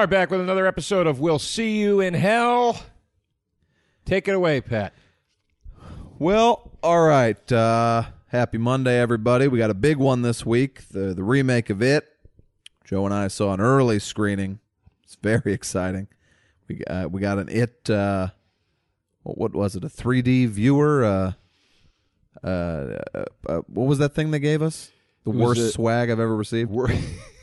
Are 0.00 0.06
back 0.06 0.30
with 0.30 0.40
another 0.40 0.66
episode 0.66 1.06
of 1.06 1.20
We'll 1.20 1.38
See 1.38 1.78
You 1.78 2.00
in 2.00 2.14
Hell. 2.14 2.82
Take 4.06 4.28
it 4.28 4.34
away, 4.34 4.62
Pat. 4.62 4.94
Well, 6.18 6.70
all 6.82 7.02
right. 7.02 7.52
Uh, 7.52 8.04
happy 8.28 8.56
Monday, 8.56 8.98
everybody. 8.98 9.46
We 9.46 9.58
got 9.58 9.68
a 9.68 9.74
big 9.74 9.98
one 9.98 10.22
this 10.22 10.46
week. 10.46 10.88
The 10.88 11.12
the 11.12 11.22
remake 11.22 11.68
of 11.68 11.82
it. 11.82 12.08
Joe 12.82 13.04
and 13.04 13.12
I 13.12 13.28
saw 13.28 13.52
an 13.52 13.60
early 13.60 13.98
screening. 13.98 14.60
It's 15.04 15.18
very 15.22 15.52
exciting. 15.52 16.08
We 16.66 16.82
uh, 16.86 17.08
we 17.08 17.20
got 17.20 17.38
an 17.38 17.50
it. 17.50 17.90
Uh, 17.90 18.28
what, 19.22 19.36
what 19.36 19.52
was 19.52 19.76
it? 19.76 19.84
A 19.84 19.88
3D 19.88 20.48
viewer. 20.48 21.04
Uh, 21.04 21.32
uh, 22.42 23.02
uh, 23.14 23.24
uh, 23.46 23.60
what 23.66 23.86
was 23.86 23.98
that 23.98 24.14
thing 24.14 24.30
they 24.30 24.38
gave 24.38 24.62
us? 24.62 24.90
The 25.24 25.30
worst 25.30 25.60
a- 25.60 25.68
swag 25.72 26.08
I've 26.10 26.20
ever 26.20 26.34
received. 26.34 26.70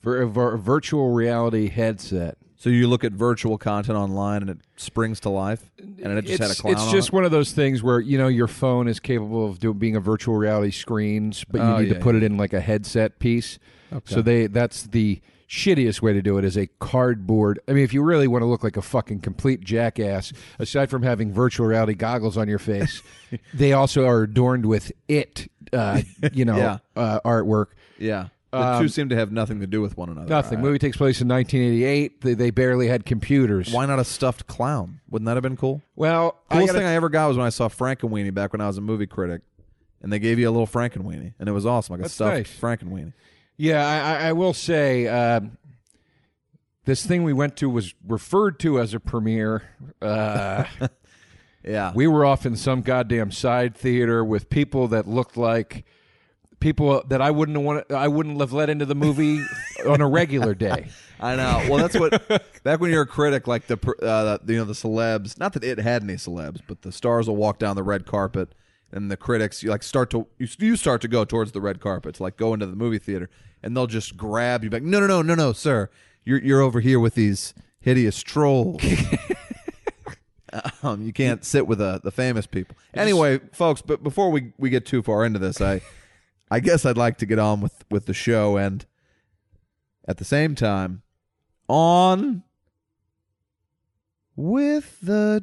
For 0.00 0.22
a 0.22 0.26
vir- 0.26 0.56
virtual 0.56 1.10
reality 1.12 1.68
headset. 1.68 2.36
So 2.56 2.68
you 2.68 2.88
look 2.88 3.04
at 3.04 3.12
virtual 3.12 3.56
content 3.56 3.96
online 3.96 4.42
and 4.42 4.50
it 4.50 4.58
springs 4.76 5.20
to 5.20 5.30
life, 5.30 5.70
and 5.78 5.98
it 6.18 6.26
just 6.26 6.40
it's, 6.40 6.48
had 6.48 6.50
a 6.50 6.54
clown. 6.60 6.72
It's 6.74 6.82
on 6.82 6.92
just 6.92 7.08
it? 7.08 7.14
one 7.14 7.24
of 7.24 7.30
those 7.30 7.52
things 7.52 7.82
where 7.82 8.00
you 8.00 8.18
know 8.18 8.28
your 8.28 8.48
phone 8.48 8.86
is 8.88 9.00
capable 9.00 9.46
of 9.46 9.58
do, 9.58 9.72
being 9.72 9.96
a 9.96 10.00
virtual 10.00 10.36
reality 10.36 10.70
screens, 10.70 11.44
but 11.50 11.58
you 11.60 11.66
Oh, 11.66 11.78
need 11.78 11.88
yeah, 11.88 11.94
to 11.94 12.00
put 12.00 12.14
yeah. 12.14 12.20
it 12.20 12.24
in 12.24 12.36
like 12.36 12.52
a 12.52 12.60
headset 12.60 13.18
piece. 13.18 13.58
So 14.04 14.20
they 14.22 14.46
that's 14.46 14.84
the 14.84 15.20
shittiest 15.48 16.00
way 16.00 16.12
to 16.12 16.22
do 16.22 16.38
it 16.38 16.44
is 16.44 16.56
a 16.56 16.66
cardboard. 16.78 17.58
I 17.66 17.72
mean, 17.72 17.82
if 17.82 17.92
you 17.94 18.02
really 18.02 18.28
want 18.28 18.42
to 18.42 18.46
look 18.46 18.62
like 18.62 18.76
a 18.76 18.82
fucking 18.82 19.20
complete 19.20 19.62
jackass, 19.62 20.32
aside 20.58 20.90
from 20.90 21.02
having 21.02 21.32
virtual 21.32 21.66
reality 21.66 21.94
goggles 21.94 22.36
on 22.36 22.46
your 22.46 22.58
face, 22.60 23.02
they 23.54 23.72
also 23.72 24.06
are 24.06 24.22
adorned 24.22 24.66
with 24.66 24.92
it, 25.08 25.50
uh, 25.72 26.02
you 26.32 26.44
know, 26.44 26.56
Yeah. 26.56 26.78
uh, 26.94 27.20
artwork. 27.24 27.68
Yeah, 27.98 28.28
the 28.52 28.58
Um, 28.58 28.82
two 28.82 28.88
seem 28.88 29.08
to 29.10 29.16
have 29.16 29.30
nothing 29.30 29.60
to 29.60 29.66
do 29.66 29.80
with 29.80 29.96
one 29.96 30.08
another. 30.08 30.28
Nothing. 30.28 30.58
I- 30.58 30.62
Movie 30.62 30.78
takes 30.78 30.96
place 30.96 31.20
in 31.20 31.28
1988. 31.28 32.20
They, 32.20 32.34
they 32.34 32.50
barely 32.50 32.88
had 32.88 33.04
computers. 33.06 33.72
Why 33.72 33.86
not 33.86 33.98
a 33.98 34.04
stuffed 34.04 34.46
clown? 34.46 35.00
Wouldn't 35.08 35.26
that 35.26 35.34
have 35.36 35.42
been 35.42 35.56
cool? 35.56 35.82
Well, 35.96 36.36
I 36.50 36.54
Coolest 36.54 36.68
gotta- 36.72 36.78
thing 36.80 36.88
I 36.88 36.94
ever 36.94 37.08
got 37.08 37.28
was 37.28 37.36
when 37.36 37.46
I 37.46 37.50
saw 37.50 37.68
Frankenweenie 37.68 38.34
back 38.34 38.52
when 38.52 38.60
I 38.60 38.66
was 38.66 38.78
a 38.78 38.80
movie 38.80 39.06
critic, 39.06 39.42
and 40.02 40.12
they 40.12 40.18
gave 40.18 40.38
you 40.38 40.48
a 40.48 40.52
little 40.52 40.66
Frankenweenie, 40.66 41.34
and 41.38 41.48
it 41.48 41.52
was 41.52 41.64
awesome, 41.66 41.94
like 41.94 42.02
That's 42.02 42.12
a 42.14 42.16
stuffed 42.16 42.34
nice. 42.36 42.58
Frankenweenie. 42.58 43.12
Yeah, 43.56 43.86
I, 43.86 44.24
I- 44.24 44.28
I 44.28 44.32
will 44.32 44.54
say 44.54 45.06
um 45.06 45.56
this 46.86 47.04
thing 47.06 47.22
we 47.22 47.32
went 47.32 47.56
to 47.58 47.68
was 47.70 47.94
referred 48.06 48.58
to 48.60 48.80
as 48.80 48.94
a 48.94 49.00
premiere. 49.00 49.62
Uh, 50.02 50.64
Yeah, 51.62 51.92
we 51.94 52.06
were 52.06 52.24
off 52.24 52.46
in 52.46 52.56
some 52.56 52.80
goddamn 52.80 53.30
side 53.32 53.76
theater 53.76 54.24
with 54.24 54.48
people 54.48 54.88
that 54.88 55.06
looked 55.06 55.36
like 55.36 55.84
people 56.60 57.02
that 57.08 57.20
I 57.20 57.30
wouldn't 57.30 57.58
want. 57.58 57.90
I 57.90 58.08
wouldn't 58.08 58.40
have 58.40 58.52
let 58.52 58.70
into 58.70 58.86
the 58.86 58.94
movie 58.94 59.44
on 59.86 60.00
a 60.00 60.08
regular 60.08 60.54
day. 60.54 60.88
I 61.20 61.36
know. 61.36 61.66
Well, 61.68 61.78
that's 61.78 61.98
what 61.98 62.62
back 62.62 62.80
when 62.80 62.90
you're 62.90 63.02
a 63.02 63.06
critic, 63.06 63.46
like 63.46 63.66
the 63.66 63.76
uh, 64.02 64.38
the, 64.42 64.52
you 64.52 64.58
know 64.58 64.64
the 64.64 64.72
celebs. 64.72 65.38
Not 65.38 65.52
that 65.54 65.64
it 65.64 65.78
had 65.78 66.02
any 66.02 66.14
celebs, 66.14 66.60
but 66.66 66.82
the 66.82 66.92
stars 66.92 67.28
will 67.28 67.36
walk 67.36 67.58
down 67.58 67.76
the 67.76 67.82
red 67.82 68.06
carpet, 68.06 68.54
and 68.92 69.10
the 69.10 69.16
critics 69.16 69.62
you 69.62 69.70
like 69.70 69.82
start 69.82 70.10
to 70.10 70.26
you, 70.38 70.48
you 70.58 70.76
start 70.76 71.00
to 71.02 71.08
go 71.08 71.24
towards 71.24 71.52
the 71.52 71.60
red 71.60 71.80
carpet, 71.80 72.16
to 72.16 72.22
like 72.22 72.36
go 72.36 72.54
into 72.54 72.66
the 72.66 72.76
movie 72.76 72.98
theater, 72.98 73.28
and 73.62 73.76
they'll 73.76 73.86
just 73.86 74.16
grab 74.16 74.64
you 74.64 74.70
back. 74.70 74.82
No, 74.82 75.00
no, 75.00 75.06
no, 75.06 75.22
no, 75.22 75.34
no, 75.34 75.52
sir, 75.52 75.90
you're 76.24 76.40
you're 76.40 76.62
over 76.62 76.80
here 76.80 77.00
with 77.00 77.14
these 77.14 77.54
hideous 77.80 78.22
trolls. 78.22 78.82
um, 80.82 81.02
you 81.02 81.12
can't 81.12 81.44
sit 81.44 81.66
with 81.66 81.80
uh, 81.80 81.98
the 82.02 82.10
famous 82.10 82.46
people. 82.46 82.76
Anyway, 82.94 83.38
folks, 83.52 83.82
but 83.82 84.02
before 84.02 84.30
we, 84.30 84.52
we 84.58 84.70
get 84.70 84.86
too 84.86 85.02
far 85.02 85.24
into 85.24 85.38
this, 85.38 85.60
I 85.60 85.80
I 86.50 86.60
guess 86.60 86.84
I'd 86.84 86.96
like 86.96 87.16
to 87.18 87.26
get 87.26 87.38
on 87.38 87.60
with, 87.60 87.84
with 87.90 88.06
the 88.06 88.14
show 88.14 88.56
and 88.56 88.84
at 90.08 90.16
the 90.18 90.24
same 90.24 90.54
time 90.54 91.02
on 91.68 92.42
with 94.36 94.98
the 95.02 95.42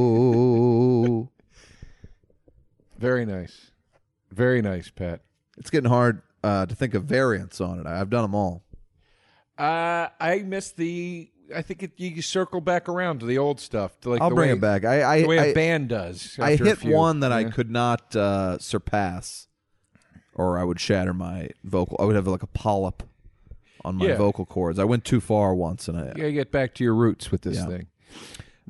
Joe. 0.00 1.30
Very 2.98 3.24
nice, 3.24 3.70
very 4.30 4.60
nice, 4.60 4.90
Pat. 4.90 5.22
it's 5.56 5.70
getting 5.70 5.88
hard 5.88 6.20
uh, 6.44 6.66
to 6.66 6.74
think 6.74 6.92
of 6.92 7.04
variants 7.04 7.58
on 7.58 7.80
it. 7.80 7.86
I've 7.86 8.10
done 8.10 8.22
them 8.22 8.34
all. 8.34 8.62
Uh, 9.56 10.08
I 10.20 10.42
missed 10.44 10.76
the. 10.76 11.30
I 11.54 11.62
think 11.62 11.82
it, 11.82 11.92
you 11.96 12.20
circle 12.20 12.60
back 12.60 12.90
around 12.90 13.20
to 13.20 13.26
the 13.26 13.38
old 13.38 13.58
stuff. 13.58 13.98
To 14.02 14.10
like 14.10 14.20
I'll 14.20 14.28
the 14.28 14.34
bring 14.34 14.50
way, 14.50 14.56
it 14.56 14.60
back. 14.60 14.84
I 14.84 15.02
I, 15.02 15.22
The 15.22 15.28
way 15.28 15.38
a 15.38 15.44
I, 15.50 15.54
band 15.54 15.88
does. 15.88 16.36
I 16.38 16.50
a 16.50 16.56
hit 16.58 16.84
one 16.84 17.20
that 17.20 17.32
I 17.32 17.44
could 17.44 17.70
not 17.70 18.14
uh, 18.14 18.58
surpass, 18.58 19.48
or 20.34 20.58
I 20.58 20.64
would 20.64 20.80
shatter 20.80 21.12
my 21.14 21.48
vocal. 21.64 21.96
I 22.00 22.04
would 22.04 22.16
have 22.16 22.26
like 22.26 22.42
a 22.42 22.46
polyp 22.48 23.02
on 23.84 23.96
my 23.96 24.08
Yeah. 24.08 24.16
vocal 24.16 24.44
cords. 24.46 24.78
I 24.78 24.84
went 24.84 25.04
too 25.04 25.20
far 25.20 25.54
once, 25.54 25.88
and 25.88 25.98
I. 25.98 26.06
You 26.08 26.14
gotta 26.14 26.32
get 26.32 26.50
back 26.52 26.74
to 26.76 26.84
your 26.84 26.94
roots 26.94 27.30
with 27.30 27.42
this 27.42 27.56
Yeah. 27.58 27.66
thing. 27.66 27.86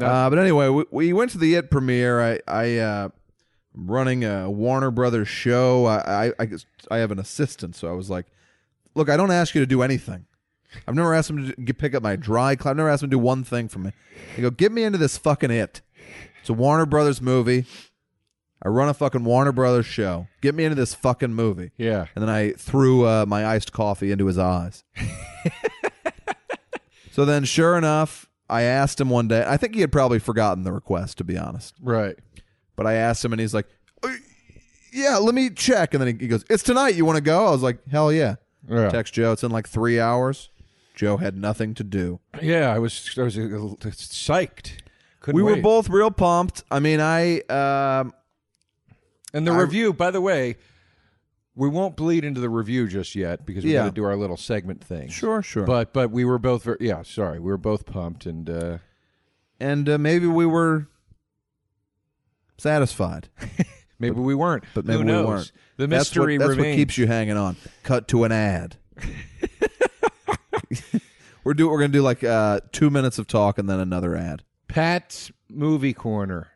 Uh, 0.00 0.31
but 0.31 0.38
anyway, 0.38 0.69
we, 0.69 0.84
we 0.91 1.12
went 1.12 1.31
to 1.32 1.38
the 1.38 1.54
It 1.54 1.70
premiere. 1.70 2.20
I 2.22 2.41
I 2.49 2.78
uh, 2.78 3.09
running 3.75 4.25
a 4.25 4.50
Warner 4.50 4.91
Brothers 4.91 5.28
show. 5.28 5.84
I, 5.87 6.26
I 6.28 6.32
I 6.38 6.47
guess 6.47 6.65
I 6.91 6.99
have 6.99 7.10
an 7.10 7.19
assistant, 7.19 7.76
so 7.76 7.88
I 7.88 7.93
was 7.93 8.09
like, 8.09 8.26
"Look, 8.94 9.09
I 9.10 9.16
don't 9.16 9.31
ask 9.31 9.54
you 9.54 9.60
to 9.60 9.66
do 9.66 9.82
anything. 9.82 10.25
I've 10.87 10.94
never 10.94 11.12
asked 11.15 11.28
him 11.28 11.49
to 11.49 11.56
get, 11.60 11.78
pick 11.78 11.94
up 11.94 12.03
my 12.03 12.15
dry 12.16 12.54
clean. 12.56 12.70
I've 12.70 12.76
never 12.76 12.88
asked 12.88 13.03
him 13.03 13.10
to 13.10 13.15
do 13.15 13.19
one 13.19 13.43
thing 13.44 13.66
for 13.69 13.81
me. 13.81 13.91
I 14.38 14.41
go, 14.41 14.50
get 14.50 14.70
me 14.70 14.84
into 14.84 14.99
this 14.99 15.19
fucking 15.19 15.50
It. 15.50 15.82
It's 16.41 16.49
a 16.49 16.53
Warner 16.54 16.87
Brothers 16.87 17.20
movie. 17.20 17.66
I 18.62 18.69
run 18.69 18.88
a 18.88 18.94
fucking 18.94 19.25
Warner 19.25 19.53
Brothers 19.53 19.87
show. 19.87 20.28
Get 20.41 20.54
me 20.54 20.65
into 20.65 20.75
this 20.75 20.94
fucking 20.94 21.34
movie." 21.34 21.72
Yeah. 21.76 22.06
And 22.15 22.22
then 22.22 22.28
I 22.28 22.53
threw 22.53 23.06
uh, 23.06 23.26
my 23.26 23.47
iced 23.47 23.72
coffee 23.72 24.12
into 24.12 24.26
his 24.26 24.38
eyes. 24.38 24.84
so 27.12 27.25
then, 27.25 27.44
sure 27.44 27.76
enough, 27.76 28.28
I 28.49 28.62
asked 28.62 29.00
him 29.00 29.10
one 29.10 29.28
day. 29.28 29.44
I 29.47 29.56
think 29.56 29.75
he 29.75 29.81
had 29.81 29.93
probably 29.93 30.19
forgotten 30.19 30.65
the 30.65 30.72
request, 30.72 31.19
to 31.19 31.25
be 31.25 31.38
honest. 31.38 31.75
Right. 31.81 32.16
But 32.76 32.87
I 32.87 32.94
asked 32.94 33.25
him, 33.25 33.32
and 33.32 33.41
he's 33.41 33.54
like, 33.54 33.66
"Uh, 34.03 34.15
"Yeah, 34.93 35.19
let 35.19 35.34
me 35.34 35.50
check." 35.50 35.94
And 35.94 36.03
then 36.03 36.19
he, 36.19 36.28
goes, 36.28 36.44
"It's 36.50 36.62
tonight. 36.62 36.94
You 36.94 37.04
want 37.04 37.16
to 37.16 37.22
go?" 37.22 37.47
I 37.47 37.50
was 37.50 37.62
like, 37.62 37.78
"Hell 37.91 38.12
yeah!" 38.12 38.37
Yeah. 38.69 38.91
Text 38.91 39.15
Joe. 39.15 39.32
It's 39.32 39.43
in 39.43 39.50
like 39.50 39.69
three 39.69 39.99
hours. 39.99 40.50
Joe 40.94 41.16
had 41.16 41.37
nothing 41.37 41.72
to 41.75 41.84
do. 41.84 42.20
Yeah, 42.43 42.75
I 42.75 42.78
was 42.78 43.15
I 43.16 43.22
was 43.22 43.38
a 43.38 43.41
psyched. 43.41 44.72
Couldn't 45.20 45.37
we 45.37 45.43
were 45.43 45.54
wait. 45.54 45.62
both 45.62 45.88
real 45.88 46.10
pumped. 46.10 46.65
I 46.70 46.78
mean, 46.78 47.00
I 47.00 47.41
um, 47.49 48.12
And 49.32 49.46
the 49.46 49.52
I- 49.52 49.60
review, 49.60 49.92
by 49.92 50.10
the 50.10 50.20
way, 50.20 50.56
we 51.54 51.68
won't 51.68 51.96
bleed 51.96 52.24
into 52.24 52.41
the 52.41 52.48
review 52.48 52.86
just 52.88 53.14
yet 53.14 53.44
because 53.44 53.64
we 53.64 53.72
Yeah. 53.74 53.80
got 53.80 53.84
to 53.86 53.91
do 53.92 54.04
our 54.04 54.16
little 54.16 54.36
segment 54.36 54.82
thing. 54.82 55.08
sure, 55.08 55.42
sure. 55.42 55.64
But 55.64 55.92
but 55.92 56.10
we 56.10 56.24
were 56.24 56.38
both 56.38 56.62
very, 56.64 56.78
yeah, 56.80 57.02
sorry. 57.02 57.38
We 57.40 57.50
were 57.50 57.58
both 57.58 57.86
pumped 57.86 58.24
and 58.26 58.48
uh 58.48 58.78
and 59.58 59.88
uh, 59.88 59.98
maybe 59.98 60.26
we 60.26 60.46
were 60.46 60.86
satisfied. 62.56 63.28
maybe 63.98 64.19
we 64.20 64.34
weren't. 64.34 64.64
but 64.74 64.84
maybe 64.86 65.02
Who 65.02 65.06
we 65.19 65.24
weren't. 65.24 65.52
The 65.76 65.86
That's 65.86 66.00
mystery 66.14 66.38
what, 66.38 66.46
that's 66.46 66.48
what 66.50 66.56
remains. 66.58 66.76
keeps 66.76 66.98
you 66.98 67.06
hanging 67.06 67.36
on. 67.36 67.56
Cut 67.82 68.08
to 68.08 68.24
an 68.24 68.32
ad. 68.32 68.76
we're 71.44 71.55
do 71.55 71.69
we're 71.69 71.78
gonna 71.81 71.88
do 71.93 72.02
like 72.02 72.22
uh, 72.25 72.60
two 72.72 72.90
minutes 72.90 73.19
of 73.19 73.26
talk 73.26 73.58
and 73.58 73.69
then 73.69 73.81
another 73.81 74.16
ad. 74.16 74.43
Pat's 74.69 75.31
movie 75.49 75.93
corner. 75.94 76.49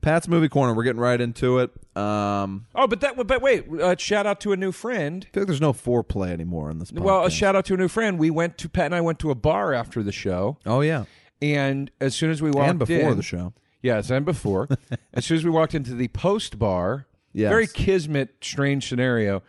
Pat's 0.00 0.28
movie 0.28 0.48
corner. 0.48 0.74
We're 0.74 0.84
getting 0.84 1.00
right 1.00 1.20
into 1.20 1.58
it. 1.58 1.70
Um, 1.96 2.66
Oh, 2.74 2.86
but 2.86 3.00
that 3.00 3.26
but 3.26 3.42
wait, 3.42 3.66
uh, 3.80 3.96
shout 3.98 4.26
out 4.26 4.40
to 4.40 4.52
a 4.52 4.56
new 4.56 4.70
friend. 4.72 5.26
I 5.28 5.34
feel 5.34 5.42
like 5.42 5.48
there's 5.48 5.60
no 5.60 5.72
foreplay 5.72 6.30
anymore 6.30 6.70
in 6.70 6.78
this. 6.78 6.90
Podcast. 6.92 7.00
Well, 7.00 7.24
a 7.24 7.30
shout 7.30 7.56
out 7.56 7.64
to 7.66 7.74
a 7.74 7.76
new 7.76 7.88
friend. 7.88 8.18
We 8.18 8.30
went 8.30 8.56
to 8.58 8.68
Pat 8.68 8.86
and 8.86 8.94
I 8.94 9.00
went 9.00 9.18
to 9.20 9.30
a 9.30 9.34
bar 9.34 9.72
after 9.74 10.02
the 10.02 10.12
show, 10.12 10.58
Oh 10.64 10.80
yeah, 10.80 11.04
and 11.42 11.90
as 12.00 12.14
soon 12.14 12.30
as 12.30 12.40
we 12.40 12.50
walked 12.50 12.70
and 12.70 12.78
before 12.78 13.10
in, 13.10 13.16
the 13.16 13.22
show. 13.22 13.52
Yes, 13.82 14.10
and 14.10 14.24
before. 14.24 14.68
as 15.14 15.24
soon 15.24 15.36
as 15.38 15.44
we 15.44 15.50
walked 15.50 15.74
into 15.74 15.94
the 15.94 16.08
post 16.08 16.58
bar, 16.58 17.06
Yes. 17.32 17.50
very 17.50 17.66
kismet, 17.66 18.36
strange 18.40 18.88
scenario. 18.88 19.42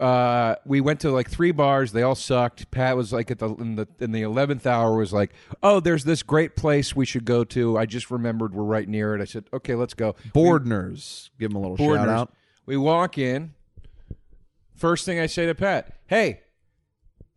Uh, 0.00 0.56
we 0.64 0.80
went 0.80 1.00
to 1.00 1.10
like 1.10 1.28
three 1.30 1.52
bars. 1.52 1.92
They 1.92 2.02
all 2.02 2.14
sucked. 2.14 2.70
Pat 2.70 2.96
was 2.96 3.12
like 3.12 3.30
at 3.30 3.38
the 3.38 3.54
in 3.56 3.76
the 3.76 3.86
in 3.98 4.12
the 4.12 4.22
eleventh 4.22 4.66
hour 4.66 4.96
was 4.96 5.12
like, 5.12 5.30
"Oh, 5.62 5.78
there's 5.80 6.04
this 6.04 6.22
great 6.22 6.56
place 6.56 6.96
we 6.96 7.04
should 7.04 7.26
go 7.26 7.44
to. 7.44 7.76
I 7.76 7.84
just 7.84 8.10
remembered 8.10 8.54
we're 8.54 8.64
right 8.64 8.88
near 8.88 9.14
it." 9.14 9.20
I 9.20 9.26
said, 9.26 9.44
"Okay, 9.52 9.74
let's 9.74 9.92
go." 9.94 10.14
Bordners. 10.34 11.28
Give 11.38 11.50
them 11.50 11.56
a 11.56 11.60
little 11.68 11.76
shout 11.76 12.08
out. 12.08 12.32
We 12.64 12.76
walk 12.78 13.18
in. 13.18 13.52
First 14.74 15.04
thing 15.04 15.20
I 15.20 15.26
say 15.26 15.44
to 15.46 15.54
Pat, 15.54 15.92
"Hey, 16.06 16.40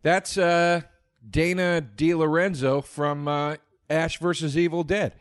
that's 0.02 0.38
uh, 0.38 0.80
Dana 1.28 1.86
DiLorenzo 1.96 2.82
from 2.82 3.28
uh, 3.28 3.56
Ash 3.90 4.18
versus 4.18 4.56
Evil 4.56 4.84
Dead. 4.84 5.12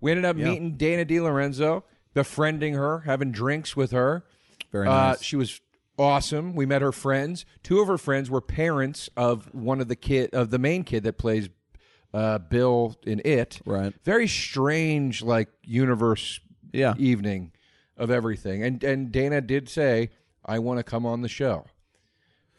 We 0.00 0.10
ended 0.10 0.24
up 0.24 0.36
Yeah. 0.36 0.46
meeting 0.50 0.76
Dana 0.76 1.04
DiLorenzo, 1.04 1.84
befriending 2.14 2.74
her, 2.74 3.00
having 3.00 3.30
drinks 3.30 3.76
with 3.76 3.92
her. 3.92 4.24
Very 4.72 4.88
Uh, 4.88 4.90
nice. 5.10 5.22
she 5.22 5.36
was 5.36 5.60
awesome. 6.00 6.54
We 6.54 6.66
met 6.66 6.82
her 6.82 6.92
friends. 6.92 7.44
Two 7.62 7.80
of 7.80 7.88
her 7.88 7.98
friends 7.98 8.30
were 8.30 8.40
parents 8.40 9.08
of 9.16 9.52
one 9.54 9.80
of 9.80 9.88
the 9.88 9.96
kid 9.96 10.30
of 10.34 10.50
the 10.50 10.58
main 10.58 10.82
kid 10.84 11.04
that 11.04 11.18
plays 11.18 11.48
uh, 12.12 12.38
Bill 12.38 12.96
in 13.06 13.20
It. 13.24 13.60
Right. 13.64 13.92
Very 14.04 14.26
strange, 14.26 15.22
like 15.22 15.48
universe 15.64 16.40
Yeah. 16.72 16.94
evening 16.98 17.52
of 17.96 18.10
everything. 18.10 18.64
And 18.64 18.82
and 18.82 19.12
Dana 19.12 19.40
did 19.40 19.68
say, 19.68 20.10
"I 20.44 20.58
want 20.58 20.78
to 20.78 20.82
come 20.82 21.04
on 21.06 21.22
the 21.22 21.28
show." 21.28 21.66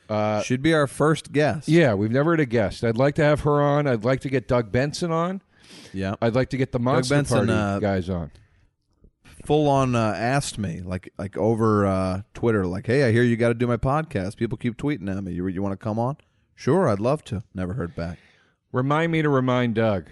Uh, 0.09 0.41
She'd 0.43 0.61
be 0.61 0.73
our 0.73 0.87
first 0.87 1.31
guest. 1.31 1.67
yeah, 1.69 1.93
we've 1.93 2.11
never 2.11 2.31
had 2.31 2.41
a 2.41 2.45
guest. 2.45 2.83
I'd 2.83 2.97
like 2.97 3.15
to 3.15 3.23
have 3.23 3.41
her 3.41 3.61
on. 3.61 3.87
I'd 3.87 4.03
like 4.03 4.19
to 4.21 4.29
get 4.29 4.45
Doug 4.47 4.69
Benson 4.71 5.09
on. 5.11 5.41
Yeah. 5.93 6.15
I'd 6.21 6.35
like 6.35 6.49
to 6.49 6.57
get 6.57 6.73
the 6.73 6.79
Monster 6.79 7.15
Benson, 7.15 7.37
Party 7.47 7.51
uh, 7.53 7.79
guys 7.79 8.09
on. 8.09 8.29
Full 9.45 9.67
on 9.67 9.95
uh, 9.95 10.13
asked 10.15 10.57
me 10.57 10.81
like 10.81 11.11
like 11.17 11.35
over 11.37 11.85
uh, 11.85 12.21
Twitter 12.33 12.65
like, 12.65 12.87
"Hey, 12.87 13.03
I 13.03 13.11
hear 13.11 13.23
you 13.23 13.35
got 13.35 13.49
to 13.49 13.53
do 13.53 13.67
my 13.67 13.77
podcast. 13.77 14.37
People 14.37 14.57
keep 14.57 14.77
tweeting 14.77 15.09
at 15.15 15.23
me. 15.23 15.33
You 15.33 15.47
you 15.47 15.61
want 15.61 15.73
to 15.73 15.83
come 15.83 15.97
on?" 15.99 16.17
Sure, 16.55 16.87
I'd 16.87 16.99
love 16.99 17.23
to. 17.25 17.43
Never 17.53 17.73
heard 17.73 17.95
back. 17.95 18.19
Remind 18.71 19.11
me 19.11 19.21
to 19.21 19.29
remind 19.29 19.75
Doug. 19.75 20.09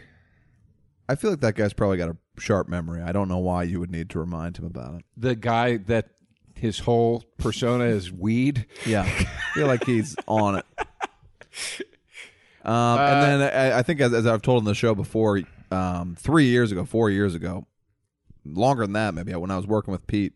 I 1.07 1.15
feel 1.15 1.31
like 1.31 1.39
that 1.41 1.55
guy's 1.55 1.73
probably 1.73 1.97
got 1.97 2.09
a 2.09 2.17
sharp 2.39 2.67
memory. 2.67 3.01
I 3.01 3.11
don't 3.11 3.27
know 3.27 3.37
why 3.37 3.63
you 3.63 3.79
would 3.79 3.91
need 3.91 4.09
to 4.11 4.19
remind 4.19 4.57
him 4.57 4.65
about 4.65 4.95
it. 4.95 5.05
The 5.15 5.35
guy 5.35 5.77
that 5.77 6.09
his 6.55 6.79
whole 6.79 7.23
persona 7.37 7.85
is 7.85 8.11
weed. 8.11 8.65
Yeah, 8.85 9.03
I 9.03 9.53
feel 9.53 9.67
like 9.67 9.85
he's 9.85 10.15
on 10.27 10.55
it. 10.57 10.65
Um, 12.63 12.73
Uh, 12.73 12.97
and 12.97 13.41
then 13.41 13.53
I, 13.73 13.79
I 13.79 13.83
think, 13.83 14.01
as, 14.01 14.13
as 14.13 14.27
I've 14.27 14.41
told 14.41 14.61
in 14.63 14.65
the 14.65 14.75
show 14.75 14.93
before, 14.93 15.41
um, 15.71 16.15
three 16.19 16.45
years 16.47 16.71
ago, 16.71 16.83
four 16.85 17.09
years 17.09 17.33
ago, 17.35 17.65
longer 18.45 18.83
than 18.83 18.93
that, 18.93 19.13
maybe 19.13 19.33
when 19.35 19.51
I 19.51 19.57
was 19.57 19.67
working 19.67 19.91
with 19.91 20.05
Pete, 20.07 20.33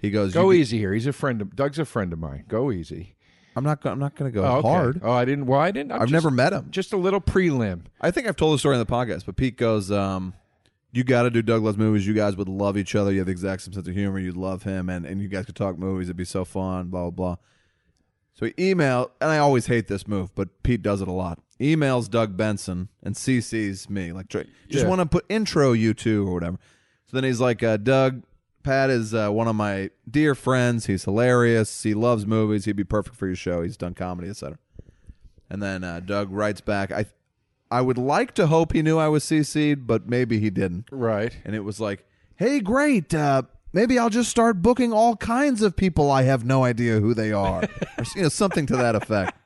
he 0.00 0.10
goes, 0.10 0.32
Go 0.32 0.50
"You- 0.50 0.60
easy 0.60 0.78
here. 0.78 0.92
He's 0.94 1.06
a 1.06 1.12
friend 1.12 1.40
of 1.42 1.54
Doug's 1.56 1.78
a 1.78 1.84
friend 1.84 2.12
of 2.12 2.18
mine. 2.18 2.44
Go 2.48 2.70
easy. 2.72 3.14
I'm 3.56 3.64
not. 3.64 3.84
I'm 3.84 3.98
not 3.98 4.14
going 4.14 4.30
to 4.30 4.34
go 4.34 4.44
Oh, 4.46 4.58
okay. 4.58 4.68
hard. 4.68 5.00
Oh, 5.02 5.10
I 5.12 5.24
didn't. 5.24 5.46
Well, 5.46 5.58
I 5.60 5.70
didn't. 5.72 5.92
I'm 5.92 6.02
I've 6.02 6.10
never 6.10 6.30
met 6.30 6.52
him. 6.52 6.68
Just 6.70 6.92
a 6.92 6.96
little 6.96 7.20
prelim. 7.20 7.82
I 8.00 8.10
think 8.12 8.28
I've 8.28 8.36
told 8.36 8.54
the 8.54 8.58
story 8.58 8.76
in 8.76 8.78
the 8.80 8.86
podcast, 8.86 9.26
but 9.26 9.36
Pete 9.36 9.56
goes, 9.56 9.90
um, 9.90 10.34
"You 10.92 11.02
got 11.02 11.22
to 11.24 11.30
do 11.30 11.42
Doug 11.42 11.62
Loves 11.62 11.76
Movies. 11.76 12.06
You 12.06 12.14
guys 12.14 12.36
would 12.36 12.48
love 12.48 12.78
each 12.78 12.94
other. 12.94 13.10
You 13.10 13.18
have 13.18 13.26
the 13.26 13.32
exact 13.32 13.62
same 13.62 13.74
sense 13.74 13.88
of 13.88 13.94
humor. 13.94 14.20
You'd 14.20 14.36
love 14.36 14.62
him, 14.62 14.88
and 14.88 15.04
and 15.04 15.20
you 15.20 15.28
guys 15.28 15.46
could 15.46 15.56
talk 15.56 15.76
movies. 15.78 16.06
It'd 16.08 16.16
be 16.16 16.24
so 16.24 16.44
fun. 16.44 16.88
Blah 16.90 17.10
blah 17.10 17.10
blah." 17.10 17.36
So 18.34 18.46
he 18.46 18.52
emailed, 18.52 19.10
and 19.20 19.30
I 19.30 19.38
always 19.38 19.66
hate 19.66 19.88
this 19.88 20.06
move, 20.06 20.32
but 20.34 20.62
Pete 20.62 20.80
does 20.80 21.02
it 21.02 21.08
a 21.08 21.12
lot. 21.12 21.40
Emails 21.60 22.08
Doug 22.08 22.36
Benson 22.36 22.88
and 23.02 23.14
CCs 23.16 23.90
me, 23.90 24.12
like 24.12 24.28
just 24.28 24.46
Yeah. 24.68 24.86
want 24.86 25.00
to 25.00 25.06
put 25.06 25.26
intro 25.28 25.72
you 25.72 25.92
two 25.92 26.26
or 26.26 26.34
whatever. 26.34 26.58
So 27.10 27.16
then 27.16 27.24
he's 27.24 27.40
like, 27.40 27.60
uh, 27.64 27.76
"Doug, 27.76 28.22
Pat 28.62 28.88
is 28.88 29.12
uh, 29.12 29.30
one 29.30 29.48
of 29.48 29.56
my 29.56 29.90
dear 30.08 30.36
friends. 30.36 30.86
He's 30.86 31.04
hilarious. 31.04 31.82
He 31.82 31.92
loves 31.92 32.24
movies. 32.24 32.66
He'd 32.66 32.76
be 32.76 32.84
perfect 32.84 33.16
for 33.16 33.26
your 33.26 33.34
show. 33.34 33.62
He's 33.62 33.76
done 33.76 33.94
comedy, 33.94 34.28
etc." 34.28 34.58
And 35.48 35.60
then 35.60 35.82
uh, 35.82 35.98
Doug 35.98 36.30
writes 36.30 36.60
back, 36.60 36.92
"I, 36.92 37.06
I 37.68 37.80
would 37.80 37.98
like 37.98 38.32
to 38.34 38.46
hope 38.46 38.72
he 38.72 38.82
knew 38.82 38.96
I 38.96 39.08
was 39.08 39.24
CC'd, 39.24 39.88
but 39.88 40.08
maybe 40.08 40.38
he 40.38 40.50
didn't." 40.50 40.84
Right. 40.92 41.36
And 41.44 41.56
it 41.56 41.64
was 41.64 41.80
like, 41.80 42.06
"Hey, 42.36 42.60
great. 42.60 43.12
Uh, 43.12 43.42
maybe 43.72 43.98
I'll 43.98 44.08
just 44.08 44.30
start 44.30 44.62
booking 44.62 44.92
all 44.92 45.16
kinds 45.16 45.62
of 45.62 45.74
people 45.74 46.12
I 46.12 46.22
have 46.22 46.44
no 46.44 46.62
idea 46.62 47.00
who 47.00 47.12
they 47.12 47.32
are, 47.32 47.64
or 47.98 48.04
you 48.14 48.22
know, 48.22 48.28
something 48.28 48.66
to 48.66 48.76
that 48.76 48.94
effect." 48.94 49.36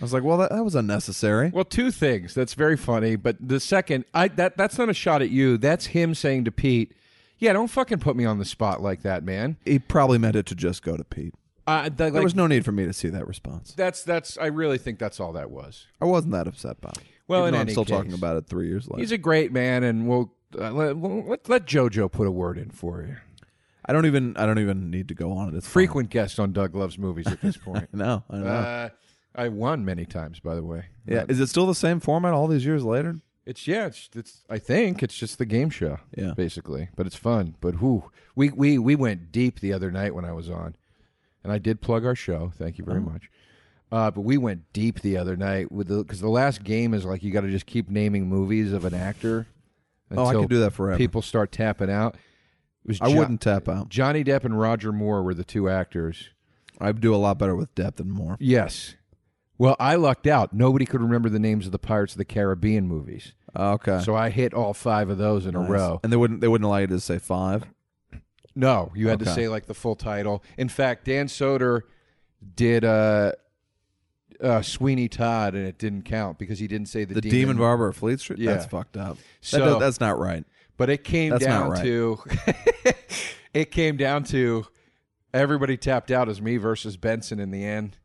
I 0.00 0.04
was 0.04 0.12
like, 0.12 0.22
"Well, 0.22 0.38
that, 0.38 0.50
that 0.50 0.64
was 0.64 0.74
unnecessary." 0.74 1.50
Well, 1.50 1.64
two 1.64 1.90
things. 1.90 2.34
That's 2.34 2.54
very 2.54 2.76
funny. 2.76 3.16
But 3.16 3.36
the 3.40 3.60
second, 3.60 4.04
I 4.14 4.28
that 4.28 4.56
that's 4.56 4.78
not 4.78 4.88
a 4.88 4.94
shot 4.94 5.22
at 5.22 5.30
you. 5.30 5.56
That's 5.58 5.86
him 5.86 6.14
saying 6.14 6.44
to 6.44 6.52
Pete, 6.52 6.92
"Yeah, 7.38 7.52
don't 7.52 7.68
fucking 7.68 7.98
put 7.98 8.16
me 8.16 8.24
on 8.24 8.38
the 8.38 8.44
spot 8.44 8.80
like 8.82 9.02
that, 9.02 9.24
man." 9.24 9.56
He 9.64 9.78
probably 9.78 10.18
meant 10.18 10.36
it 10.36 10.46
to 10.46 10.54
just 10.54 10.82
go 10.82 10.96
to 10.96 11.04
Pete. 11.04 11.34
Uh, 11.66 11.88
that, 11.88 12.12
There 12.12 12.22
was 12.22 12.34
no 12.34 12.46
need 12.48 12.64
for 12.64 12.72
me 12.72 12.84
to 12.86 12.92
see 12.92 13.08
that 13.10 13.28
response. 13.28 13.74
that's 13.74 14.02
that's. 14.02 14.36
I 14.38 14.46
really 14.46 14.78
think 14.78 14.98
that's 14.98 15.20
all 15.20 15.32
that 15.34 15.50
was. 15.50 15.86
I 16.00 16.04
wasn't 16.06 16.32
that 16.32 16.48
upset 16.48 16.80
by 16.80 16.90
it. 16.90 17.02
Well, 17.28 17.42
Even 17.42 17.48
in 17.48 17.54
though 17.54 17.60
I'm 17.60 17.68
still 17.70 17.84
case. 17.84 17.96
talking 17.96 18.12
about 18.12 18.36
it 18.36 18.46
three 18.48 18.66
years 18.66 18.88
later. 18.88 19.00
He's 19.00 19.12
a 19.12 19.18
great 19.18 19.52
man, 19.52 19.84
and 19.84 20.08
we'll 20.08 20.32
uh, 20.58 20.72
let, 20.72 20.96
let 20.96 21.48
let 21.48 21.66
JoJo 21.66 22.10
put 22.10 22.26
a 22.26 22.30
word 22.30 22.58
in 22.58 22.70
for 22.70 23.02
you. 23.02 23.16
I 23.84 23.92
don't 23.92 24.06
even. 24.06 24.36
I 24.36 24.46
don't 24.46 24.58
even 24.58 24.90
need 24.90 25.08
to 25.08 25.14
go 25.14 25.32
on 25.32 25.48
it. 25.48 25.54
It's 25.56 25.66
fine. 25.66 25.72
Frequent 25.72 26.10
guest 26.10 26.40
on 26.40 26.52
Doug 26.52 26.74
Loves 26.74 26.98
Movies 26.98 27.26
at 27.28 27.40
this 27.40 27.56
point. 27.56 27.88
no. 27.94 28.24
I 28.28 28.36
know. 28.36 28.46
uh, 28.46 28.88
I 29.34 29.48
won 29.48 29.84
many 29.84 30.04
times, 30.06 30.40
by 30.40 30.54
the 30.54 30.64
way. 30.64 30.86
yeah. 31.06 31.24
Is 31.28 31.38
it 31.40 31.48
still 31.48 31.66
the 31.66 31.74
same 31.74 32.00
format 32.00 32.32
all 32.34 32.46
these 32.48 32.64
years 32.66 32.84
later? 32.84 33.20
It's 33.46 33.66
yeah, 33.66 33.86
it's 33.86 34.08
it's. 34.14 34.44
I 34.50 34.58
think 34.58 35.02
it's 35.02 35.16
just 35.16 35.38
the 35.38 35.46
game 35.46 35.70
show, 35.70 35.98
Yeah. 36.16 36.34
basically. 36.36 36.88
But 36.96 37.06
it's 37.06 37.16
fun. 37.16 37.56
But 37.60 37.76
who 37.76 38.10
we 38.34 38.50
we 38.50 38.78
we 38.78 38.94
went 38.94 39.32
deep 39.32 39.60
the 39.60 39.72
other 39.72 39.90
night 39.90 40.14
when 40.14 40.24
I 40.24 40.32
was 40.32 40.50
on, 40.50 40.76
and 41.42 41.52
I 41.52 41.58
did 41.58 41.80
plug 41.80 42.04
our 42.04 42.14
show. 42.14 42.52
Thank 42.56 42.78
you 42.78 42.84
very 42.84 42.98
Oh. 42.98 43.02
much. 43.02 43.30
Uh, 43.90 44.10
but 44.10 44.20
we 44.20 44.36
went 44.36 44.72
deep 44.72 45.00
the 45.00 45.16
other 45.16 45.36
night 45.36 45.72
with 45.72 45.88
the 45.88 45.98
because 46.02 46.20
the 46.20 46.28
last 46.28 46.62
game 46.62 46.92
is 46.94 47.04
like 47.04 47.22
you 47.24 47.32
got 47.32 47.40
to 47.40 47.50
just 47.50 47.66
keep 47.66 47.88
naming 47.88 48.28
movies 48.28 48.72
of 48.72 48.84
an 48.84 48.94
actor. 48.94 49.46
Oh, 50.12 50.22
I 50.24 50.26
until 50.28 50.42
could 50.42 50.50
do 50.50 50.60
that 50.60 50.72
forever. 50.72 50.98
People 50.98 51.22
start 51.22 51.50
tapping 51.50 51.90
out. 51.90 52.14
It 52.84 52.88
was 52.88 53.00
I 53.00 53.10
Jo- 53.10 53.18
wouldn't 53.18 53.40
tap 53.40 53.68
out. 53.68 53.88
Johnny 53.88 54.22
Depp 54.22 54.44
and 54.44 54.58
Roger 54.60 54.92
Moore 54.92 55.22
were 55.22 55.34
the 55.34 55.44
two 55.44 55.68
actors. 55.68 56.28
I'd 56.80 57.00
do 57.00 57.14
a 57.14 57.16
lot 57.16 57.38
better 57.38 57.54
with 57.56 57.74
depth 57.74 58.00
and 58.00 58.10
more. 58.12 58.36
Yes. 58.38 58.94
Well, 59.60 59.76
I 59.78 59.96
lucked 59.96 60.26
out. 60.26 60.54
Nobody 60.54 60.86
could 60.86 61.02
remember 61.02 61.28
the 61.28 61.38
names 61.38 61.66
of 61.66 61.72
the 61.72 61.78
Pirates 61.78 62.14
of 62.14 62.18
the 62.18 62.24
Caribbean 62.24 62.88
movies, 62.88 63.34
Okay. 63.54 64.00
so 64.00 64.16
I 64.16 64.30
hit 64.30 64.54
all 64.54 64.72
five 64.72 65.10
of 65.10 65.18
those 65.18 65.44
in 65.44 65.54
a 65.54 65.60
Nice. 65.60 65.68
row. 65.68 66.00
And 66.02 66.10
they 66.10 66.16
wouldn't 66.16 66.40
they 66.40 66.48
wouldn't 66.48 66.64
allow 66.64 66.78
you 66.78 66.86
to 66.86 66.98
say 66.98 67.18
five. 67.18 67.64
No, 68.56 68.90
you 68.94 69.08
had 69.08 69.18
to 69.18 69.26
Okay. 69.26 69.42
say 69.42 69.48
like 69.48 69.66
the 69.66 69.74
full 69.74 69.96
title. 69.96 70.42
In 70.56 70.70
fact, 70.70 71.04
Dan 71.04 71.26
Soder 71.26 71.82
did 72.56 72.86
uh, 72.86 73.32
uh, 74.42 74.62
Sweeney 74.62 75.08
Todd, 75.08 75.54
and 75.54 75.66
it 75.66 75.78
didn't 75.78 76.02
count 76.06 76.38
because 76.38 76.58
he 76.58 76.66
didn't 76.66 76.88
say 76.88 77.04
the, 77.04 77.12
The 77.14 77.20
Demon, 77.20 77.58
Barber 77.58 77.88
of 77.88 77.96
Fleet 77.96 78.18
Street? 78.18 78.38
Yeah. 78.38 78.52
That's 78.54 78.64
fucked 78.64 78.96
up. 78.96 79.16
That 79.16 79.24
So- 79.42 79.58
does- 79.58 79.78
that's 79.80 80.00
not 80.00 80.18
right. 80.18 80.44
But 80.78 80.88
it 80.88 81.04
came 81.04 81.32
That's 81.32 81.44
down 81.44 81.68
not 81.68 81.72
right. 81.76 81.82
to 81.84 82.18
it 83.52 83.70
came 83.70 83.98
down 83.98 84.24
to 84.24 84.64
everybody 85.34 85.76
tapped 85.76 86.10
out 86.10 86.30
as 86.30 86.40
me 86.40 86.56
versus 86.56 86.96
Benson 86.96 87.38
in 87.38 87.50
the 87.50 87.62
end, 87.62 87.98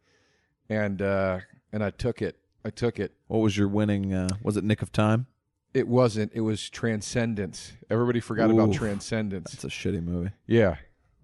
and 0.69 1.01
uh, 1.01 1.39
and 1.71 1.83
I 1.83 1.89
took 1.91 2.21
it. 2.21 2.37
I 2.63 2.69
took 2.69 2.99
it. 2.99 3.13
What 3.27 3.39
was 3.39 3.55
your 3.57 3.67
winning 3.67 4.13
uh 4.13 4.29
was 4.41 4.57
it 4.57 4.63
Nick 4.63 4.81
of 4.81 4.91
Time? 4.91 5.27
It 5.73 5.87
wasn't. 5.87 6.31
It 6.33 6.41
was 6.41 6.69
Transcendence. 6.69 7.73
Everybody 7.89 8.19
forgot 8.21 8.49
about 8.49 8.73
Transcendence. 8.73 9.51
That's 9.51 9.63
a 9.65 9.67
shitty 9.67 10.01
movie. 10.03 10.31
Yeah. 10.47 10.77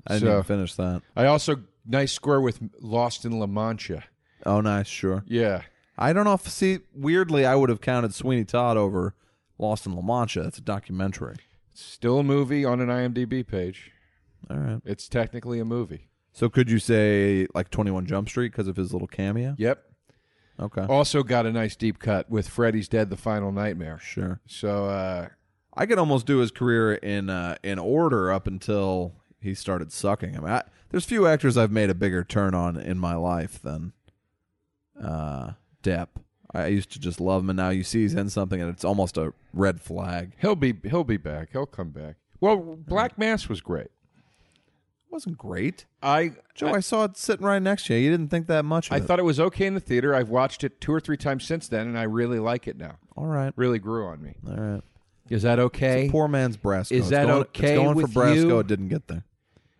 I 0.07 0.13
didn't 0.15 0.27
So- 0.29 0.43
finish 0.43 0.73
that. 0.75 1.01
I 1.15 1.25
also 1.27 1.61
nice 1.85 2.11
square 2.11 2.41
with 2.41 2.59
Lost 2.79 3.23
in 3.25 3.39
La 3.39 3.47
Mancha. 3.47 4.03
Oh 4.45 4.59
nice, 4.61 4.87
sure. 4.87 5.23
Yeah. 5.27 5.61
I 5.97 6.13
don't 6.13 6.23
know 6.25 6.33
if 6.33 6.47
see 6.49 6.79
weirdly 6.93 7.45
I 7.45 7.55
would 7.55 7.69
have 7.69 7.81
counted 7.81 8.13
Sweeney 8.13 8.43
Todd 8.45 8.75
over 8.77 9.13
Lost 9.57 9.85
in 9.85 9.93
La 9.95 10.01
Mancha. 10.01 10.41
That's 10.43 10.57
a 10.57 10.61
documentary. 10.61 11.35
It's 11.71 11.81
still 11.83 12.19
a 12.19 12.23
movie 12.23 12.65
on 12.65 12.81
an 12.81 12.87
IMDb 12.89 13.45
page. 13.47 13.91
All 14.49 14.57
right. 14.57 14.81
It's 14.83 15.07
technically 15.07 15.59
a 15.59 15.65
movie. 15.65 16.07
So 16.33 16.49
could 16.49 16.69
you 16.69 16.79
say 16.79 17.47
like 17.53 17.69
21 17.69 18.05
Jump 18.05 18.29
Street 18.29 18.51
because 18.51 18.67
of 18.67 18.75
his 18.75 18.93
little 18.93 19.07
cameo? 19.07 19.55
Yep. 19.57 19.83
Okay. 20.59 20.85
Also 20.87 21.23
got 21.23 21.45
a 21.45 21.51
nice 21.51 21.75
deep 21.75 21.99
cut 21.99 22.29
with 22.29 22.47
Freddy's 22.47 22.87
Dead: 22.87 23.09
The 23.09 23.17
Final 23.17 23.51
Nightmare. 23.51 23.99
Sure. 23.99 24.39
So 24.45 24.85
uh, 24.85 25.29
I 25.73 25.85
could 25.85 25.97
almost 25.97 26.25
do 26.25 26.37
his 26.37 26.51
career 26.51 26.93
in 26.93 27.29
uh, 27.29 27.55
in 27.63 27.79
order 27.79 28.31
up 28.31 28.47
until 28.47 29.13
he 29.39 29.55
started 29.55 29.91
sucking. 29.91 30.37
I 30.37 30.39
mean, 30.39 30.49
I, 30.49 30.63
there's 30.89 31.05
few 31.05 31.25
actors 31.25 31.57
I've 31.57 31.71
made 31.71 31.89
a 31.89 31.95
bigger 31.95 32.23
turn 32.23 32.53
on 32.53 32.77
in 32.77 32.99
my 32.99 33.15
life 33.15 33.61
than 33.61 33.93
uh, 35.01 35.51
Depp. 35.83 36.09
I 36.53 36.67
used 36.67 36.91
to 36.91 36.99
just 36.99 37.21
love 37.21 37.43
him, 37.43 37.49
and 37.49 37.57
now 37.57 37.69
you 37.69 37.83
see 37.83 38.01
he's 38.01 38.13
in 38.13 38.29
something, 38.29 38.61
and 38.61 38.69
it's 38.69 38.83
almost 38.83 39.17
a 39.17 39.33
red 39.53 39.81
flag. 39.81 40.33
he'll 40.41 40.55
be 40.55 40.75
he'll 40.83 41.03
be 41.05 41.17
back. 41.17 41.49
He'll 41.53 41.65
come 41.65 41.89
back. 41.89 42.17
Well, 42.39 42.57
Black 42.57 43.17
Mass 43.17 43.47
was 43.47 43.61
great. 43.61 43.87
Wasn't 45.11 45.37
great, 45.37 45.85
I 46.01 46.33
Joe. 46.55 46.73
I, 46.73 46.79
saw 46.79 47.03
it 47.03 47.17
sitting 47.17 47.45
right 47.45 47.61
next 47.61 47.85
to 47.87 47.93
you. 47.93 47.99
You 47.99 48.11
didn't 48.11 48.29
think 48.29 48.47
that 48.47 48.63
much 48.65 48.87
of 48.87 48.93
I 48.93 48.97
it. 48.97 49.03
thought 49.03 49.19
it 49.19 49.25
was 49.25 49.39
okay 49.39 49.65
in 49.65 49.73
the 49.73 49.79
theater. 49.79 50.15
I've 50.15 50.29
watched 50.29 50.63
it 50.63 50.79
two 50.81 50.91
or 50.93 50.99
three 50.99 51.17
times 51.17 51.43
since 51.43 51.67
then, 51.67 51.87
and 51.87 51.97
I 51.99 52.03
really 52.03 52.39
like 52.39 52.67
it 52.67 52.77
now. 52.77 52.95
All 53.17 53.25
right, 53.27 53.53
Really 53.55 53.79
grew 53.79 54.05
on 54.07 54.21
me. 54.21 54.35
all 54.47 54.55
right. 54.55 54.81
Is 55.29 55.43
that 55.43 55.59
okay? 55.59 56.09
Poor 56.11 56.27
man's 56.27 56.57
Brasco. 56.57 56.91
Is 56.91 56.99
It's 57.01 57.09
that 57.11 57.27
going, 57.27 57.41
okay 57.43 57.73
It's 57.75 57.81
going 57.83 57.95
with 57.95 58.11
for 58.13 58.25
Brasco. 58.25 58.35
you? 58.35 58.59
It 58.59 58.67
didn't 58.67 58.87
get 58.89 59.07
there. 59.07 59.23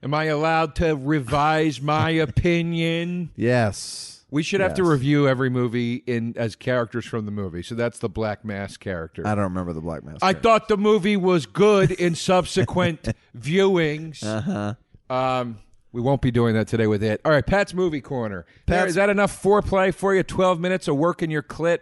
Am 0.03 0.13
I 0.13 0.25
allowed 0.25 0.75
to 0.75 0.95
revise 0.95 1.81
my 1.81 2.09
opinion? 2.55 3.31
Yes. 3.35 4.23
We 4.31 4.43
should 4.43 4.61
have 4.61 4.75
to 4.75 4.83
review 4.85 5.27
every 5.27 5.49
movie 5.49 5.95
in 6.07 6.33
as 6.37 6.55
characters 6.55 7.05
from 7.05 7.25
the 7.25 7.31
movie. 7.33 7.61
So 7.63 7.75
that's 7.75 7.99
the 7.99 8.07
Black 8.07 8.45
Mass 8.45 8.77
character. 8.77 9.27
I 9.27 9.35
don't 9.35 9.43
remember 9.43 9.73
the 9.73 9.81
Black 9.81 10.05
Mass. 10.05 10.19
I 10.21 10.31
thought 10.31 10.69
the 10.69 10.77
movie 10.77 11.17
was 11.17 11.45
good 11.45 11.91
in 11.91 12.15
subsequent 12.15 13.09
viewings. 13.37 14.23
Uh 14.23 14.39
huh. 14.41 14.73
Um, 15.11 15.59
we 15.91 16.01
won't 16.01 16.21
be 16.21 16.31
doing 16.31 16.55
that 16.55 16.67
today 16.67 16.87
with 16.87 17.03
it. 17.03 17.21
All 17.25 17.31
right, 17.31 17.45
Pat's 17.45 17.73
movie 17.73 18.01
corner. 18.01 18.45
Pat, 18.65 18.87
is 18.87 18.95
that 18.95 19.09
enough 19.09 19.41
foreplay 19.41 19.93
for 19.93 20.15
you? 20.15 20.23
Twelve 20.23 20.59
minutes 20.59 20.87
of 20.87 20.95
working 20.95 21.29
your 21.29 21.43
clit 21.43 21.79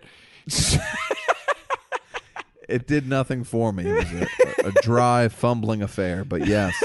it 2.67 2.88
did 2.88 3.07
nothing 3.07 3.43
for 3.43 3.71
me. 3.71 3.86
It 3.86 3.93
was 3.93 4.12
a, 4.12 4.67
a 4.67 4.71
dry, 4.81 5.27
fumbling 5.27 5.81
affair. 5.81 6.24
But 6.25 6.48
yes, 6.48 6.75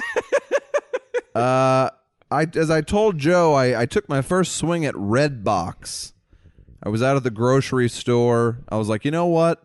uh, 1.34 1.90
I 2.30 2.46
as 2.54 2.70
I 2.70 2.80
told 2.80 3.18
Joe, 3.18 3.54
I, 3.54 3.82
I 3.82 3.86
took 3.86 4.08
my 4.08 4.22
first 4.22 4.56
swing 4.56 4.84
at 4.84 4.94
Redbox. 4.94 6.12
I 6.82 6.88
was 6.90 7.02
out 7.02 7.16
at 7.16 7.22
the 7.22 7.30
grocery 7.30 7.88
store. 7.88 8.58
I 8.68 8.76
was 8.76 8.88
like, 8.88 9.04
you 9.04 9.10
know 9.10 9.26
what? 9.26 9.62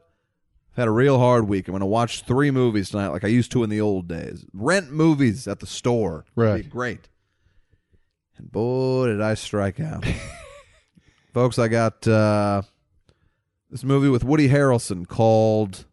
I've 0.72 0.78
had 0.84 0.88
a 0.88 0.92
real 0.92 1.18
hard 1.20 1.48
week. 1.48 1.68
I'm 1.68 1.74
going 1.74 1.80
to 1.82 1.86
watch 1.86 2.22
three 2.24 2.52
movies 2.52 2.90
tonight, 2.90 3.10
like 3.10 3.24
I 3.24 3.28
used 3.28 3.52
to 3.54 3.64
in 3.64 3.70
the 3.70 3.82
old 3.82 4.08
days. 4.08 4.46
Rent 4.54 4.92
movies 4.92 5.48
at 5.48 5.60
the 5.60 5.68
store. 5.68 6.26
It'd 6.28 6.34
Right. 6.36 6.64
be 6.64 6.70
great. 6.70 7.10
And 8.38 8.52
boy, 8.52 9.08
did 9.08 9.22
I 9.22 9.34
strike 9.34 9.80
out. 9.80 10.06
Folks, 11.34 11.60
I 11.60 11.68
got 11.68 12.08
uh, 12.08 12.62
this 13.70 13.84
movie 13.84 14.10
with 14.10 14.24
Woody 14.24 14.48
Harrelson 14.50 15.08
called. 15.08 15.86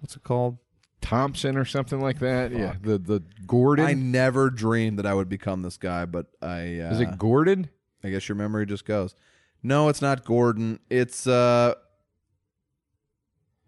What's 0.00 0.16
it 0.16 0.22
called? 0.22 0.58
Thompson 1.00 1.56
or 1.56 1.64
something 1.64 2.00
like 2.00 2.18
that. 2.20 2.52
Yeah, 2.52 2.74
the 2.80 2.98
the 2.98 3.22
Gordon. 3.46 3.84
I 3.84 3.92
never 3.94 4.50
dreamed 4.50 4.98
that 4.98 5.06
I 5.06 5.14
would 5.14 5.28
become 5.28 5.62
this 5.62 5.76
guy, 5.76 6.04
but 6.04 6.26
I. 6.40 6.80
Uh, 6.80 6.92
Is 6.92 7.00
it 7.00 7.18
Gordon? 7.18 7.68
I 8.02 8.10
guess 8.10 8.28
your 8.28 8.36
memory 8.36 8.66
just 8.66 8.84
goes. 8.84 9.14
No, 9.62 9.88
it's 9.88 10.00
not 10.02 10.24
Gordon. 10.24 10.78
It's. 10.90 11.26
uh 11.26 11.74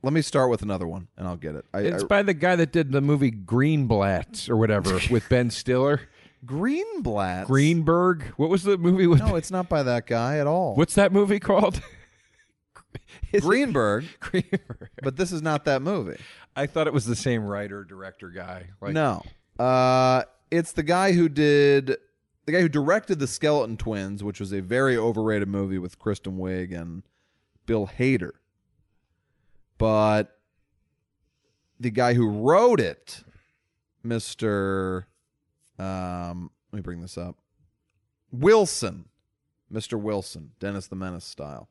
Let 0.03 0.13
me 0.13 0.23
start 0.23 0.51
with 0.51 0.63
another 0.63 0.87
one, 0.87 1.09
and 1.17 1.27
I'll 1.27 1.37
get 1.37 1.57
it. 1.57 1.65
I, 1.75 1.81
It's 1.81 2.05
I, 2.05 2.07
by 2.07 2.23
the 2.23 2.35
guy 2.35 2.57
that 2.57 2.73
did 2.73 2.93
the 2.93 3.01
movie 3.01 3.33
Greenblatt 3.33 4.49
or 4.49 4.57
whatever 4.57 5.01
with 5.11 5.29
Ben 5.29 5.51
Stiller. 5.51 6.03
Greenblatt. 6.47 7.47
Greenberg. 7.47 8.23
What 8.37 8.49
was 8.49 8.63
the 8.63 8.79
movie 8.79 9.09
with? 9.09 9.19
No, 9.19 9.35
it's 9.35 9.51
not 9.51 9.69
by 9.69 9.83
that 9.83 10.07
guy 10.07 10.39
at 10.39 10.47
all. 10.47 10.77
What's 10.77 10.95
that 10.95 11.13
movie 11.13 11.41
called? 11.41 11.83
Greenberg? 13.41 14.07
Greenberg. 14.21 14.91
But 15.03 15.17
this 15.17 15.33
is 15.33 15.43
not 15.43 15.65
that 15.65 15.83
movie. 15.83 16.19
I 16.55 16.67
thought 16.67 16.87
it 16.87 16.93
was 16.93 17.07
the 17.07 17.17
same 17.17 17.45
writer 17.45 17.85
director 17.85 18.31
guy. 18.31 18.69
Like, 18.81 18.93
no, 18.93 19.23
uh, 19.59 20.23
it's 20.51 20.73
the 20.73 20.83
guy 20.83 21.13
who 21.13 21.29
did 21.29 21.97
the 22.47 22.53
guy 22.53 22.61
who 22.61 22.69
directed 22.69 23.19
the 23.19 23.27
Skeleton 23.27 23.77
Twins, 23.77 24.25
which 24.25 24.41
was 24.41 24.53
a 24.53 24.61
very 24.61 24.97
overrated 24.97 25.49
movie 25.49 25.79
with 25.79 25.99
Kristen 25.99 26.39
Wiig 26.39 26.73
and 26.79 27.03
Bill 27.67 27.91
Hader. 27.99 28.33
But 29.79 30.37
the 31.81 31.91
guy 31.91 32.15
who 32.15 32.29
wrote 32.29 32.81
it, 32.81 33.23
Mister, 34.03 35.07
um, 35.79 36.51
let 36.73 36.77
me 36.79 36.83
bring 36.83 37.01
this 37.01 37.17
up, 37.17 37.37
Wilson, 38.31 39.07
Mister 39.71 39.97
Wilson, 39.97 40.51
Dennis 40.59 40.89
the 40.89 40.97
Menace 40.97 41.25
style. 41.25 41.69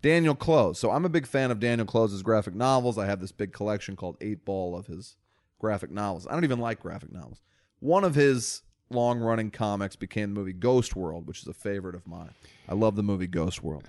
Daniel 0.00 0.34
Clowes. 0.34 0.78
So 0.78 0.90
I'm 0.90 1.04
a 1.04 1.08
big 1.08 1.26
fan 1.26 1.50
of 1.50 1.60
Daniel 1.60 1.86
Clowes's 1.86 2.22
graphic 2.22 2.54
novels. 2.54 2.98
I 2.98 3.06
have 3.06 3.20
this 3.20 3.30
big 3.30 3.52
collection 3.52 3.94
called 3.94 4.16
Eight 4.20 4.44
Ball 4.44 4.76
of 4.76 4.86
his 4.86 5.16
graphic 5.60 5.92
novels. 5.92 6.26
I 6.26 6.32
don't 6.32 6.42
even 6.42 6.58
like 6.58 6.80
graphic 6.80 7.12
novels. 7.12 7.40
One 7.78 8.02
of 8.02 8.16
his 8.16 8.62
long 8.90 9.20
running 9.20 9.50
comics 9.50 9.94
became 9.94 10.34
the 10.34 10.40
movie 10.40 10.52
Ghost 10.52 10.96
World, 10.96 11.28
which 11.28 11.42
is 11.42 11.46
a 11.46 11.54
favorite 11.54 11.94
of 11.94 12.06
mine. 12.06 12.30
I 12.68 12.74
love 12.74 12.96
the 12.96 13.02
movie 13.04 13.28
Ghost 13.28 13.62
World. 13.62 13.88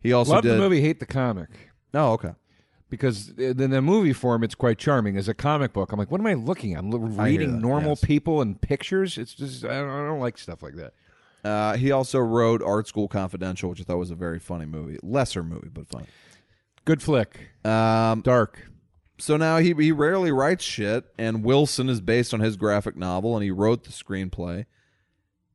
He 0.00 0.14
also 0.14 0.32
Love 0.32 0.42
did 0.42 0.52
the 0.52 0.58
movie, 0.58 0.80
hate 0.80 0.98
the 0.98 1.06
comic. 1.06 1.50
Oh, 1.92 2.12
okay. 2.12 2.32
Because 2.90 3.28
in 3.38 3.70
the 3.70 3.80
movie 3.80 4.12
form, 4.12 4.42
it's 4.42 4.56
quite 4.56 4.76
charming. 4.78 5.16
As 5.16 5.28
a 5.28 5.34
comic 5.34 5.72
book, 5.72 5.92
I'm 5.92 5.98
like, 5.98 6.10
what 6.10 6.20
am 6.20 6.26
I 6.26 6.34
looking? 6.34 6.74
at? 6.74 6.80
I'm 6.80 6.92
l- 6.92 7.04
I 7.20 7.30
hear 7.30 7.38
reading 7.40 7.60
normal 7.60 7.90
yes. 7.90 8.04
people 8.04 8.42
and 8.42 8.60
pictures. 8.60 9.16
It's 9.16 9.32
just 9.32 9.64
I 9.64 9.68
don't, 9.80 9.88
I 9.88 10.06
don't 10.08 10.18
like 10.20 10.36
stuff 10.38 10.62
like 10.62 10.74
that. 10.74 10.92
Uh, 11.44 11.76
he 11.76 11.90
also 11.92 12.18
wrote 12.18 12.62
Art 12.62 12.86
School 12.88 13.06
Confidential, 13.08 13.70
which 13.70 13.80
I 13.80 13.84
thought 13.84 13.96
was 13.98 14.10
a 14.10 14.16
very 14.16 14.38
funny 14.40 14.66
movie. 14.66 14.98
Lesser 15.02 15.42
movie, 15.42 15.70
but 15.72 15.88
funny. 15.88 16.06
Good 16.84 17.00
flick, 17.00 17.50
Um, 17.64 18.20
dark. 18.22 18.66
so 19.18 19.36
now 19.36 19.58
he 19.58 19.72
he 19.74 19.92
rarely 19.92 20.32
writes 20.32 20.64
shit, 20.64 21.04
and 21.16 21.44
Wilson 21.44 21.88
is 21.88 22.00
based 22.00 22.34
on 22.34 22.40
his 22.40 22.56
graphic 22.56 22.96
novel, 22.96 23.36
and 23.36 23.44
he 23.44 23.50
wrote 23.52 23.84
the 23.84 23.90
screenplay. 23.90 24.66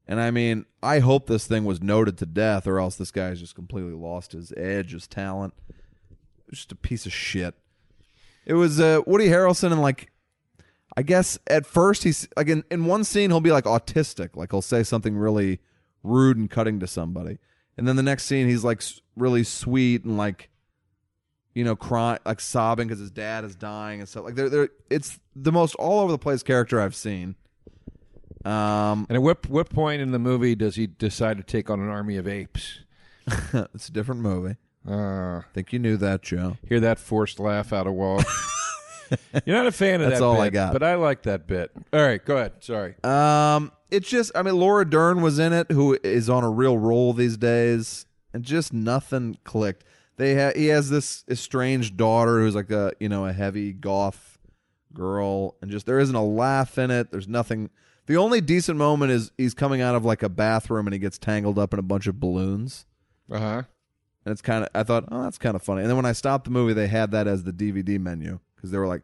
And 0.08 0.20
I 0.22 0.32
mean, 0.32 0.66
I 0.82 1.00
hope 1.00 1.28
this 1.28 1.48
thing 1.48 1.66
was 1.66 1.82
noted 1.82 2.18
to 2.20 2.26
death, 2.26 2.66
or 2.68 2.80
else 2.80 2.96
this 2.96 3.12
guy's 3.12 3.40
just 3.42 3.56
completely 3.56 3.94
lost 3.94 4.32
his 4.32 4.54
edge, 4.56 4.92
his 4.94 5.08
talent. 5.08 5.54
Just 6.52 6.72
a 6.72 6.76
piece 6.76 7.06
of 7.06 7.14
shit. 7.14 7.56
It 8.46 8.54
was 8.54 8.80
uh, 8.80 9.02
Woody 9.06 9.28
Harrelson, 9.28 9.72
and 9.72 9.82
like, 9.82 10.12
I 10.96 11.02
guess 11.02 11.40
at 11.48 11.66
first 11.66 12.04
he's 12.04 12.28
like 12.38 12.48
in, 12.48 12.64
in 12.70 12.86
one 12.86 13.04
scene 13.04 13.32
he'll 13.32 13.42
be 13.42 13.52
like 13.52 13.66
autistic, 13.66 14.36
like 14.36 14.52
he'll 14.52 14.62
say 14.62 14.84
something 14.84 15.18
really 15.18 15.60
rude 16.04 16.38
and 16.38 16.50
cutting 16.50 16.80
to 16.80 16.88
somebody, 16.88 17.40
and 17.78 17.88
then 17.88 17.96
the 17.96 18.04
next 18.04 18.26
scene 18.26 18.48
he's 18.48 18.64
like 18.64 18.84
really 19.16 19.44
sweet 19.44 20.04
and 20.04 20.18
like 20.18 20.50
you 21.56 21.64
know, 21.64 21.76
crying, 21.76 22.20
like 22.26 22.42
sobbing 22.42 22.88
because 22.88 23.00
his 23.00 23.10
dad 23.10 23.46
is 23.46 23.56
dying 23.56 24.02
and 24.02 24.10
stuff. 24.10 24.26
Like, 24.26 24.36
they're, 24.36 24.50
they're, 24.50 24.70
it's 24.90 25.20
the 25.36 25.54
most 25.54 25.74
all 25.76 26.02
over 26.02 26.12
the 26.12 26.18
place 26.18 26.44
character 26.44 26.82
I've 26.82 26.96
seen. 26.96 27.36
Um, 28.44 29.08
And 29.10 29.16
at 29.16 29.22
what 29.24 29.50
what 29.50 29.70
point 29.70 30.02
in 30.04 30.12
the 30.12 30.20
movie 30.20 30.54
does 30.54 30.76
he 30.76 30.86
decide 30.86 31.38
to 31.38 31.44
take 31.44 31.70
on 31.70 31.80
an 31.80 31.90
army 31.90 32.18
of 32.18 32.28
apes? 32.28 32.82
it's 33.74 33.90
a 33.90 33.92
different 33.92 34.22
movie. 34.22 34.58
Uh, 34.88 35.40
I 35.40 35.44
think 35.54 35.74
you 35.74 35.80
knew 35.80 35.98
that, 35.98 36.22
Joe. 36.22 36.58
hear 36.68 36.80
that 36.80 37.00
forced 37.00 37.40
laugh 37.40 37.74
out 37.74 37.88
of 37.88 37.94
wall. 37.94 38.22
You're 39.46 39.56
not 39.56 39.68
a 39.68 39.72
fan 39.72 40.02
of 40.02 40.10
That's 40.10 40.20
that. 40.20 40.26
all 40.26 40.36
bit, 40.36 40.42
I 40.42 40.50
got. 40.50 40.74
But 40.74 40.84
I 40.84 40.96
like 40.96 41.24
that 41.24 41.48
bit. 41.48 41.72
All 41.94 42.02
right, 42.02 42.24
go 42.24 42.38
ahead. 42.38 42.64
Sorry. 42.64 42.96
Um, 43.04 43.72
it's 43.92 44.10
just, 44.10 44.32
I 44.36 44.42
mean, 44.42 44.56
Laura 44.56 44.88
Dern 44.88 45.22
was 45.22 45.38
in 45.40 45.54
it, 45.54 45.72
who 45.72 45.98
is 46.04 46.30
on 46.30 46.44
a 46.44 46.50
real 46.50 46.78
roll 46.78 47.14
these 47.14 47.38
days, 47.38 48.06
and 48.34 48.44
just 48.44 48.74
nothing 48.74 49.38
clicked. 49.44 49.84
They 50.18 50.36
ha- 50.36 50.54
he 50.56 50.68
has 50.68 50.90
this 50.90 51.24
estranged 51.30 51.98
daughter 51.98 52.40
who's 52.40 52.56
like 52.56 52.72
a 52.72 52.94
you 53.00 53.10
know 53.10 53.26
a 53.26 53.34
heavy 53.34 53.74
goth 53.74 54.38
girl, 54.94 55.56
and 55.62 55.70
just 55.70 55.86
there 55.86 56.00
isn't 56.00 56.16
a 56.16 56.24
laugh 56.24 56.78
in 56.78 56.90
it. 56.90 57.12
There's 57.12 57.28
nothing. 57.28 57.70
The 58.08 58.18
only 58.18 58.40
decent 58.40 58.78
moment 58.78 59.12
is 59.12 59.32
he's 59.38 59.54
coming 59.54 59.82
out 59.82 59.94
of 59.96 60.06
like 60.06 60.24
a 60.24 60.30
bathroom 60.30 60.88
and 60.88 60.94
he 60.94 61.00
gets 61.00 61.18
tangled 61.18 61.60
up 61.60 61.74
in 61.74 61.80
a 61.80 61.84
bunch 61.84 62.08
of 62.08 62.20
balloons. 62.20 62.86
Uh 63.32 63.40
huh. 63.40 63.62
And 64.26 64.32
it's 64.32 64.42
kind 64.42 64.64
of, 64.64 64.70
I 64.74 64.84
thought, 64.84 65.06
oh, 65.12 65.24
that's 65.24 65.38
kind 65.38 65.56
of 65.56 65.62
funny. 65.62 65.82
And 65.82 65.90
then 65.90 65.96
when 65.98 66.06
I 66.06 66.12
stopped 66.14 66.46
the 66.46 66.52
movie, 66.52 66.74
they 66.74 66.88
had 66.88 67.12
that 67.12 67.28
as 67.28 67.44
the 67.44 67.54
DVD 67.54 68.00
menu 68.00 68.40
because 68.56 68.72
they 68.72 68.78
were 68.80 68.88
like, 68.88 69.04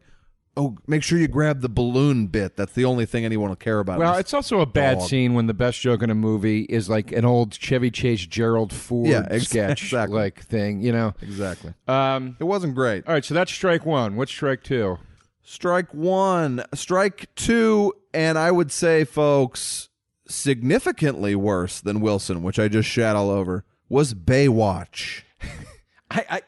oh, 0.56 0.76
make 0.86 1.02
sure 1.02 1.16
you 1.18 1.28
grab 1.28 1.60
the 1.62 1.68
balloon 1.68 2.26
bit. 2.26 2.56
That's 2.56 2.72
the 2.72 2.84
only 2.84 3.06
thing 3.06 3.24
anyone 3.24 3.48
will 3.48 3.56
care 3.56 3.78
about. 3.78 3.98
Well, 4.00 4.16
it's 4.16 4.34
also 4.34 4.60
a 4.60 4.66
bad 4.66 4.98
dog. 4.98 5.08
scene 5.08 5.32
when 5.34 5.46
the 5.46 5.54
best 5.54 5.80
joke 5.80 6.02
in 6.02 6.10
a 6.10 6.14
movie 6.14 6.62
is 6.62 6.90
like 6.90 7.12
an 7.12 7.24
old 7.24 7.52
Chevy 7.54 7.90
Chase 7.90 8.26
Gerald 8.26 8.72
Ford 8.72 9.08
Yeah, 9.08 9.26
ex- 9.30 9.48
sketch 9.48 9.82
exactly. 9.84 10.14
like 10.18 10.42
thing, 10.44 10.80
you 10.82 10.92
know. 10.92 11.14
exactly. 11.22 11.72
Um, 11.88 12.36
It 12.40 12.44
wasn't 12.44 12.74
great. 12.74 13.06
all 13.06 13.14
right, 13.14 13.24
so 13.24 13.32
that's 13.32 13.50
strike 13.52 13.86
one. 13.86 14.16
What's 14.16 14.32
strike 14.32 14.62
two? 14.62 14.98
Strike 15.44 15.94
one, 15.94 16.64
strike 16.74 17.34
two, 17.34 17.94
and 18.12 18.36
I 18.36 18.50
would 18.50 18.70
say, 18.70 19.04
folks, 19.04 19.88
significantly 20.28 21.34
worse 21.34 21.80
than 21.80 22.00
Wilson, 22.00 22.42
which 22.42 22.58
I 22.58 22.68
just 22.68 22.88
shat 22.88 23.16
all 23.16 23.30
over, 23.30 23.64
was 23.92 24.14
Baywatch. 24.14 25.20
I, 26.10 26.24
I 26.30 26.42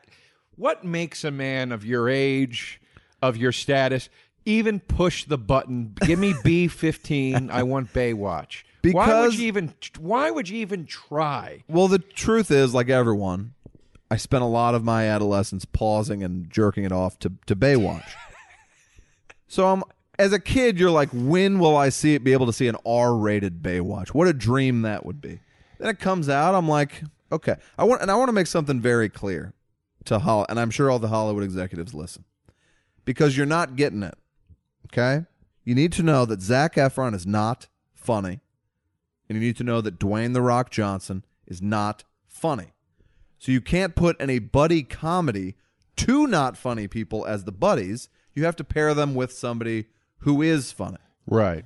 what 0.56 0.82
makes 0.82 1.24
a 1.24 1.30
man 1.30 1.72
of 1.72 1.84
your 1.84 2.08
age, 2.08 2.80
of 3.20 3.36
your 3.36 3.52
status, 3.52 4.08
even 4.46 4.80
push 4.80 5.24
the 5.24 5.36
button? 5.36 5.94
Give 6.06 6.18
me 6.18 6.34
B 6.42 6.68
fifteen. 6.68 7.50
I 7.50 7.62
want 7.64 7.92
Baywatch. 7.92 8.62
why 8.82 9.20
would 9.20 9.38
you 9.38 9.46
even? 9.46 9.74
Why 9.98 10.30
would 10.30 10.48
you 10.48 10.58
even 10.58 10.86
try? 10.86 11.64
Well, 11.68 11.86
the 11.86 11.98
truth 11.98 12.50
is, 12.50 12.72
like 12.72 12.88
everyone, 12.88 13.52
I 14.10 14.16
spent 14.16 14.42
a 14.42 14.46
lot 14.46 14.74
of 14.74 14.82
my 14.82 15.06
adolescence 15.06 15.66
pausing 15.66 16.22
and 16.22 16.48
jerking 16.48 16.84
it 16.84 16.92
off 16.92 17.18
to, 17.18 17.32
to 17.44 17.54
Baywatch. 17.54 18.08
so 19.46 19.66
I'm 19.66 19.82
as 20.18 20.32
a 20.32 20.40
kid, 20.40 20.78
you're 20.80 20.90
like, 20.90 21.10
when 21.12 21.58
will 21.58 21.76
I 21.76 21.90
see 21.90 22.14
it? 22.14 22.24
Be 22.24 22.32
able 22.32 22.46
to 22.46 22.52
see 22.54 22.68
an 22.68 22.76
R-rated 22.86 23.62
Baywatch? 23.62 24.08
What 24.08 24.28
a 24.28 24.32
dream 24.32 24.82
that 24.82 25.04
would 25.04 25.20
be. 25.20 25.40
Then 25.78 25.90
it 25.90 25.98
comes 25.98 26.28
out, 26.28 26.54
I'm 26.54 26.68
like, 26.68 27.02
okay, 27.34 27.56
I 27.78 27.84
want, 27.84 28.02
and 28.02 28.10
I 28.10 28.14
want 28.16 28.28
to 28.28 28.32
make 28.32 28.46
something 28.46 28.80
very 28.80 29.08
clear 29.08 29.52
to 30.06 30.18
Hollywood, 30.18 30.50
and 30.50 30.60
I'm 30.60 30.70
sure 30.70 30.90
all 30.90 30.98
the 30.98 31.08
Hollywood 31.08 31.44
executives 31.44 31.94
listen, 31.94 32.24
because 33.04 33.36
you're 33.36 33.46
not 33.46 33.76
getting 33.76 34.02
it. 34.02 34.16
Okay, 34.86 35.26
you 35.64 35.74
need 35.74 35.92
to 35.92 36.02
know 36.02 36.24
that 36.24 36.42
Zac 36.42 36.74
Efron 36.74 37.14
is 37.14 37.26
not 37.26 37.68
funny, 37.92 38.40
and 39.28 39.36
you 39.36 39.40
need 39.40 39.56
to 39.56 39.64
know 39.64 39.80
that 39.80 39.98
Dwayne 39.98 40.32
the 40.34 40.42
Rock 40.42 40.70
Johnson 40.70 41.24
is 41.46 41.60
not 41.60 42.04
funny. 42.26 42.72
So 43.38 43.52
you 43.52 43.60
can't 43.60 43.94
put 43.94 44.16
any 44.18 44.38
buddy 44.38 44.82
comedy 44.82 45.56
two 45.96 46.26
not 46.26 46.56
funny 46.56 46.88
people 46.88 47.26
as 47.26 47.44
the 47.44 47.52
buddies. 47.52 48.08
You 48.34 48.44
have 48.44 48.56
to 48.56 48.64
pair 48.64 48.94
them 48.94 49.14
with 49.14 49.32
somebody 49.32 49.86
who 50.18 50.42
is 50.42 50.72
funny. 50.72 50.98
Right. 51.26 51.64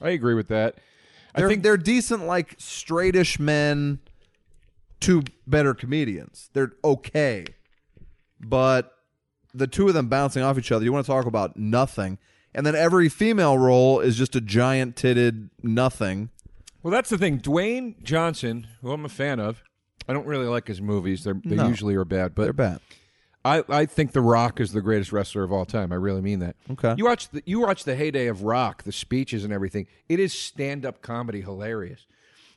I 0.00 0.10
agree 0.10 0.34
with 0.34 0.48
that. 0.48 0.76
They're, 1.34 1.46
I 1.46 1.48
think 1.48 1.62
they're 1.62 1.76
decent, 1.76 2.26
like 2.26 2.56
straightish 2.58 3.38
men, 3.38 3.98
two 5.04 5.22
better 5.46 5.74
comedians. 5.74 6.50
They're 6.52 6.72
okay, 6.84 7.44
but 8.40 8.92
the 9.52 9.66
two 9.66 9.88
of 9.88 9.94
them 9.94 10.08
bouncing 10.08 10.42
off 10.42 10.58
each 10.58 10.72
other. 10.72 10.84
You 10.84 10.92
want 10.92 11.06
to 11.06 11.12
talk 11.12 11.26
about 11.26 11.56
nothing, 11.56 12.18
and 12.54 12.66
then 12.66 12.74
every 12.74 13.08
female 13.08 13.58
role 13.58 14.00
is 14.00 14.16
just 14.16 14.34
a 14.36 14.40
giant 14.40 14.96
titted 14.96 15.50
nothing. 15.62 16.30
Well, 16.82 16.90
that's 16.92 17.10
the 17.10 17.18
thing. 17.18 17.40
Dwayne 17.40 18.02
Johnson, 18.02 18.66
who 18.82 18.92
I'm 18.92 19.04
a 19.04 19.08
fan 19.08 19.40
of, 19.40 19.62
I 20.08 20.12
don't 20.12 20.26
really 20.26 20.46
like 20.46 20.66
his 20.68 20.82
movies. 20.82 21.24
They're, 21.24 21.40
they 21.44 21.56
No. 21.56 21.68
usually 21.68 21.94
are 21.94 22.04
bad, 22.04 22.34
but 22.34 22.44
They're 22.44 22.52
bad. 22.52 22.80
I, 23.46 23.62
I 23.68 23.86
think 23.86 24.12
The 24.12 24.22
Rock 24.22 24.58
is 24.60 24.72
the 24.72 24.80
greatest 24.80 25.12
wrestler 25.12 25.44
of 25.44 25.52
all 25.52 25.66
time. 25.66 25.92
I 25.92 25.96
really 25.96 26.22
mean 26.22 26.38
that. 26.40 26.56
Okay. 26.72 26.94
You 26.96 27.04
watch 27.04 27.28
the 27.30 27.42
you 27.44 27.60
watch 27.60 27.84
the 27.84 27.94
heyday 27.94 28.26
of 28.26 28.42
Rock, 28.42 28.84
the 28.84 28.92
speeches 28.92 29.44
and 29.44 29.52
everything. 29.52 29.86
It 30.08 30.18
is 30.18 30.32
stand 30.32 30.86
up 30.86 31.02
comedy 31.02 31.42
hilarious. 31.42 32.06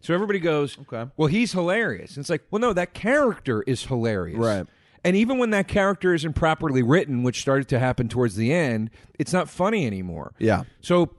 So 0.07 0.13
everybody 0.13 0.39
goes, 0.39 0.77
Okay. 0.83 1.11
Well, 1.17 1.27
he's 1.27 1.51
hilarious. 1.51 2.11
And 2.15 2.23
it's 2.23 2.29
like, 2.29 2.43
well, 2.49 2.61
no, 2.61 2.71
that 2.71 2.93
character 2.93 3.61
is 3.63 3.83
hilarious. 3.83 4.39
Right. 4.39 4.65
And 5.03 5.17
even 5.17 5.37
when 5.37 5.49
that 5.49 5.67
character 5.67 6.13
isn't 6.13 6.31
properly 6.31 6.81
written, 6.81 7.23
which 7.23 7.41
started 7.41 7.67
to 7.67 7.79
happen 7.79 8.07
towards 8.07 8.37
the 8.37 8.53
end, 8.53 8.89
it's 9.19 9.33
not 9.33 9.49
funny 9.49 9.85
anymore. 9.85 10.33
Yeah. 10.39 10.63
So, 10.79 11.13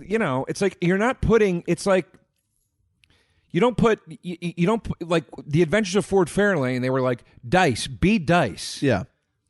you 0.00 0.18
know, 0.18 0.46
it's 0.48 0.62
like 0.62 0.78
you're 0.80 0.96
not 0.96 1.20
putting. 1.20 1.64
It's 1.66 1.84
like 1.84 2.06
you 3.50 3.60
don't 3.60 3.76
put. 3.76 4.00
You, 4.22 4.38
you 4.40 4.66
don't 4.66 4.82
put, 4.84 5.06
like 5.06 5.24
the 5.46 5.60
Adventures 5.60 5.96
of 5.96 6.06
Ford 6.06 6.28
Fairlane. 6.28 6.80
They 6.80 6.88
were 6.88 7.02
like 7.02 7.24
dice, 7.46 7.86
be 7.88 8.18
dice, 8.18 8.82
Yeah. 8.82 9.02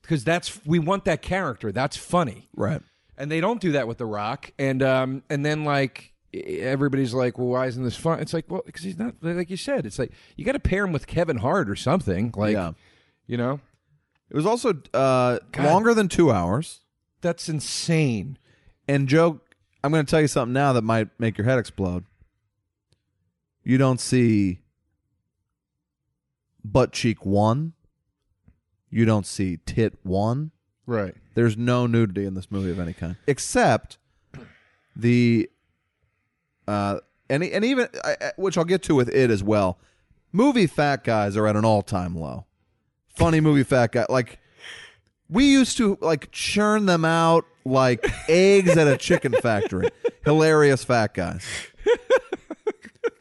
because 0.02 0.24
that's 0.24 0.66
we 0.66 0.80
want 0.80 1.04
that 1.04 1.22
character. 1.22 1.70
That's 1.70 1.96
funny, 1.96 2.48
Right. 2.56 2.82
and 3.16 3.30
they 3.30 3.40
don't 3.40 3.60
do 3.60 3.70
that 3.72 3.86
with 3.86 3.98
The 3.98 4.06
Rock. 4.06 4.50
And 4.58 4.82
um 4.82 5.22
and 5.30 5.46
then 5.46 5.62
like 5.62 6.12
everybody's 6.34 7.14
like, 7.14 7.38
well, 7.38 7.48
why 7.48 7.66
isn't 7.66 7.82
this 7.84 7.96
fun? 7.96 8.20
It's 8.20 8.32
like, 8.34 8.46
well, 8.50 8.62
because 8.66 8.82
he's 8.82 8.98
not 8.98 9.14
like 9.22 9.50
you 9.50 9.56
said. 9.56 9.86
It's 9.86 9.98
like 9.98 10.12
you 10.36 10.44
got 10.44 10.52
to 10.52 10.58
pair 10.60 10.84
him 10.84 10.92
with 10.92 11.06
Kevin 11.06 11.38
Hart 11.38 11.68
or 11.70 11.76
something. 11.76 12.32
Like, 12.36 12.52
Yeah. 12.52 12.72
you 13.26 13.36
know, 13.36 13.60
It 14.30 14.36
was 14.36 14.46
also 14.46 14.74
uh, 14.92 15.38
longer 15.58 15.94
than 15.94 16.08
two 16.08 16.30
hours. 16.30 16.80
that's 17.20 17.48
insane. 17.48 18.38
And 18.86 19.08
Joe, 19.08 19.40
I'm 19.82 19.90
going 19.92 20.04
to 20.04 20.10
tell 20.10 20.20
you 20.20 20.28
something 20.28 20.52
now 20.52 20.72
that 20.74 20.82
might 20.82 21.08
make 21.18 21.38
your 21.38 21.44
head 21.46 21.58
explode. 21.58 22.04
You 23.64 23.76
don't 23.78 24.00
see 24.00 24.60
butt 26.64 26.92
cheek 26.92 27.24
one. 27.24 27.72
You 28.90 29.04
don't 29.04 29.26
see 29.26 29.58
tit 29.66 29.98
one. 30.02 30.52
Right. 30.86 31.14
There's 31.34 31.56
no 31.56 31.86
nudity 31.86 32.24
in 32.24 32.34
this 32.34 32.50
movie 32.50 32.70
of 32.70 32.78
any 32.80 32.94
kind, 32.94 33.16
except 33.26 33.98
the 34.96 35.50
uh, 36.68 37.00
and 37.30 37.42
and 37.42 37.64
even 37.64 37.88
which 38.36 38.58
I'll 38.58 38.64
get 38.64 38.82
to 38.84 38.94
with 38.94 39.08
it 39.08 39.30
as 39.30 39.42
well. 39.42 39.78
Movie 40.32 40.66
fat 40.66 41.02
guys 41.02 41.36
are 41.36 41.46
at 41.46 41.56
an 41.56 41.64
all 41.64 41.82
time 41.82 42.14
low. 42.14 42.44
Funny 43.08 43.40
movie 43.40 43.62
fat 43.62 43.92
guy 43.92 44.06
like 44.08 44.38
we 45.30 45.46
used 45.46 45.76
to 45.78 45.96
like 46.00 46.30
churn 46.30 46.86
them 46.86 47.04
out 47.04 47.44
like 47.64 48.06
eggs 48.28 48.76
at 48.76 48.86
a 48.86 48.96
chicken 48.98 49.32
factory. 49.32 49.88
Hilarious 50.24 50.84
fat 50.84 51.14
guys. 51.14 51.44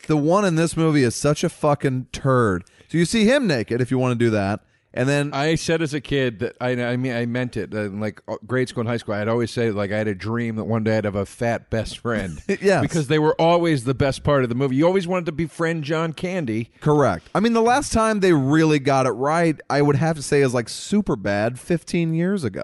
The 0.07 0.17
one 0.17 0.45
in 0.45 0.55
this 0.55 0.77
movie 0.77 1.03
is 1.03 1.15
such 1.15 1.43
a 1.43 1.49
fucking 1.49 2.07
turd. 2.13 2.63
So 2.89 2.97
you 2.97 3.05
see 3.05 3.25
him 3.25 3.45
naked 3.45 3.81
if 3.81 3.91
you 3.91 3.97
want 3.97 4.17
to 4.17 4.25
do 4.25 4.29
that, 4.31 4.61
and 4.93 5.07
then 5.07 5.31
I 5.33 5.55
said 5.55 5.81
as 5.81 5.93
a 5.93 6.01
kid 6.01 6.39
that 6.39 6.55
I, 6.61 6.71
I 6.83 6.97
mean 6.97 7.13
I 7.13 7.25
meant 7.25 7.57
it. 7.57 7.73
In 7.73 7.99
like 7.99 8.21
uh, 8.27 8.35
grade 8.45 8.69
school 8.69 8.81
and 8.81 8.89
high 8.89 8.97
school, 8.97 9.13
I'd 9.13 9.27
always 9.27 9.51
say 9.51 9.71
like 9.71 9.91
I 9.91 9.97
had 9.97 10.07
a 10.07 10.15
dream 10.15 10.55
that 10.55 10.63
one 10.63 10.83
day 10.83 10.97
I'd 10.97 11.05
have 11.05 11.15
a 11.15 11.25
fat 11.25 11.69
best 11.69 11.99
friend. 11.99 12.41
Yes. 12.59 12.81
because 12.81 13.07
they 13.07 13.19
were 13.19 13.35
always 13.39 13.83
the 13.83 13.93
best 13.93 14.23
part 14.23 14.43
of 14.43 14.49
the 14.49 14.55
movie. 14.55 14.77
You 14.77 14.87
always 14.87 15.07
wanted 15.07 15.27
to 15.27 15.31
befriend 15.31 15.83
John 15.83 16.11
Candy. 16.11 16.71
Correct. 16.81 17.29
I 17.35 17.39
mean, 17.39 17.53
the 17.53 17.61
last 17.61 17.93
time 17.93 18.19
they 18.19 18.33
really 18.33 18.79
got 18.79 19.05
it 19.05 19.11
right, 19.11 19.59
I 19.69 19.81
would 19.81 19.95
have 19.95 20.15
to 20.15 20.23
say, 20.23 20.41
is 20.41 20.53
like 20.53 20.67
super 20.67 21.15
bad 21.15 21.59
15 21.59 22.13
years 22.13 22.43
ago. 22.43 22.63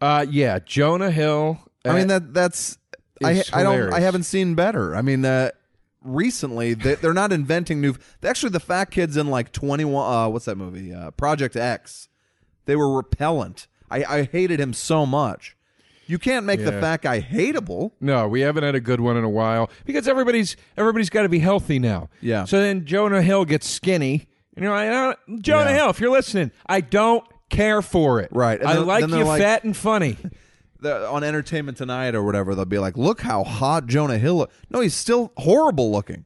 Uh, 0.00 0.24
yeah, 0.30 0.60
Jonah 0.60 1.10
Hill. 1.10 1.58
I 1.84 1.94
mean, 1.94 2.06
that 2.08 2.32
that's 2.32 2.78
I, 3.24 3.42
I 3.52 3.62
don't 3.62 3.92
I 3.92 4.00
haven't 4.00 4.24
seen 4.24 4.54
better. 4.54 4.94
I 4.94 5.02
mean, 5.02 5.24
uh, 5.24 5.50
recently 6.08 6.74
they, 6.74 6.94
they're 6.96 7.12
not 7.14 7.32
inventing 7.32 7.80
new. 7.80 7.94
Actually, 8.22 8.50
the 8.50 8.60
fat 8.60 8.86
kids 8.90 9.16
in 9.16 9.28
like 9.28 9.52
21. 9.52 10.12
Uh, 10.12 10.28
what's 10.28 10.46
that 10.46 10.56
movie? 10.56 10.92
Uh, 10.92 11.10
Project 11.12 11.56
X. 11.56 12.08
They 12.66 12.76
were 12.76 12.92
repellent. 12.94 13.66
I, 13.90 14.04
I 14.04 14.22
hated 14.24 14.60
him 14.60 14.72
so 14.72 15.06
much. 15.06 15.56
You 16.06 16.18
can't 16.18 16.46
make 16.46 16.64
the 16.64 16.72
Yeah. 16.72 16.80
fat 16.80 17.02
guy 17.02 17.20
hateable. 17.20 17.92
No, 18.00 18.26
we 18.28 18.40
haven't 18.40 18.64
had 18.64 18.74
a 18.74 18.80
good 18.80 19.00
one 19.00 19.16
in 19.18 19.24
a 19.24 19.28
while 19.28 19.70
because 19.84 20.08
everybody's 20.08 20.56
everybody's 20.76 21.10
got 21.10 21.22
to 21.22 21.28
be 21.28 21.38
healthy 21.38 21.78
now. 21.78 22.08
Yeah. 22.22 22.44
So 22.44 22.60
then 22.60 22.86
Jonah 22.86 23.20
Hill 23.22 23.44
gets 23.44 23.68
skinny, 23.68 24.26
and 24.56 24.64
you're 24.64 24.74
like, 24.74 24.88
"Uh, 24.90 25.14
Jonah 25.40 25.70
Yeah. 25.70 25.76
Hill, 25.76 25.90
if 25.90 26.00
you're 26.00 26.10
listening, 26.10 26.50
I 26.66 26.80
don't 26.80 27.24
care 27.50 27.82
for 27.82 28.20
it. 28.20 28.30
Right. 28.32 28.58
And 28.58 28.68
I 28.68 28.74
then- 28.74 28.86
like 28.86 29.00
then 29.00 29.10
they're 29.10 29.20
you 29.20 29.26
like- 29.26 29.42
fat 29.42 29.64
and 29.64 29.76
funny. 29.76 30.16
The, 30.80 31.08
on 31.08 31.24
Entertainment 31.24 31.76
Tonight 31.76 32.14
or 32.14 32.22
whatever, 32.22 32.54
they'll 32.54 32.64
be 32.64 32.78
like, 32.78 32.96
"Look 32.96 33.20
how 33.20 33.44
hot 33.44 33.86
Jonah 33.86 34.18
Hill." 34.18 34.36
Look. 34.36 34.52
No, 34.70 34.80
he's 34.80 34.94
still 34.94 35.32
horrible 35.36 35.90
looking. 35.90 36.24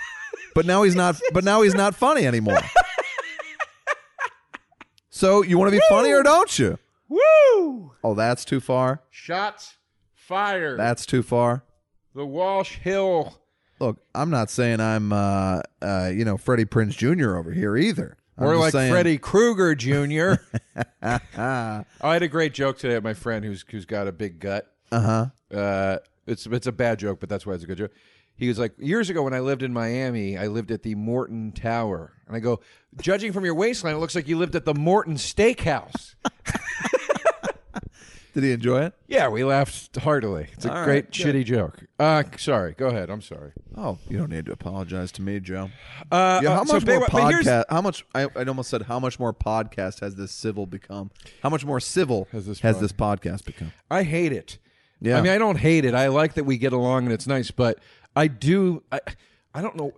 but 0.54 0.64
now 0.66 0.82
he's 0.82 0.94
not. 0.94 1.20
But 1.32 1.44
now 1.44 1.62
he's 1.62 1.74
not 1.74 1.94
funny 1.94 2.26
anymore. 2.26 2.58
so 5.10 5.42
you 5.42 5.58
want 5.58 5.72
to 5.72 5.78
be 5.78 5.82
funny 5.88 6.12
or 6.12 6.22
don't 6.22 6.58
you? 6.58 6.78
Woo! 7.08 7.92
Oh, 8.02 8.14
that's 8.14 8.44
too 8.44 8.60
far. 8.60 9.02
Shots 9.10 9.76
fired. 10.14 10.78
That's 10.78 11.04
too 11.04 11.22
far. 11.22 11.64
the 12.14 12.24
Walsh 12.24 12.76
Hill. 12.76 13.36
Look, 13.80 13.98
I'm 14.14 14.30
not 14.30 14.50
saying 14.50 14.78
I'm, 14.80 15.12
uh, 15.12 15.62
uh, 15.80 16.10
you 16.12 16.24
know, 16.24 16.36
Freddie 16.36 16.66
Prinze 16.66 16.96
Jr. 16.96 17.36
over 17.36 17.50
here 17.50 17.76
either. 17.76 18.16
Just 18.48 18.60
like 18.60 18.72
saying- 18.72 18.92
Freddy 18.92 19.18
Krueger 19.18 19.74
Jr. 19.74 20.42
I 21.02 21.84
had 22.02 22.22
a 22.22 22.28
great 22.28 22.54
joke 22.54 22.78
today 22.78 22.94
at 22.94 23.02
my 23.02 23.14
friend 23.14 23.44
who's 23.44 23.64
who's 23.70 23.84
got 23.84 24.06
a 24.08 24.12
big 24.12 24.38
gut. 24.40 24.72
Uh-huh. 24.92 25.26
Uh, 25.54 25.98
it's 26.26 26.46
it's 26.46 26.66
a 26.66 26.72
bad 26.72 26.98
joke, 26.98 27.20
but 27.20 27.28
that's 27.28 27.46
why 27.46 27.54
it's 27.54 27.64
a 27.64 27.66
good 27.66 27.78
joke. 27.78 27.92
He 28.36 28.48
was 28.48 28.58
like, 28.58 28.72
years 28.78 29.10
ago 29.10 29.22
when 29.22 29.34
I 29.34 29.40
lived 29.40 29.62
in 29.62 29.72
Miami, 29.72 30.38
I 30.38 30.46
lived 30.46 30.70
at 30.70 30.82
the 30.82 30.94
Morton 30.94 31.52
Tower, 31.52 32.12
and 32.26 32.34
I 32.34 32.40
go, 32.40 32.60
judging 32.98 33.32
from 33.32 33.44
your 33.44 33.54
waistline, 33.54 33.94
it 33.94 33.98
looks 33.98 34.14
like 34.14 34.28
you 34.28 34.38
lived 34.38 34.56
at 34.56 34.64
the 34.64 34.72
Morton 34.72 35.16
Steakhouse. 35.16 36.14
Did 38.32 38.44
he 38.44 38.52
enjoy 38.52 38.82
it? 38.84 38.94
yeah, 39.08 39.28
we 39.28 39.42
laughed 39.44 39.96
heartily. 39.96 40.48
It's 40.52 40.64
a 40.64 40.72
All 40.72 40.84
great 40.84 41.04
right, 41.06 41.10
shitty 41.10 41.44
joke. 41.44 41.84
Uh, 41.98 42.22
sorry, 42.38 42.72
go 42.72 42.86
ahead. 42.86 43.10
I'm 43.10 43.22
sorry. 43.22 43.52
Oh, 43.76 43.98
you 44.08 44.18
don't 44.18 44.30
need 44.30 44.46
to 44.46 44.52
apologize 44.52 45.10
to 45.12 45.22
me, 45.22 45.40
Joe. 45.40 45.70
Uh, 46.12 46.40
Yeah, 46.42 46.54
how 46.54 46.62
uh, 46.62 46.64
so 46.64 46.72
much 46.74 46.86
more 46.86 47.00
but 47.10 47.22
here's- 47.28 47.46
podcast? 47.46 47.64
How 47.70 47.80
much? 47.82 48.04
I, 48.14 48.22
I 48.36 48.44
almost 48.44 48.70
said 48.70 48.82
how 48.82 49.00
much 49.00 49.18
more 49.18 49.32
podcast 49.34 50.00
has 50.00 50.14
this 50.16 50.30
civil 50.32 50.66
become? 50.66 51.10
How 51.42 51.50
much 51.50 51.64
more 51.64 51.80
civil 51.80 52.28
Has 52.32 52.46
this 52.46 52.60
has 52.60 52.78
this 52.80 52.92
podcast 52.92 53.44
become? 53.44 53.72
I 53.90 54.02
hate 54.04 54.32
it. 54.32 54.58
Yeah. 55.00 55.18
I 55.18 55.22
mean, 55.22 55.32
I 55.32 55.38
don't 55.38 55.56
hate 55.58 55.84
it. 55.84 55.94
I 55.94 56.08
like 56.08 56.34
that 56.34 56.44
we 56.44 56.58
get 56.58 56.72
along 56.72 57.04
and 57.04 57.12
it's 57.12 57.26
nice, 57.26 57.50
but 57.50 57.78
I 58.14 58.26
do. 58.28 58.82
I, 58.92 59.00
I 59.54 59.62
don't 59.62 59.74
know. 59.76 59.92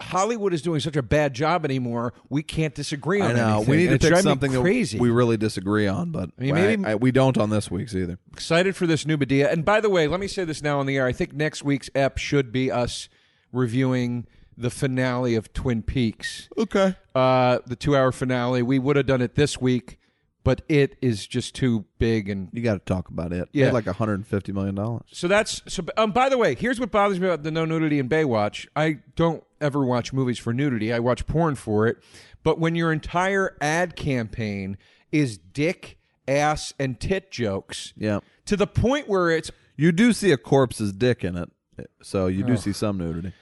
Hollywood 0.00 0.52
is 0.52 0.60
doing 0.62 0.80
such 0.80 0.96
a 0.96 1.02
bad 1.02 1.34
job 1.34 1.64
anymore. 1.64 2.14
We 2.28 2.42
can't 2.42 2.74
disagree 2.74 3.20
on 3.20 3.30
I 3.30 3.34
know 3.34 3.54
anything. 3.56 3.70
we 3.70 3.76
need 3.76 3.92
and 3.92 4.00
to 4.00 4.08
pick 4.10 4.18
something 4.18 4.52
crazy. 4.52 4.98
that 4.98 5.02
we 5.02 5.10
really 5.10 5.36
disagree 5.36 5.86
on, 5.86 6.10
but 6.10 6.30
mean, 6.38 6.54
I- 6.54 6.60
maybe- 6.60 6.84
I- 6.84 6.94
we 6.96 7.12
don't 7.12 7.38
on 7.38 7.50
this 7.50 7.70
week's 7.70 7.94
either. 7.94 8.18
excited 8.32 8.74
for 8.76 8.86
this 8.86 9.06
new 9.06 9.16
Medea. 9.16 9.50
And 9.50 9.64
by 9.64 9.80
the 9.80 9.88
way, 9.90 10.08
let 10.08 10.18
me 10.20 10.26
say 10.26 10.44
this 10.44 10.62
now 10.62 10.80
on 10.80 10.86
the 10.86 10.96
air. 10.96 11.06
I 11.06 11.12
think 11.12 11.32
next 11.32 11.62
week's 11.64 11.90
ep 11.94 12.18
should 12.18 12.50
be 12.52 12.70
us 12.70 13.08
reviewing 13.52 14.26
the 14.56 14.70
finale 14.70 15.34
of 15.34 15.52
Twin 15.52 15.82
Peaks, 15.82 16.48
Okay. 16.58 16.94
uh, 17.14 17.58
the 17.66 17.76
two-hour 17.76 18.12
finale. 18.12 18.62
We 18.62 18.78
would 18.78 18.96
have 18.96 19.06
done 19.06 19.20
it 19.22 19.34
this 19.34 19.60
week, 19.60 19.98
but 20.44 20.62
it 20.68 20.96
is 21.02 21.26
just 21.26 21.54
too 21.54 21.84
big 21.98 22.28
and 22.28 22.48
You 22.52 22.62
got 22.62 22.74
to 22.74 22.78
talk 22.94 23.08
about 23.08 23.32
it. 23.32 23.48
Yeah. 23.52 23.70
Like 23.72 23.86
150 23.86 24.52
million 24.52 24.74
dollars. 24.76 25.02
So 25.10 25.26
that's 25.26 25.62
so. 25.66 25.82
Um, 25.96 26.12
by 26.12 26.28
the 26.28 26.38
way, 26.38 26.54
here's 26.54 26.78
what 26.78 26.90
bothers 26.90 27.18
me 27.18 27.26
about 27.26 27.42
the 27.42 27.50
no 27.50 27.64
nudity 27.64 27.98
in 27.98 28.08
Baywatch. 28.08 28.66
I 28.76 28.98
don't 29.16 29.42
ever 29.60 29.84
watch 29.84 30.12
movies 30.12 30.38
for 30.38 30.52
nudity. 30.52 30.92
I 30.92 30.98
watch 31.00 31.26
porn 31.26 31.54
for 31.56 31.86
it. 31.88 31.96
But 32.42 32.58
when 32.60 32.74
your 32.74 32.92
entire 32.92 33.56
ad 33.60 33.96
campaign 33.96 34.76
is 35.10 35.38
dick, 35.38 35.96
ass, 36.28 36.74
and 36.78 37.00
tit 37.00 37.30
jokes, 37.30 37.92
Yeah. 37.96 38.20
to 38.46 38.56
the 38.56 38.66
point 38.66 39.08
where 39.08 39.30
it's, 39.30 39.50
You 39.76 39.90
do 39.92 40.12
see 40.12 40.30
a 40.30 40.36
corpse's 40.36 40.92
dick 40.92 41.24
in 41.24 41.36
it, 41.36 41.50
so 42.02 42.26
you 42.26 42.44
do 42.44 42.56
see 42.56 42.72
some 42.72 42.98
nudity. 42.98 43.32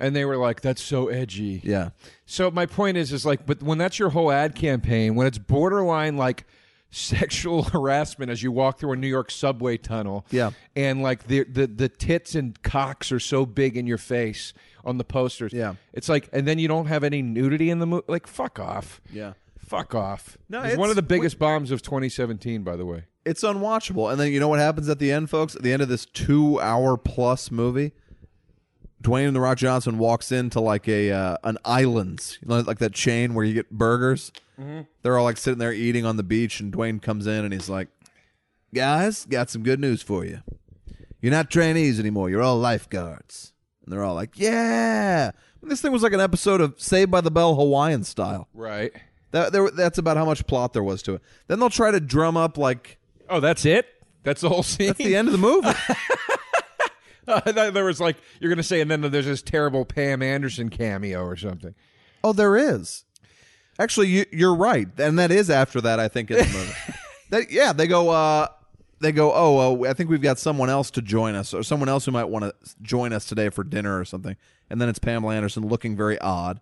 And 0.00 0.16
they 0.16 0.24
were 0.24 0.36
like, 0.36 0.60
"That's 0.62 0.82
so 0.82 1.08
edgy." 1.08 1.60
Yeah. 1.62 1.90
So 2.26 2.50
my 2.50 2.66
point 2.66 2.96
is, 2.96 3.12
is 3.12 3.24
like, 3.26 3.46
but 3.46 3.62
when 3.62 3.78
that's 3.78 3.98
your 3.98 4.10
whole 4.10 4.32
ad 4.32 4.54
campaign, 4.54 5.14
when 5.14 5.26
it's 5.26 5.38
borderline 5.38 6.16
like 6.16 6.44
sexual 6.90 7.62
harassment 7.72 8.30
as 8.30 8.42
you 8.42 8.50
walk 8.50 8.78
through 8.80 8.92
a 8.92 8.96
New 8.96 9.06
York 9.08 9.30
subway 9.30 9.76
tunnel, 9.76 10.26
Yeah. 10.30 10.50
and 10.74 11.02
like 11.02 11.26
the 11.28 11.44
the 11.44 11.66
the 11.66 11.88
tits 11.88 12.34
and 12.34 12.60
cocks 12.62 13.12
are 13.12 13.20
so 13.20 13.46
big 13.46 13.76
in 13.76 13.86
your 13.86 13.98
face 13.98 14.52
on 14.84 14.98
the 14.98 15.04
posters, 15.04 15.52
Yeah. 15.52 15.74
it's 15.92 16.08
like, 16.08 16.28
and 16.32 16.48
then 16.48 16.58
you 16.58 16.66
don't 16.66 16.86
have 16.86 17.04
any 17.04 17.20
nudity 17.22 17.70
in 17.70 17.78
the 17.80 17.86
movie, 17.86 18.04
like 18.08 18.26
fuck 18.26 18.58
off, 18.58 19.00
Yeah. 19.12 19.34
fuck 19.58 19.94
off. 19.94 20.36
No, 20.48 20.62
it's 20.62 20.76
one 20.76 20.90
of 20.90 20.96
the 20.96 21.02
biggest 21.02 21.38
bombs 21.38 21.70
of 21.70 21.82
2017, 21.82 22.62
by 22.62 22.76
the 22.76 22.86
way. 22.86 23.04
It's 23.26 23.42
unwatchable. 23.42 24.10
And 24.10 24.18
then 24.18 24.32
you 24.32 24.40
know 24.40 24.48
what 24.48 24.58
happens 24.58 24.88
at 24.88 24.98
the 24.98 25.12
end, 25.12 25.28
folks? 25.28 25.54
At 25.54 25.62
the 25.62 25.72
end 25.72 25.82
of 25.82 25.88
this 25.90 26.06
two 26.06 26.58
hour 26.60 26.96
plus 26.96 27.50
movie, 27.50 27.92
Dwayne 29.02 29.26
and 29.28 29.34
the 29.36 29.40
Rock 29.40 29.58
Johnson 29.58 29.98
walks 29.98 30.30
into 30.30 30.60
like 30.60 30.86
a 30.88 31.10
uh, 31.10 31.36
an 31.44 31.58
islands, 31.64 32.38
you 32.42 32.48
know, 32.48 32.60
like 32.60 32.78
that 32.78 32.92
chain 32.92 33.34
where 33.34 33.44
you 33.44 33.54
get 33.54 33.70
burgers. 33.70 34.32
They're 35.02 35.16
all 35.16 35.24
like 35.24 35.38
sitting 35.38 35.58
there 35.58 35.72
eating 35.72 36.04
on 36.04 36.18
the 36.18 36.22
beach, 36.22 36.60
and 36.60 36.70
Dwayne 36.70 37.00
comes 37.00 37.26
in 37.26 37.44
and 37.46 37.52
he's 37.54 37.70
like, 37.70 37.88
"Guys, 38.74 39.24
got 39.24 39.48
some 39.48 39.62
good 39.62 39.80
news 39.80 40.02
for 40.02 40.22
you. 40.24 40.40
You're 41.22 41.32
not 41.32 41.50
trainees 41.50 41.98
anymore. 41.98 42.28
You're 42.28 42.42
all 42.42 42.58
lifeguards." 42.58 43.54
And 43.82 43.90
they're 43.92 44.04
all 44.04 44.14
like, 44.14 44.38
"Yeah." 44.38 45.30
And 45.62 45.70
this 45.70 45.80
thing 45.80 45.92
was 45.92 46.02
like 46.02 46.12
an 46.12 46.20
episode 46.20 46.60
of 46.60 46.78
Saved 46.78 47.10
by 47.10 47.22
the 47.22 47.30
Bell 47.30 47.54
Hawaiian 47.54 48.04
style. 48.04 48.48
Right. 48.52 48.92
That 49.30 49.52
there, 49.52 49.70
that's 49.70 49.96
about 49.96 50.18
how 50.18 50.26
much 50.26 50.46
plot 50.46 50.74
there 50.74 50.82
was 50.82 51.02
to 51.04 51.14
it. 51.14 51.22
Then 51.46 51.58
they'll 51.58 51.70
try 51.70 51.90
to 51.90 52.00
drum 52.00 52.36
up 52.36 52.58
like 52.58 52.98
Oh, 53.30 53.40
that's 53.40 53.64
it. 53.64 53.86
That's 54.24 54.42
the 54.42 54.50
whole 54.50 54.62
scene. 54.62 54.88
that's 54.88 54.98
the 54.98 55.16
end 55.16 55.28
of 55.28 55.32
the 55.32 55.38
movie. 55.38 55.68
There 57.44 57.84
was 57.84 58.00
like 58.00 58.16
you're 58.40 58.50
gonna 58.50 58.62
say, 58.62 58.80
and 58.80 58.90
then 58.90 59.00
there's 59.02 59.26
this 59.26 59.42
terrible 59.42 59.84
Pam 59.84 60.22
Anderson 60.22 60.68
cameo 60.70 61.22
or 61.24 61.36
something. 61.36 61.74
oh, 62.24 62.32
there 62.32 62.56
is. 62.56 63.04
Actually, 63.78 64.08
you, 64.08 64.26
you're 64.30 64.54
right, 64.54 64.88
and 64.98 65.18
that 65.18 65.30
is 65.30 65.48
after 65.48 65.80
that. 65.80 65.98
I 65.98 66.08
think 66.08 66.30
in 66.30 66.36
the 66.38 66.44
movie. 66.44 66.72
that, 67.30 67.50
yeah, 67.50 67.72
they 67.72 67.86
go. 67.86 68.10
Uh, 68.10 68.48
they 69.00 69.12
go. 69.12 69.32
Oh, 69.32 69.84
uh, 69.84 69.88
I 69.88 69.94
think 69.94 70.10
we've 70.10 70.20
got 70.20 70.38
someone 70.38 70.68
else 70.68 70.90
to 70.92 71.02
join 71.02 71.34
us, 71.34 71.54
or 71.54 71.62
someone 71.62 71.88
else 71.88 72.04
who 72.04 72.10
might 72.12 72.24
want 72.24 72.44
to 72.44 72.54
join 72.82 73.12
us 73.12 73.24
today 73.24 73.48
for 73.48 73.64
dinner 73.64 73.98
or 73.98 74.04
something. 74.04 74.36
And 74.68 74.80
then 74.80 74.88
it's 74.88 74.98
Pamela 74.98 75.34
Anderson 75.34 75.66
looking 75.66 75.96
very 75.96 76.18
odd. 76.20 76.60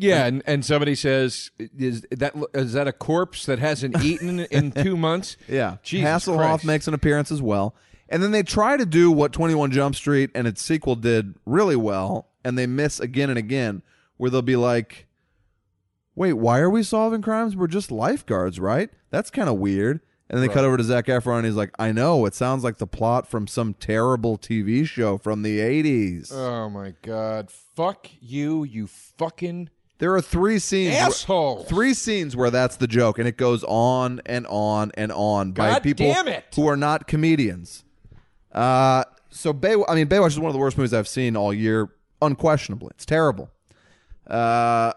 Yeah, 0.00 0.26
and, 0.26 0.42
and 0.46 0.64
somebody 0.64 0.94
says, 0.94 1.50
"Is 1.58 2.06
that 2.12 2.34
is 2.54 2.74
that 2.74 2.86
a 2.86 2.92
corpse 2.92 3.46
that 3.46 3.58
hasn't 3.58 4.04
eaten 4.04 4.40
in 4.40 4.70
two 4.84 4.96
months?" 4.96 5.36
Yeah, 5.48 5.78
Jesus 5.82 6.08
Hasselhoff 6.26 6.36
Christ. 6.36 6.64
makes 6.64 6.86
an 6.88 6.94
appearance 6.94 7.32
as 7.32 7.42
well, 7.42 7.74
and 8.08 8.22
then 8.22 8.30
they 8.30 8.42
try 8.42 8.76
to 8.76 8.86
do 8.86 9.10
what 9.10 9.32
Twenty 9.32 9.54
One 9.54 9.70
Jump 9.70 9.94
Street 9.94 10.30
and 10.34 10.46
its 10.46 10.62
sequel 10.62 10.96
did 10.96 11.34
really 11.44 11.76
well, 11.76 12.28
and 12.44 12.58
they 12.58 12.66
miss 12.66 13.00
again 13.00 13.30
and 13.30 13.38
again, 13.38 13.82
where 14.16 14.30
they'll 14.30 14.42
be 14.42 14.56
like, 14.56 15.06
"Wait, 16.14 16.34
why 16.34 16.58
are 16.60 16.70
we 16.70 16.82
solving 16.82 17.22
crimes? 17.22 17.56
We're 17.56 17.66
just 17.66 17.90
lifeguards, 17.90 18.58
right? 18.58 18.90
That's 19.10 19.30
kind 19.30 19.48
of 19.48 19.56
weird." 19.56 20.00
And 20.30 20.38
then 20.38 20.46
they 20.46 20.52
cut 20.52 20.64
over 20.64 20.76
to 20.76 20.84
Zac 20.84 21.06
Efron, 21.06 21.38
and 21.38 21.46
he's 21.46 21.54
like, 21.54 21.72
"I 21.78 21.90
know, 21.90 22.26
it 22.26 22.34
sounds 22.34 22.62
like 22.62 22.76
the 22.76 22.86
plot 22.86 23.26
from 23.26 23.46
some 23.46 23.74
terrible 23.74 24.36
TV 24.36 24.86
show 24.86 25.16
from 25.16 25.42
the 25.42 25.58
'80s." 25.58 26.30
Oh 26.32 26.68
my 26.68 26.94
God! 27.02 27.50
Fuck 27.50 28.08
you, 28.20 28.64
you 28.64 28.86
fucking 28.86 29.70
there 29.98 30.14
are 30.14 30.20
three 30.20 30.60
scenes, 30.60 30.94
asshole! 30.94 31.64
three 31.64 31.92
scenes 31.92 32.36
where 32.36 32.50
that's 32.50 32.76
the 32.76 32.86
joke, 32.86 33.18
and 33.18 33.26
it 33.26 33.36
goes 33.36 33.64
on 33.64 34.20
and 34.26 34.46
on 34.48 34.92
and 34.94 35.10
on 35.10 35.52
by 35.52 35.80
people 35.80 36.06
damn 36.06 36.28
it. 36.28 36.44
who 36.54 36.68
are 36.68 36.76
not 36.76 37.08
comedians. 37.08 37.84
Uh, 38.52 39.04
so 39.30 39.52
Bay, 39.52 39.76
I 39.88 39.94
mean, 39.94 40.08
Baywatch 40.08 40.28
is 40.28 40.38
one 40.38 40.48
of 40.48 40.54
the 40.54 40.58
worst 40.58 40.76
movies 40.78 40.94
I've 40.94 41.08
seen 41.08 41.36
all 41.36 41.52
year, 41.52 41.90
unquestionably. 42.22 42.90
It's 42.94 43.06
terrible. 43.06 43.50
Uh, 44.26 44.92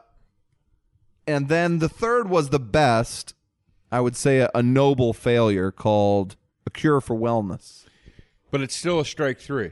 and 1.27 1.47
then 1.49 1.79
the 1.79 1.89
third 1.89 2.29
was 2.29 2.49
the 2.49 2.59
best. 2.59 3.33
I 3.91 3.99
would 3.99 4.15
say 4.15 4.39
a, 4.39 4.49
a 4.55 4.63
noble 4.63 5.13
failure 5.13 5.71
called 5.71 6.35
A 6.65 6.69
Cure 6.69 7.01
for 7.01 7.15
Wellness. 7.15 7.85
But 8.51 8.61
it's 8.61 8.75
still 8.75 8.99
a 8.99 9.05
strike 9.05 9.39
three. 9.39 9.71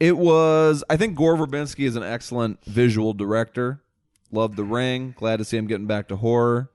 It 0.00 0.16
was. 0.16 0.84
I 0.88 0.96
think 0.96 1.16
Gore 1.16 1.36
Verbinski 1.36 1.84
is 1.84 1.96
an 1.96 2.02
excellent 2.04 2.64
visual 2.64 3.12
director. 3.12 3.82
Love 4.30 4.56
The 4.56 4.64
Ring. 4.64 5.14
Glad 5.16 5.38
to 5.38 5.44
see 5.44 5.56
him 5.56 5.66
getting 5.66 5.86
back 5.86 6.08
to 6.08 6.16
horror. 6.16 6.70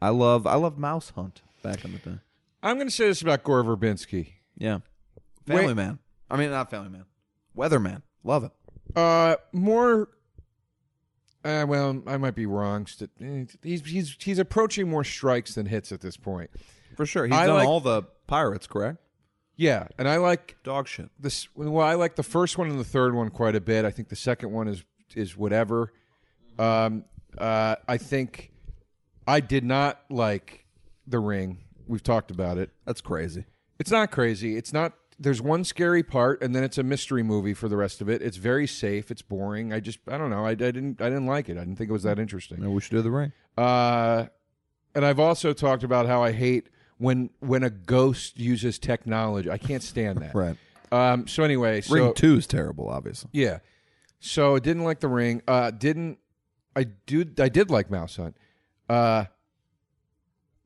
I 0.00 0.10
love. 0.10 0.46
I 0.46 0.54
love 0.54 0.78
Mouse 0.78 1.10
Hunt 1.10 1.42
back 1.62 1.84
in 1.84 1.92
the 1.92 1.98
day. 1.98 2.18
I'm 2.66 2.76
going 2.76 2.88
to 2.88 2.92
say 2.94 3.06
this 3.06 3.22
about 3.22 3.44
Gore 3.44 3.62
Verbinski. 3.62 4.32
Yeah. 4.58 4.78
Family 5.46 5.66
Wait. 5.68 5.74
Man. 5.76 5.98
I 6.30 6.36
mean, 6.36 6.50
not 6.50 6.70
Family 6.70 6.88
Man. 6.90 7.04
Weatherman. 7.56 8.02
Love 8.24 8.44
it. 8.44 8.50
Uh, 8.96 9.36
more. 9.52 10.08
Uh, 11.44 11.64
well, 11.68 12.02
I 12.06 12.16
might 12.16 12.34
be 12.34 12.46
wrong. 12.46 12.86
St- 12.86 13.10
eh, 13.20 13.44
He's 13.62 13.84
he's 13.86 14.16
he's 14.18 14.38
approaching 14.40 14.90
more 14.90 15.04
strikes 15.04 15.54
than 15.54 15.66
hits 15.66 15.92
at 15.92 16.00
this 16.00 16.16
point. 16.16 16.50
For 16.96 17.06
sure. 17.06 17.26
He's 17.26 17.34
I 17.36 17.46
done 17.46 17.56
like- 17.56 17.68
all 17.68 17.80
the 17.80 18.02
pirates, 18.26 18.66
correct? 18.66 18.98
Yeah, 19.58 19.86
and 19.96 20.06
I 20.08 20.16
like 20.16 20.56
Dog 20.64 20.86
shit. 20.88 21.08
this. 21.18 21.48
Well, 21.54 21.78
I 21.80 21.94
like 21.94 22.16
the 22.16 22.22
first 22.22 22.58
one 22.58 22.68
and 22.68 22.78
the 22.78 22.84
third 22.84 23.14
one 23.14 23.30
quite 23.30 23.54
a 23.54 23.60
bit. 23.60 23.84
I 23.84 23.90
think 23.90 24.08
the 24.08 24.16
second 24.16 24.50
one 24.52 24.66
is 24.68 24.84
is 25.14 25.36
whatever. 25.36 25.92
Um, 26.58 27.04
uh, 27.38 27.76
I 27.88 27.96
think 27.96 28.50
I 29.26 29.40
did 29.40 29.64
not 29.64 30.00
like 30.10 30.66
the 31.06 31.20
Ring. 31.20 31.58
We've 31.86 32.02
talked 32.02 32.30
about 32.30 32.58
it. 32.58 32.70
That's 32.84 33.00
crazy. 33.00 33.44
It's 33.78 33.90
not 33.90 34.10
crazy. 34.10 34.56
It's 34.56 34.72
not. 34.72 34.94
There's 35.18 35.40
one 35.40 35.64
scary 35.64 36.02
part, 36.02 36.42
and 36.42 36.54
then 36.54 36.62
it's 36.62 36.76
a 36.76 36.82
mystery 36.82 37.22
movie 37.22 37.54
for 37.54 37.68
the 37.68 37.76
rest 37.76 38.00
of 38.02 38.08
it. 38.10 38.20
It's 38.20 38.36
very 38.36 38.66
safe. 38.66 39.10
It's 39.10 39.22
boring. 39.22 39.72
I 39.72 39.80
just, 39.80 39.98
I 40.08 40.18
don't 40.18 40.28
know. 40.28 40.44
I, 40.44 40.50
I 40.50 40.54
didn't, 40.54 41.00
I 41.00 41.08
didn't 41.08 41.24
like 41.26 41.48
it. 41.48 41.56
I 41.56 41.60
didn't 41.60 41.76
think 41.76 41.88
it 41.88 41.92
was 41.92 42.02
that 42.02 42.18
interesting. 42.18 42.60
Maybe 42.60 42.70
we 42.72 42.80
should 42.82 42.90
do 42.90 43.00
the 43.02 43.10
ring. 43.10 43.32
Uh, 43.56 44.26
and 44.94 45.06
I've 45.06 45.18
also 45.20 45.52
talked 45.54 45.84
about 45.84 46.06
how 46.06 46.22
I 46.22 46.32
hate 46.32 46.68
when 46.98 47.30
when 47.40 47.62
a 47.62 47.70
ghost 47.70 48.38
uses 48.38 48.78
technology. 48.78 49.50
I 49.50 49.58
can't 49.58 49.82
stand 49.82 50.18
that. 50.18 50.34
Right. 50.34 50.56
Um. 50.92 51.26
So 51.26 51.42
anyway, 51.42 51.80
so 51.80 51.94
ring 51.94 52.14
two 52.14 52.36
is 52.36 52.46
terrible, 52.46 52.88
obviously. 52.88 53.30
yeah. 53.32 53.58
So 54.20 54.56
I 54.56 54.58
didn't 54.60 54.84
like 54.84 55.00
the 55.00 55.08
ring. 55.08 55.42
Uh. 55.48 55.70
Didn't 55.70 56.18
I? 56.74 56.84
Do 56.84 57.24
I 57.38 57.48
did 57.48 57.70
like 57.70 57.90
Mouse 57.90 58.16
Hunt. 58.16 58.36
Uh. 58.88 59.24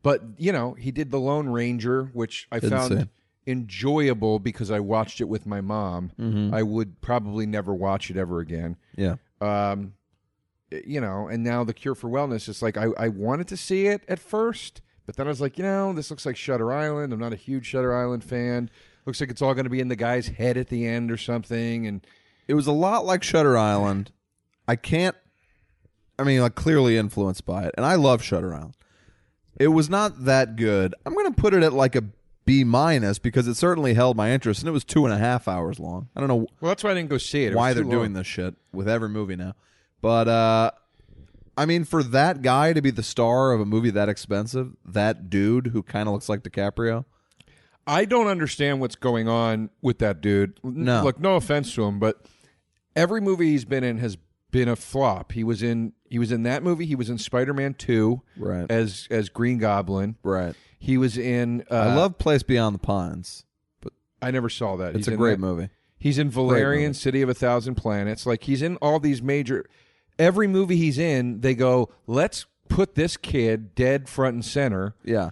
But 0.02 0.22
you 0.38 0.52
know 0.52 0.74
he 0.74 0.90
did 0.90 1.10
the 1.10 1.20
Lone 1.20 1.48
Ranger, 1.48 2.04
which 2.12 2.48
I 2.50 2.60
found 2.70 2.90
enjoyable 3.46 4.38
because 4.38 4.70
I 4.70 4.80
watched 4.80 5.20
it 5.20 5.24
with 5.24 5.46
my 5.46 5.60
mom. 5.60 6.12
Mm-hmm. 6.18 6.54
I 6.54 6.62
would 6.62 7.00
probably 7.00 7.46
never 7.46 7.74
watch 7.74 8.10
it 8.10 8.16
ever 8.16 8.40
again. 8.40 8.76
Yeah. 8.96 9.16
Um, 9.40 9.94
you 10.70 11.00
know, 11.00 11.26
and 11.26 11.42
now 11.42 11.64
the 11.64 11.74
Cure 11.74 11.94
for 11.94 12.08
Wellness 12.08 12.48
is 12.48 12.62
like 12.62 12.76
I, 12.76 12.86
I 12.98 13.08
wanted 13.08 13.48
to 13.48 13.56
see 13.56 13.86
it 13.86 14.02
at 14.08 14.18
first, 14.20 14.80
but 15.04 15.16
then 15.16 15.26
I 15.26 15.30
was 15.30 15.40
like, 15.40 15.58
you 15.58 15.64
know, 15.64 15.92
this 15.92 16.10
looks 16.10 16.24
like 16.24 16.36
Shutter 16.36 16.72
Island. 16.72 17.12
I'm 17.12 17.18
not 17.18 17.32
a 17.32 17.36
huge 17.36 17.66
Shutter 17.66 17.94
Island 17.94 18.22
fan. 18.22 18.70
Looks 19.06 19.20
like 19.20 19.30
it's 19.30 19.42
all 19.42 19.54
going 19.54 19.64
to 19.64 19.70
be 19.70 19.80
in 19.80 19.88
the 19.88 19.96
guy's 19.96 20.28
head 20.28 20.56
at 20.56 20.68
the 20.68 20.86
end 20.86 21.10
or 21.10 21.16
something. 21.16 21.86
And 21.86 22.06
It 22.46 22.54
was 22.54 22.66
a 22.66 22.72
lot 22.72 23.04
like 23.04 23.22
Shutter 23.22 23.58
Island. 23.58 24.12
I 24.68 24.76
can't. 24.76 25.16
I 26.18 26.22
mean, 26.22 26.40
like 26.42 26.54
clearly 26.54 26.96
influenced 26.98 27.46
by 27.46 27.64
it, 27.64 27.74
and 27.76 27.84
I 27.86 27.94
love 27.94 28.22
Shutter 28.22 28.54
Island. 28.54 28.74
It 29.58 29.68
was 29.68 29.90
not 29.90 30.24
that 30.24 30.56
good. 30.56 30.94
I'm 31.04 31.14
going 31.14 31.32
to 31.32 31.40
put 31.40 31.54
it 31.54 31.62
at 31.62 31.72
like 31.72 31.96
a 31.96 32.04
B 32.44 32.64
minus 32.64 33.18
because 33.18 33.46
it 33.46 33.54
certainly 33.54 33.94
held 33.94 34.16
my 34.16 34.30
interest, 34.30 34.60
and 34.60 34.68
it 34.68 34.72
was 34.72 34.84
two 34.84 35.04
and 35.04 35.14
a 35.14 35.18
half 35.18 35.46
hours 35.46 35.78
long. 35.78 36.08
I 36.16 36.20
don't 36.20 36.28
know 36.28 36.46
well, 36.60 36.70
that's 36.70 36.82
why 36.82 36.90
I 36.90 36.94
didn't 36.94 37.10
go 37.10 37.18
see 37.18 37.44
it. 37.44 37.52
It 37.52 37.56
why 37.56 37.74
they're 37.74 37.84
too 37.84 37.90
doing 37.90 38.12
this 38.12 38.26
shit 38.26 38.54
with 38.72 38.88
every 38.88 39.08
movie 39.08 39.36
now, 39.36 39.54
but 40.00 40.28
uh, 40.28 40.70
I 41.56 41.66
mean, 41.66 41.84
for 41.84 42.02
that 42.02 42.42
guy 42.42 42.72
to 42.72 42.80
be 42.80 42.90
the 42.90 43.02
star 43.02 43.52
of 43.52 43.60
a 43.60 43.66
movie 43.66 43.90
that 43.90 44.08
expensive, 44.08 44.74
that 44.84 45.28
dude 45.28 45.68
who 45.68 45.82
kind 45.82 46.08
of 46.08 46.14
looks 46.14 46.28
like 46.28 46.42
DiCaprio, 46.42 47.04
I 47.86 48.04
don't 48.04 48.28
understand 48.28 48.80
what's 48.80 48.96
going 48.96 49.28
on 49.28 49.70
with 49.82 49.98
that 49.98 50.20
dude. 50.20 50.58
No. 50.62 51.02
look, 51.04 51.20
no 51.20 51.36
offense 51.36 51.74
to 51.74 51.84
him, 51.84 51.98
but 51.98 52.24
every 52.96 53.20
movie 53.20 53.50
he's 53.50 53.64
been 53.64 53.84
in 53.84 53.98
has 53.98 54.16
been 54.50 54.68
a 54.68 54.76
flop. 54.76 55.32
He 55.32 55.44
was 55.44 55.62
in 55.62 55.92
he 56.10 56.18
was 56.18 56.30
in 56.32 56.42
that 56.42 56.62
movie. 56.62 56.84
He 56.84 56.94
was 56.94 57.08
in 57.08 57.16
Spider 57.16 57.54
Man 57.54 57.72
Two 57.72 58.20
right? 58.36 58.70
as 58.70 59.08
as 59.10 59.30
Green 59.30 59.56
Goblin. 59.58 60.16
right. 60.22 60.54
He 60.78 60.98
was 60.98 61.16
in. 61.18 61.64
Uh, 61.70 61.74
I 61.74 61.94
love 61.94 62.18
Place 62.18 62.42
Beyond 62.42 62.74
the 62.74 62.78
Pines. 62.80 63.44
But 63.80 63.92
I 64.20 64.30
never 64.30 64.48
saw 64.48 64.76
that. 64.76 64.90
It's 64.90 64.98
He's 64.98 65.08
a 65.08 65.12
in 65.12 65.16
great 65.18 65.32
that. 65.32 65.38
movie. 65.38 65.68
He's 65.98 66.18
in. 66.18 66.30
Valerian, 66.30 66.94
City 66.94 67.20
of 67.22 67.28
a 67.28 67.34
Thousand 67.34 67.74
Planets. 67.76 68.24
Like 68.26 68.44
he's 68.44 68.60
in 68.62 68.76
all 68.76 68.98
these 69.00 69.22
major. 69.22 69.64
Every 70.18 70.46
movie 70.46 70.76
he's 70.76 70.98
in, 70.98 71.40
they 71.42 71.54
go, 71.54 71.90
"Let's 72.06 72.46
put 72.68 72.94
this 72.94 73.16
kid 73.16 73.74
dead 73.74 74.08
front 74.08 74.34
and 74.34 74.44
center." 74.44 74.94
Yeah. 75.04 75.30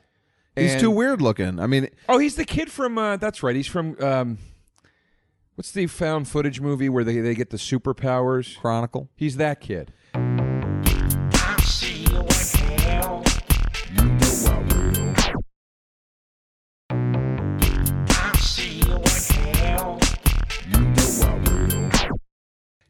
He's 0.54 0.72
And- 0.72 0.80
too 0.80 0.90
weird 0.90 1.22
looking. 1.22 1.60
I 1.60 1.66
mean, 1.66 1.88
Oh, 2.08 2.18
he's 2.18 2.34
the 2.36 2.44
kid 2.44 2.70
from. 2.70 2.98
Uh, 2.98 3.16
that's 3.16 3.42
right. 3.42 3.54
He's 3.56 3.66
from. 3.66 3.96
Um, 4.02 4.38
what's 5.54 5.72
the 5.72 5.86
found 5.86 6.28
footage 6.28 6.60
movie 6.60 6.88
where 6.88 7.04
they 7.04 7.20
they 7.20 7.34
get 7.34 7.50
the 7.50 7.56
superpowers? 7.56 8.56
Chronicle. 8.58 9.08
He's 9.16 9.36
that 9.38 9.60
kid. 9.60 9.92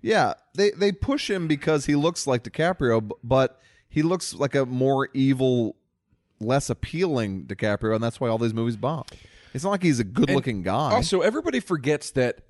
Yeah, 0.01 0.35
they 0.55 0.71
they 0.71 0.93
push 0.93 1.29
him 1.29 1.49
because 1.49 1.87
he 1.87 1.95
looks 1.97 2.27
like 2.27 2.45
DiCaprio, 2.45 3.11
but 3.25 3.61
he 3.89 4.03
looks 4.03 4.33
like 4.35 4.55
a 4.55 4.65
more 4.67 5.09
evil, 5.15 5.77
less 6.41 6.71
appealing 6.71 7.45
DiCaprio, 7.47 7.95
and 7.95 8.03
that's 8.05 8.21
why 8.21 8.29
all 8.29 8.39
these 8.39 8.55
movies 8.55 8.77
bomb. 8.77 9.05
It's 9.55 9.65
not 9.65 9.71
like 9.71 9.83
he's 9.83 9.99
a 9.99 10.05
good-looking 10.05 10.63
guy. 10.63 10.93
Also, 10.93 11.21
everybody 11.23 11.59
forgets 11.59 12.11
that 12.13 12.43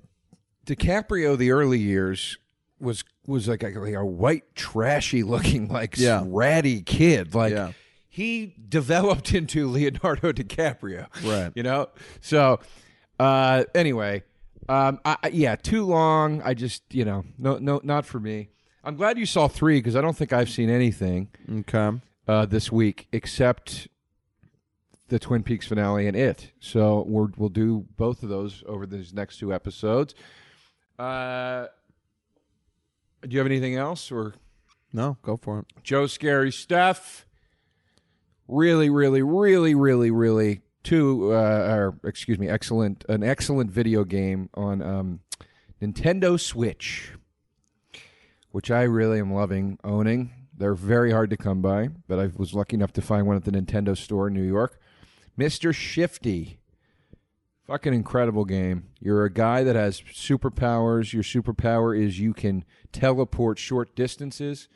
DiCaprio, 0.65 1.37
the 1.37 1.51
early 1.51 1.79
years, 1.79 2.37
was 2.79 3.03
was 3.25 3.47
like 3.47 3.63
a, 3.63 3.69
like 3.69 3.93
a 3.93 4.05
white, 4.05 4.55
trashy 4.55 5.23
looking, 5.23 5.67
like 5.69 5.97
Yeah. 5.97 6.23
ratty 6.27 6.81
kid. 6.81 7.33
Like 7.33 7.53
Yeah. 7.53 7.71
he 8.09 8.53
developed 8.67 9.33
into 9.33 9.67
Leonardo 9.69 10.31
DiCaprio. 10.31 11.07
Right. 11.23 11.51
You 11.55 11.63
know. 11.63 11.89
So 12.21 12.59
uh, 13.19 13.63
anyway, 13.73 14.23
um, 14.69 14.99
I, 15.03 15.17
I- 15.23 15.27
yeah, 15.29 15.55
too 15.55 15.85
long. 15.85 16.41
I 16.43 16.53
just 16.53 16.83
you 16.91 17.03
know, 17.05 17.25
no, 17.37 17.57
no, 17.57 17.81
not 17.83 18.05
for 18.05 18.19
me. 18.19 18.49
I'm 18.83 18.95
glad 18.95 19.17
you 19.17 19.25
saw 19.25 19.47
three 19.49 19.79
because 19.79 19.95
I 19.95 20.01
don't 20.01 20.15
think 20.15 20.31
I've 20.31 20.49
seen 20.49 20.69
anything 20.69 21.27
okay. 21.51 21.99
uh, 22.27 22.45
this 22.45 22.71
week 22.71 23.07
except 23.11 23.89
the 25.09 25.19
Twin 25.19 25.43
Peaks 25.43 25.67
finale 25.67 26.07
and 26.07 26.15
it. 26.15 26.51
So 26.61 27.03
we're, 27.07 27.27
we'll 27.35 27.49
do 27.49 27.85
both 27.97 28.23
of 28.23 28.29
those 28.29 28.63
over 28.67 28.85
these 28.85 29.13
next 29.13 29.37
two 29.37 29.53
episodes. 29.53 30.15
Uh, 30.97 31.65
do 33.23 33.29
you 33.31 33.39
have 33.39 33.47
anything 33.47 33.75
else, 33.75 34.11
or 34.11 34.33
No, 34.93 35.17
go 35.23 35.35
for 35.35 35.59
it. 35.59 35.65
Joe 35.83 36.07
Scary 36.07 36.51
Steph. 36.51 37.25
Really, 38.47 38.89
really, 38.89 39.21
really, 39.21 39.75
really, 39.75 40.09
really 40.09 40.61
two 40.89 41.31
uh, 41.31 41.67
or 41.69 41.99
excuse 42.03 42.39
me, 42.39 42.49
excellent 42.49 43.05
an 43.07 43.23
excellent 43.23 43.69
video 43.69 44.03
game 44.03 44.49
on 44.55 44.81
um, 44.81 45.19
Nintendo 45.79 46.39
Switch, 46.39 47.13
which 48.51 48.71
I 48.71 48.83
really 48.83 49.19
am 49.19 49.31
loving 49.31 49.77
owning. 49.83 50.31
They're 50.57 50.73
very 50.73 51.11
hard 51.11 51.29
to 51.29 51.37
come 51.37 51.61
by, 51.61 51.89
but 52.07 52.19
I 52.19 52.31
was 52.35 52.55
lucky 52.55 52.75
enough 52.75 52.91
to 52.93 53.03
find 53.03 53.27
one 53.27 53.37
at 53.37 53.45
the 53.45 53.51
Nintendo 53.51 53.95
store 53.95 54.27
in 54.27 54.33
New 54.33 54.43
York. 54.43 54.79
Mr. 55.37 55.73
Shifty. 55.73 56.59
Fucking 57.65 57.93
incredible 57.93 58.45
game. 58.45 58.85
You're 58.99 59.25
a 59.25 59.31
guy 59.31 59.63
that 59.63 59.75
has 59.75 60.01
superpowers. 60.01 61.13
Your 61.13 61.21
superpower 61.21 61.95
is 61.95 62.19
you 62.19 62.33
can 62.33 62.65
teleport 62.91 63.59
short 63.59 63.95
distances 63.95 64.67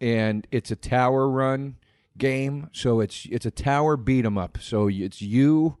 and 0.00 0.46
it's 0.52 0.70
a 0.70 0.76
tower 0.76 1.28
run 1.28 1.78
game. 2.18 2.68
So 2.72 3.00
it's 3.00 3.26
it's 3.30 3.46
a 3.46 3.50
tower 3.50 3.96
beat 3.96 4.24
'em 4.24 4.38
up. 4.38 4.58
So 4.60 4.88
it's 4.88 5.22
you 5.22 5.78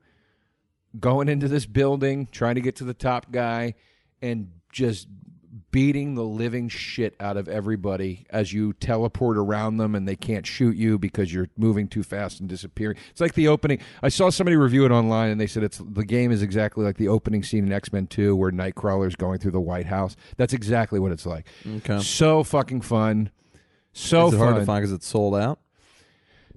going 0.98 1.28
into 1.28 1.48
this 1.48 1.66
building, 1.66 2.28
trying 2.30 2.54
to 2.56 2.60
get 2.60 2.76
to 2.76 2.84
the 2.84 2.94
top 2.94 3.30
guy, 3.32 3.74
and 4.20 4.50
just 4.72 5.08
beating 5.70 6.14
the 6.14 6.22
living 6.22 6.68
shit 6.68 7.14
out 7.18 7.36
of 7.38 7.48
everybody 7.48 8.26
as 8.30 8.52
you 8.52 8.74
teleport 8.74 9.38
around 9.38 9.78
them 9.78 9.94
and 9.94 10.06
they 10.06 10.16
can't 10.16 10.46
shoot 10.46 10.76
you 10.76 10.98
because 10.98 11.32
you're 11.32 11.48
moving 11.56 11.88
too 11.88 12.02
fast 12.02 12.40
and 12.40 12.48
disappearing. 12.48 12.96
It's 13.10 13.20
like 13.22 13.32
the 13.34 13.48
opening. 13.48 13.78
I 14.02 14.10
saw 14.10 14.28
somebody 14.28 14.56
review 14.56 14.84
it 14.84 14.90
online 14.90 15.30
and 15.30 15.40
they 15.40 15.46
said 15.46 15.62
it's 15.62 15.78
the 15.78 16.04
game 16.04 16.30
is 16.30 16.42
exactly 16.42 16.84
like 16.84 16.98
the 16.98 17.08
opening 17.08 17.42
scene 17.42 17.66
in 17.66 17.72
X-Men 17.72 18.06
2 18.06 18.36
where 18.36 18.50
Nightcrawler's 18.50 19.16
going 19.16 19.38
through 19.38 19.52
the 19.52 19.60
White 19.60 19.86
House. 19.86 20.14
That's 20.36 20.52
exactly 20.52 20.98
what 21.00 21.10
it's 21.12 21.24
like. 21.26 21.46
Okay. 21.66 22.00
So 22.00 22.44
fucking 22.44 22.82
fun. 22.82 23.30
So 23.94 24.28
Is 24.28 24.34
it 24.34 24.38
fun. 24.38 24.46
hard 24.48 24.60
to 24.60 24.66
find 24.66 24.82
because 24.82 24.92
it's 24.92 25.06
sold 25.06 25.34
out? 25.36 25.58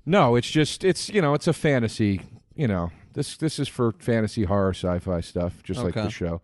No, 0.05 0.35
it's 0.35 0.49
just 0.49 0.83
it's 0.83 1.09
you 1.09 1.21
know 1.21 1.33
it's 1.33 1.47
a 1.47 1.53
fantasy. 1.53 2.21
You 2.55 2.67
know 2.67 2.91
this 3.13 3.37
this 3.37 3.59
is 3.59 3.67
for 3.67 3.93
fantasy 3.99 4.43
horror 4.43 4.73
sci-fi 4.73 5.21
stuff, 5.21 5.63
just 5.63 5.83
like 5.83 5.95
Okay. 5.97 6.05
the 6.05 6.09
show. 6.11 6.41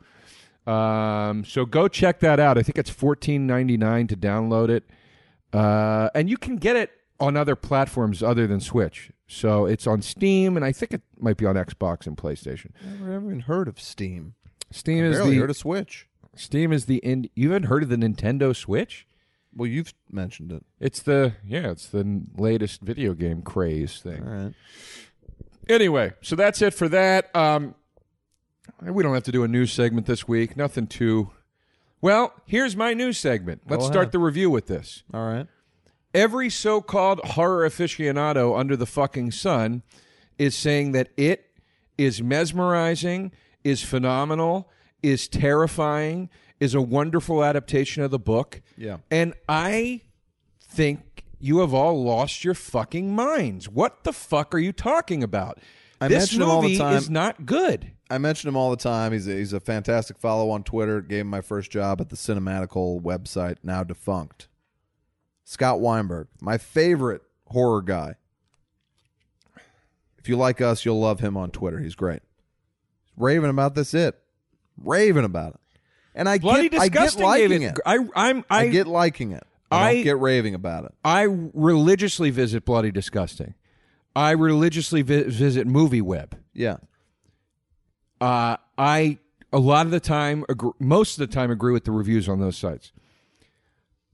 Um, 0.72 1.44
so 1.46 1.66
go 1.66 1.88
check 1.88 2.20
that 2.20 2.40
out. 2.40 2.58
I 2.58 2.64
think 2.64 2.78
it's 2.78 2.90
fourteen 2.90 3.48
ninety 3.48 3.78
nine 3.78 4.08
to 4.08 4.16
download 4.16 4.70
it, 4.70 4.84
uh, 5.54 6.10
and 6.14 6.30
you 6.30 6.38
can 6.38 6.58
get 6.58 6.76
it 6.76 6.92
on 7.20 7.38
other 7.38 7.56
platforms 7.56 8.22
other 8.24 8.48
than 8.48 8.60
Switch. 8.60 9.12
So 9.28 9.66
it's 9.66 9.88
on 9.88 10.02
Steam, 10.02 10.56
and 10.58 10.66
I 10.66 10.72
think 10.72 10.94
it 10.94 11.02
might 11.20 11.38
be 11.38 11.46
on 11.46 11.56
Xbox 11.56 12.06
and 12.06 12.18
PlayStation. 12.18 12.72
Never 12.84 13.14
even 13.32 13.40
heard 13.42 13.68
of 13.68 13.80
Steam. 13.80 14.34
Steam 14.72 15.04
is 15.06 15.18
Barely 15.18 15.32
the 15.36 15.38
heard 15.42 15.50
of 15.50 15.58
Switch. 15.58 16.08
Steam 16.36 16.72
is 16.74 16.86
the 16.86 16.98
in, 16.98 17.30
you 17.36 17.52
haven't 17.52 17.68
heard 17.70 17.84
of 17.84 17.90
the 17.90 17.96
Nintendo 17.98 18.56
Switch? 18.56 19.06
Well, 19.56 19.68
you've 19.68 19.94
mentioned 20.10 20.52
it. 20.52 20.64
It's 20.80 21.02
the 21.02 21.34
yeah, 21.46 21.72
it's 21.72 21.88
the 21.88 22.24
latest 22.38 22.82
video 22.82 23.14
game 23.14 23.42
craze 23.42 24.00
thing. 24.00 24.24
All 24.24 24.34
right. 24.34 24.54
Anyway, 25.70 26.14
so 26.22 26.36
that's 26.36 26.62
it 26.62 26.74
for 26.74 26.90
that. 26.90 27.36
Um, 27.36 27.76
we 28.82 29.04
don't 29.04 29.14
have 29.14 29.24
to 29.24 29.32
do 29.32 29.44
a 29.44 29.48
news 29.48 29.72
segment 29.72 30.08
this 30.08 30.28
week. 30.28 30.58
Nothing 30.58 30.88
too. 30.88 31.32
Well, 32.02 32.34
here's 32.46 32.76
my 32.76 32.94
news 32.94 33.18
segment. 33.18 33.62
Let's 33.70 33.84
Go 33.84 33.92
start 33.92 34.04
ahead. 34.06 34.12
the 34.14 34.20
review 34.20 34.50
with 34.50 34.68
this. 34.68 35.04
All 35.14 35.28
right. 35.28 35.48
Every 36.14 36.50
so-called 36.50 37.20
horror 37.24 37.70
aficionado 37.70 38.60
under 38.60 38.76
the 38.76 38.86
fucking 38.88 39.32
sun 39.32 39.84
is 40.38 40.56
saying 40.56 40.94
that 40.94 41.10
it 41.16 41.52
is 41.98 42.22
mesmerizing, 42.22 43.32
is 43.64 43.84
phenomenal, 43.84 44.70
is 45.04 45.28
terrifying, 45.28 46.30
is 46.62 46.76
a 46.76 46.82
wonderful 46.82 47.44
adaptation 47.44 48.04
of 48.04 48.12
the 48.12 48.20
book. 48.20 48.62
Yeah. 48.78 48.98
And 49.10 49.34
I 49.50 50.02
think 50.64 51.26
you 51.40 51.60
have 51.60 51.74
all 51.74 52.02
lost 52.02 52.46
your 52.46 52.54
fucking 52.54 53.14
minds. 53.14 53.68
What 53.68 54.04
the 54.04 54.14
fuck 54.14 54.54
are 54.54 54.60
you 54.60 54.72
talking 54.72 55.24
about? 55.24 55.60
I 56.00 56.08
this 56.08 56.20
mention 56.20 56.44
him 56.44 56.50
all 56.50 56.62
the 56.62 56.78
time. 56.78 56.96
is 56.96 57.10
not 57.10 57.48
good. 57.48 57.92
I 58.12 58.20
mention 58.20 58.48
him 58.48 58.56
all 58.56 58.70
the 58.70 58.78
time. 58.78 59.12
He's 59.12 59.28
a, 59.28 59.32
he's 59.32 59.54
a 59.54 59.60
fantastic 59.60 60.20
follow 60.20 60.52
on 60.52 60.64
Twitter. 60.64 61.02
Gave 61.02 61.22
him 61.22 61.28
my 61.28 61.42
first 61.42 61.72
job 61.72 62.00
at 62.00 62.10
the 62.10 62.16
Cinematical 62.16 63.02
website, 63.02 63.58
now 63.64 63.84
defunct. 63.84 64.48
Scott 65.44 65.80
Weinberg, 65.80 66.28
my 66.40 66.60
favorite 66.60 67.24
horror 67.48 67.82
guy. 67.82 68.16
If 70.20 70.30
you 70.30 70.38
like 70.38 70.62
us, 70.62 70.86
you'll 70.86 71.00
love 71.00 71.22
him 71.22 71.36
on 71.36 71.50
Twitter. 71.50 71.80
He's 71.80 71.96
great. 71.96 72.22
Raving 73.18 73.50
about 73.50 73.74
this 73.74 73.96
it. 73.96 74.20
Raving 74.78 75.26
about 75.26 75.56
it. 75.56 75.61
And 76.14 76.28
I 76.28 76.38
Bloody 76.38 76.70
get, 76.70 76.82
I 76.82 76.88
get 76.90 77.16
liking 77.18 77.62
gave 77.62 77.70
it. 77.72 77.80
I, 77.86 77.96
I'm, 78.16 78.46
I, 78.50 78.66
I, 78.66 78.68
get 78.70 78.88
liking 78.88 79.32
it. 79.32 79.44
I, 79.72 79.90
I- 79.90 80.04
get 80.04 80.20
raving 80.20 80.56
about 80.56 80.86
it. 80.86 80.94
I 81.04 81.24
religiously 81.24 82.30
visit 82.30 82.66
Bloody 82.66 82.92
Disgusting. 82.92 83.56
I 84.16 84.32
religiously 84.32 85.02
vi- 85.04 85.24
visit 85.24 85.68
Movie 85.68 86.02
Web. 86.02 86.38
Yeah. 86.54 86.78
Uh, 88.20 88.58
I 88.78 89.20
a 89.54 89.60
lot 89.60 89.86
of 89.86 89.92
the 89.92 90.00
time, 90.00 90.46
agree, 90.50 90.72
most 90.80 91.20
of 91.20 91.28
the 91.28 91.34
time, 91.34 91.52
agree 91.52 91.74
with 91.74 91.86
the 91.86 91.92
reviews 91.92 92.30
on 92.30 92.40
those 92.40 92.58
sites. 92.58 92.92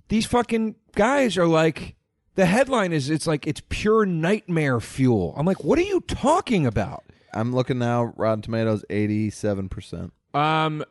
These 0.09 0.25
fucking 0.25 0.75
guys 0.95 1.37
are 1.37 1.47
like, 1.47 1.95
the 2.35 2.45
headline 2.45 2.93
is, 2.93 3.09
it's 3.09 3.27
like 3.27 3.45
it's 3.45 3.61
pure 3.69 4.05
nightmare 4.05 4.79
fuel. 4.79 5.33
I'm 5.37 5.45
like, 5.45 5.63
what 5.63 5.77
are 5.77 5.83
you 5.83 6.01
talking 6.01 6.65
about? 6.65 7.03
I'm 7.33 7.53
looking 7.53 7.77
now, 7.77 8.13
Rotten 8.15 8.41
Tomatoes, 8.41 8.85
87%. 8.89 10.11
Um, 10.33 10.83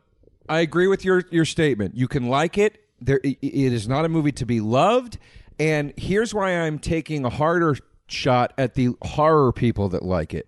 I 0.49 0.59
agree 0.59 0.87
with 0.87 1.03
your 1.05 1.23
your 1.31 1.45
statement. 1.45 1.95
You 1.95 2.07
can 2.07 2.27
like 2.27 2.57
it. 2.57 2.83
There, 3.01 3.19
it 3.23 3.37
is 3.43 3.87
not 3.87 4.05
a 4.05 4.09
movie 4.09 4.31
to 4.33 4.45
be 4.45 4.59
loved. 4.59 5.17
And 5.59 5.93
here's 5.97 6.33
why 6.33 6.51
I'm 6.51 6.79
taking 6.79 7.25
a 7.25 7.29
harder 7.29 7.75
shot 8.07 8.53
at 8.57 8.73
the 8.75 8.95
horror 9.01 9.51
people 9.51 9.89
that 9.89 10.03
like 10.03 10.33
it. 10.33 10.47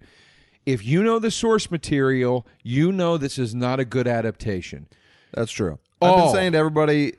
If 0.66 0.86
you 0.86 1.04
know 1.04 1.20
the 1.20 1.32
source 1.32 1.70
material, 1.72 2.46
you 2.64 2.92
know 2.92 3.18
this 3.18 3.38
is 3.40 3.54
not 3.56 3.80
a 3.80 3.86
good 3.86 4.08
adaptation. 4.08 4.88
That's 5.34 5.52
true. 5.52 5.80
I've 6.02 6.12
Oh. 6.12 6.26
been 6.26 6.34
saying 6.34 6.52
to 6.54 6.58
everybody, 6.60 7.14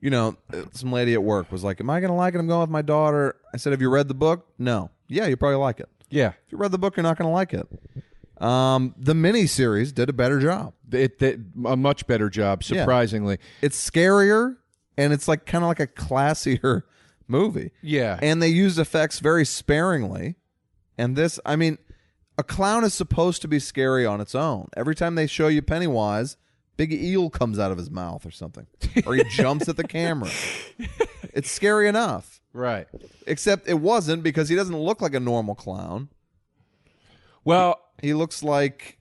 you 0.00 0.10
know, 0.10 0.36
uh, 0.52 0.62
some 0.72 0.92
lady 0.92 1.14
at 1.14 1.22
work 1.22 1.50
was 1.50 1.64
like, 1.64 1.80
"Am 1.80 1.90
I 1.90 1.98
going 2.00 2.10
to 2.10 2.14
like 2.16 2.34
it? 2.34 2.38
I'm 2.38 2.46
going 2.46 2.60
with 2.60 2.70
my 2.70 2.82
daughter." 2.82 3.36
I 3.52 3.56
said, 3.56 3.72
"Have 3.72 3.80
you 3.82 3.90
read 3.90 4.06
the 4.08 4.14
book?" 4.14 4.46
No. 4.58 4.90
Yeah, 5.08 5.26
you 5.26 5.36
probably 5.36 5.56
like 5.56 5.80
it. 5.80 5.88
Yeah, 6.10 6.28
If 6.46 6.52
you 6.52 6.58
read 6.58 6.70
the 6.72 6.78
book, 6.78 6.96
you're 6.96 7.02
not 7.02 7.18
going 7.18 7.28
to 7.28 7.32
like 7.34 7.52
it. 7.52 7.66
Um, 8.40 8.94
the 8.96 9.14
miniseries 9.14 9.92
did 9.92 10.08
a 10.08 10.12
better 10.12 10.38
job. 10.38 10.72
it, 10.92 11.20
it 11.22 11.40
a 11.66 11.76
much 11.76 12.06
better 12.06 12.30
job. 12.30 12.62
Surprisingly, 12.62 13.38
It's 13.62 13.78
scarier, 13.90 14.56
and 14.96 15.12
it's 15.12 15.26
like 15.28 15.44
kind 15.46 15.64
of 15.64 15.68
like 15.68 15.80
a 15.80 15.86
classier 15.88 16.82
movie. 17.28 17.72
yeah. 17.82 18.18
And 18.22 18.40
they 18.42 18.48
used 18.48 18.78
effects 18.78 19.18
very 19.18 19.44
sparingly. 19.44 20.36
And 20.96 21.16
this, 21.16 21.38
I 21.44 21.56
mean, 21.56 21.78
a 22.36 22.42
clown 22.44 22.84
is 22.84 22.94
supposed 22.94 23.42
to 23.42 23.48
be 23.48 23.58
scary 23.58 24.06
on 24.06 24.20
its 24.20 24.34
own. 24.34 24.68
Every 24.76 24.94
time 24.94 25.16
they 25.16 25.26
show 25.26 25.48
you 25.48 25.60
Pennywise, 25.62 26.36
big 26.76 26.92
eel 26.92 27.30
comes 27.30 27.58
out 27.58 27.72
of 27.72 27.78
his 27.78 27.90
mouth 27.90 28.24
or 28.24 28.30
something, 28.30 28.66
or 29.04 29.14
he 29.16 29.24
jumps 29.30 29.68
at 29.68 29.76
the 29.76 29.82
camera. 29.84 30.30
It's 31.34 31.50
scary 31.50 31.88
enough. 31.88 32.40
right. 32.52 32.86
Except 33.26 33.68
it 33.68 33.80
wasn't 33.80 34.22
because 34.22 34.48
he 34.48 34.54
doesn't 34.56 34.76
look 34.78 35.02
like 35.02 35.14
a 35.14 35.20
normal 35.20 35.54
clown. 35.56 36.08
Well, 37.44 37.80
He 38.00 38.14
looks 38.14 38.42
like, 38.42 38.98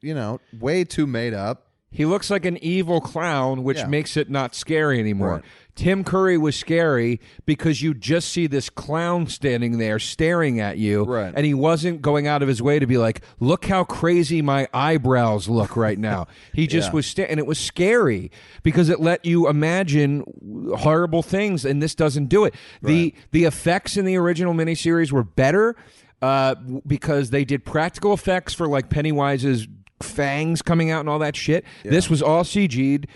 you 0.00 0.14
know, 0.14 0.40
way 0.58 0.84
too 0.84 1.06
made 1.06 1.34
up. 1.34 1.64
He 1.90 2.04
looks 2.04 2.28
like 2.30 2.44
an 2.44 2.58
evil 2.62 3.00
clown, 3.00 3.64
which 3.64 3.78
Yeah. 3.78 3.86
makes 3.86 4.16
it 4.18 4.28
not 4.28 4.54
scary 4.54 5.00
anymore. 5.00 5.36
Right. 5.36 5.42
Tim 5.74 6.04
Curry 6.04 6.36
was 6.36 6.54
scary 6.54 7.18
because 7.46 7.80
you 7.80 7.94
just 7.94 8.28
see 8.30 8.46
this 8.46 8.68
clown 8.68 9.26
standing 9.28 9.78
there 9.78 9.98
staring 9.98 10.60
at 10.60 10.76
you, 10.76 11.04
Right. 11.04 11.32
and 11.34 11.46
he 11.46 11.54
wasn't 11.54 12.02
going 12.02 12.26
out 12.26 12.42
of 12.42 12.48
his 12.48 12.60
way 12.60 12.78
to 12.78 12.86
be 12.86 12.98
like, 12.98 13.22
"Look 13.40 13.64
how 13.66 13.84
crazy 13.84 14.42
my 14.42 14.68
eyebrows 14.74 15.48
look 15.48 15.76
right 15.78 15.98
now." 15.98 16.26
He 16.52 16.66
just 16.66 16.88
Yeah. 16.88 16.94
was, 16.94 17.06
sta- 17.06 17.30
and 17.30 17.38
it 17.40 17.46
was 17.46 17.58
scary 17.58 18.30
because 18.62 18.90
it 18.90 19.00
let 19.00 19.24
you 19.24 19.48
imagine 19.48 20.24
horrible 20.76 21.22
things, 21.22 21.64
and 21.64 21.82
this 21.82 21.94
doesn't 21.94 22.28
do 22.28 22.44
it. 22.44 22.54
the 22.82 23.14
The 23.30 23.44
effects 23.46 23.96
in 23.96 24.04
the 24.04 24.16
original 24.16 24.52
miniseries 24.52 25.10
were 25.10 25.24
better 25.24 25.74
uh, 26.22 26.54
because 26.86 27.30
they 27.30 27.44
did 27.44 27.64
practical 27.64 28.12
effects 28.12 28.54
for 28.54 28.66
like 28.66 28.88
Pennywise's 28.88 29.68
fangs 30.00 30.62
coming 30.62 30.90
out 30.90 31.00
and 31.00 31.08
all 31.08 31.18
that 31.20 31.36
shit. 31.36 31.64
This 31.84 32.08
was 32.10 32.22
all 32.22 32.44
CG'd, 32.44 33.06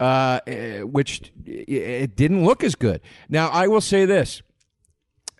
uh, 0.00 0.40
eh, 0.46 0.80
which 0.82 1.32
it 1.44 2.16
didn't 2.16 2.44
look 2.44 2.62
as 2.64 2.74
good. 2.74 3.00
Now, 3.28 3.48
I 3.48 3.68
will 3.68 3.80
say 3.80 4.04
this: 4.04 4.42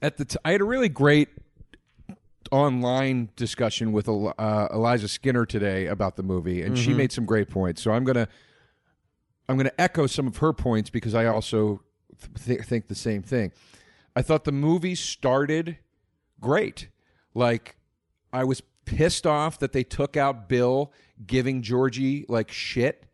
at 0.02 0.16
the 0.16 0.24
t- 0.24 0.38
I 0.44 0.52
had 0.52 0.60
a 0.60 0.64
really 0.64 0.88
great 0.88 1.28
online 2.52 3.30
discussion 3.36 3.92
with 3.92 4.08
uh, 4.08 4.68
Eliza 4.72 5.08
Skinner 5.08 5.46
today 5.46 5.86
about 5.86 6.16
the 6.16 6.22
movie, 6.22 6.62
and 6.62 6.78
she 6.78 6.94
made 6.94 7.12
some 7.12 7.24
great 7.24 7.50
points. 7.50 7.82
So 7.82 7.92
I'm 7.92 8.04
gonna 8.04 8.28
I'm 9.48 9.56
gonna 9.56 9.72
echo 9.78 10.06
some 10.06 10.26
of 10.26 10.36
her 10.38 10.52
points 10.52 10.90
because 10.90 11.14
I 11.14 11.26
also 11.26 11.82
th- 12.44 12.62
think 12.62 12.88
the 12.88 12.94
same 12.94 13.22
thing. 13.22 13.52
I 14.14 14.22
thought 14.22 14.44
the 14.44 14.52
movie 14.52 14.94
started 14.94 15.78
great. 16.40 16.88
Like 17.36 17.76
I 18.32 18.44
was 18.44 18.62
pissed 18.86 19.26
off 19.26 19.58
that 19.58 19.72
they 19.72 19.84
took 19.84 20.16
out 20.16 20.48
Bill 20.48 20.92
giving 21.26 21.62
Georgie 21.62 22.24
like 22.28 22.50
shit 22.50 23.04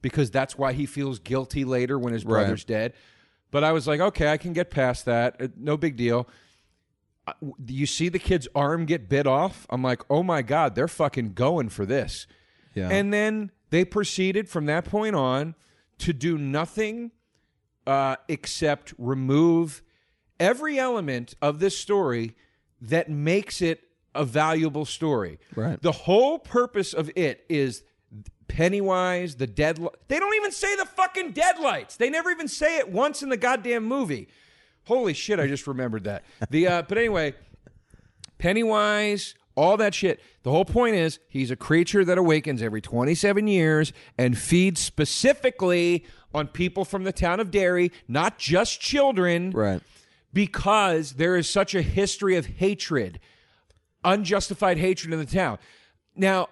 because 0.00 0.30
that's 0.30 0.56
why 0.56 0.72
he 0.72 0.86
feels 0.86 1.18
guilty 1.18 1.64
later 1.64 1.98
when 1.98 2.12
his 2.12 2.24
Right. 2.24 2.40
brother's 2.42 2.64
dead. 2.64 2.92
But 3.50 3.64
I 3.64 3.72
was 3.72 3.86
like, 3.86 4.00
okay, 4.00 4.28
I 4.28 4.36
can 4.36 4.52
get 4.52 4.70
past 4.70 5.04
that. 5.06 5.36
Uh, 5.40 5.48
No 5.56 5.76
big 5.76 5.96
deal. 5.96 6.28
Uh, 7.26 7.32
You 7.66 7.86
see 7.86 8.08
the 8.08 8.18
kid's 8.18 8.48
arm 8.54 8.86
get 8.86 9.08
bit 9.08 9.26
off. 9.26 9.66
I'm 9.70 9.82
like, 9.82 10.02
oh 10.08 10.22
my 10.22 10.42
god, 10.42 10.74
they're 10.74 10.88
fucking 10.88 11.34
going 11.34 11.68
for 11.68 11.84
this. 11.84 12.26
Yeah. 12.74 12.88
And 12.88 13.12
then 13.12 13.50
they 13.70 13.84
proceeded 13.84 14.48
from 14.48 14.66
that 14.66 14.84
point 14.84 15.14
on 15.16 15.54
to 15.98 16.12
do 16.12 16.38
nothing 16.38 17.10
uh, 17.86 18.16
except 18.28 18.94
remove 18.98 19.82
every 20.40 20.78
element 20.78 21.34
of 21.42 21.58
this 21.58 21.76
story 21.78 22.34
that 22.82 23.08
makes 23.08 23.62
it 23.62 23.82
a 24.14 24.24
valuable 24.24 24.84
story. 24.84 25.38
Right. 25.56 25.80
The 25.80 25.92
whole 25.92 26.38
purpose 26.38 26.92
of 26.92 27.10
it 27.16 27.44
is 27.48 27.82
Pennywise, 28.48 29.36
the 29.36 29.46
dead. 29.46 29.78
They 30.08 30.18
don't 30.18 30.34
even 30.34 30.52
say 30.52 30.76
the 30.76 30.84
fucking 30.84 31.32
deadlights. 31.32 31.96
They 31.96 32.10
never 32.10 32.30
even 32.30 32.48
say 32.48 32.76
it 32.78 32.90
once 32.90 33.22
in 33.22 33.30
the 33.30 33.38
goddamn 33.38 33.84
movie. 33.84 34.28
Holy 34.84 35.14
shit! 35.14 35.40
I 35.40 35.46
just 35.46 35.66
remembered 35.66 36.04
that. 36.04 36.24
The 36.50 36.66
uh, 36.68 36.82
but 36.82 36.98
anyway, 36.98 37.34
Pennywise, 38.36 39.34
all 39.54 39.76
that 39.78 39.94
shit. 39.94 40.20
The 40.42 40.50
whole 40.50 40.64
point 40.64 40.96
is 40.96 41.18
he's 41.28 41.50
a 41.50 41.56
creature 41.56 42.04
that 42.04 42.18
awakens 42.18 42.60
every 42.62 42.80
27 42.82 43.46
years 43.46 43.92
and 44.18 44.36
feeds 44.36 44.80
specifically 44.80 46.04
on 46.34 46.48
people 46.48 46.84
from 46.84 47.04
the 47.04 47.12
town 47.12 47.40
of 47.40 47.50
Derry, 47.50 47.92
not 48.08 48.38
just 48.38 48.80
children, 48.80 49.50
Right. 49.52 49.80
Because 50.32 51.12
there 51.14 51.36
is 51.36 51.48
such 51.48 51.74
a 51.74 51.82
history 51.82 52.36
of 52.36 52.46
hatred, 52.46 53.20
unjustified 54.04 54.78
hatred 54.78 55.12
in 55.12 55.18
the 55.18 55.26
town. 55.26 55.58
Now, 56.16 56.48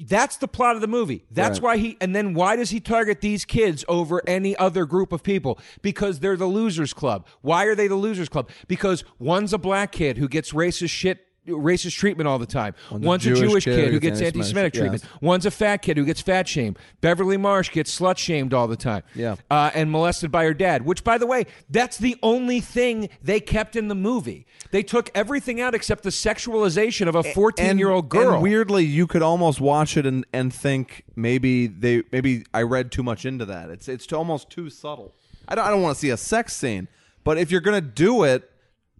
that's 0.00 0.36
the 0.36 0.48
plot 0.48 0.74
of 0.74 0.80
the 0.80 0.88
movie. 0.88 1.24
That's 1.30 1.60
Right. 1.60 1.76
why 1.76 1.76
he, 1.78 1.96
and 2.00 2.14
then 2.14 2.34
why 2.34 2.56
does 2.56 2.70
he 2.70 2.80
target 2.80 3.20
these 3.20 3.44
kids 3.44 3.84
over 3.86 4.20
any 4.26 4.56
other 4.56 4.84
group 4.84 5.12
of 5.12 5.22
people? 5.22 5.60
Because 5.80 6.18
they're 6.20 6.36
the 6.36 6.46
losers 6.46 6.92
club. 6.92 7.26
Why 7.40 7.64
are 7.64 7.74
they 7.74 7.86
the 7.86 7.94
losers 7.94 8.28
club? 8.28 8.50
Because 8.66 9.04
one's 9.18 9.52
a 9.52 9.58
black 9.58 9.92
kid 9.92 10.18
who 10.18 10.28
gets 10.28 10.52
racist 10.52 10.90
shit. 10.90 11.25
Racist 11.46 11.96
treatment 11.96 12.28
all 12.28 12.38
the 12.38 12.46
time. 12.46 12.74
One's, 12.90 13.26
a 13.26 13.32
a 13.32 13.34
Jewish 13.34 13.50
Jewish 13.50 13.64
kid 13.64 13.76
kid, 13.76 13.92
who 13.92 14.00
gets 14.00 14.20
anti-Semitic, 14.20 14.36
anti-Semitic 14.46 14.72
treatment. 14.74 15.02
yes. 15.04 15.22
One's 15.22 15.46
a 15.46 15.50
fat 15.50 15.78
kid 15.78 15.96
who 15.96 16.04
gets 16.04 16.20
fat 16.20 16.48
shamed. 16.48 16.78
Beverly 17.00 17.36
Marsh 17.36 17.70
gets 17.70 17.98
slut 17.98 18.18
shamed 18.18 18.52
all 18.52 18.66
the 18.68 18.76
time. 18.76 19.02
Yeah. 19.14 19.36
Uh, 19.50 19.70
and 19.74 19.90
molested 19.90 20.30
by 20.30 20.44
her 20.44 20.54
dad, 20.54 20.84
which, 20.84 21.04
by 21.04 21.18
the 21.18 21.26
way, 21.26 21.46
that's 21.70 21.98
the 21.98 22.16
only 22.22 22.60
thing 22.60 23.08
they 23.22 23.40
kept 23.40 23.76
in 23.76 23.88
the 23.88 23.94
movie. 23.94 24.46
They 24.70 24.82
took 24.82 25.10
everything 25.14 25.60
out 25.60 25.74
except 25.74 26.02
the 26.02 26.10
sexualization 26.10 27.06
of 27.08 27.14
a 27.14 27.22
14 27.22 27.78
year 27.78 27.90
old 27.90 28.08
girl. 28.08 28.34
And 28.34 28.42
weirdly, 28.42 28.84
you 28.84 29.06
could 29.06 29.22
almost 29.22 29.60
watch 29.60 29.96
it 29.96 30.06
and, 30.06 30.26
and 30.32 30.52
think 30.52 31.04
maybe 31.14 31.66
they 31.66 32.02
maybe 32.12 32.44
I 32.52 32.62
read 32.62 32.90
too 32.92 33.02
much 33.02 33.24
into 33.24 33.44
that. 33.46 33.70
It's 33.70 33.88
it's 33.88 34.12
almost 34.12 34.50
too 34.50 34.70
subtle. 34.70 35.14
I 35.48 35.54
don't 35.54 35.64
I 35.66 35.70
don't 35.70 35.82
want 35.82 35.94
to 35.96 36.00
see 36.00 36.10
a 36.10 36.16
sex 36.16 36.54
scene, 36.54 36.88
but 37.24 37.38
if 37.38 37.50
you're 37.50 37.60
gonna 37.60 37.80
do 37.80 38.24
it, 38.24 38.50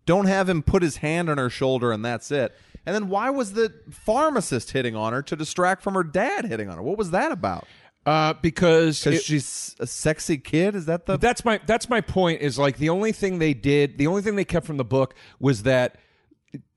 don't 0.07 0.27
have 0.27 0.49
him 0.49 0.63
put 0.63 0.83
his 0.83 0.99
hand 0.99 1.29
on 1.29 1.37
her 1.39 1.51
shoulder 1.51 1.93
and 1.93 2.05
that's 2.05 2.31
it. 2.31 2.55
And 2.87 2.95
then 2.95 3.09
why 3.09 3.31
was 3.31 3.53
the 3.53 3.73
pharmacist 3.91 4.71
hitting 4.71 4.95
on 4.97 5.13
her 5.13 5.21
to 5.23 5.35
distract 5.37 5.83
from 5.83 5.95
her 5.95 6.05
dad 6.05 6.45
hitting 6.47 6.69
on 6.71 6.77
her? 6.77 6.83
What 6.83 6.97
was 6.97 7.11
that 7.11 7.33
about? 7.33 7.67
uh, 8.07 8.35
because 8.35 9.01
Because 9.03 9.19
it- 9.19 9.25
she's 9.25 9.75
a 9.81 9.87
sexy 9.87 10.39
kid. 10.39 10.77
Is 10.77 10.87
that 10.87 11.07
the? 11.07 11.19
that's 11.19 11.45
my 11.45 11.61
that's 11.67 11.89
my 11.91 12.01
point. 12.01 12.41
Is 12.41 12.57
like 12.57 12.79
the 12.79 12.89
only 12.89 13.11
thing 13.11 13.41
they 13.41 13.53
did, 13.53 13.99
the 13.99 14.07
only 14.07 14.23
thing 14.23 14.37
they 14.37 14.45
kept 14.45 14.65
from 14.65 14.77
the 14.77 14.85
book 14.85 15.15
was 15.41 15.65
that 15.65 15.97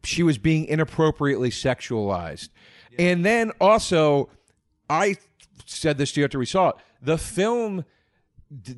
she 0.04 0.24
was 0.24 0.40
being 0.40 0.66
inappropriately 0.66 1.52
sexualized, 1.52 2.50
and 2.98 3.24
then 3.24 3.52
also, 3.62 4.30
I 4.90 5.18
said 5.68 6.00
this 6.00 6.12
to 6.14 6.22
you 6.22 6.26
after 6.26 6.40
we 6.40 6.48
saw 6.48 6.70
it. 6.70 6.76
The 7.00 7.20
film 7.20 7.86
d- 8.64 8.76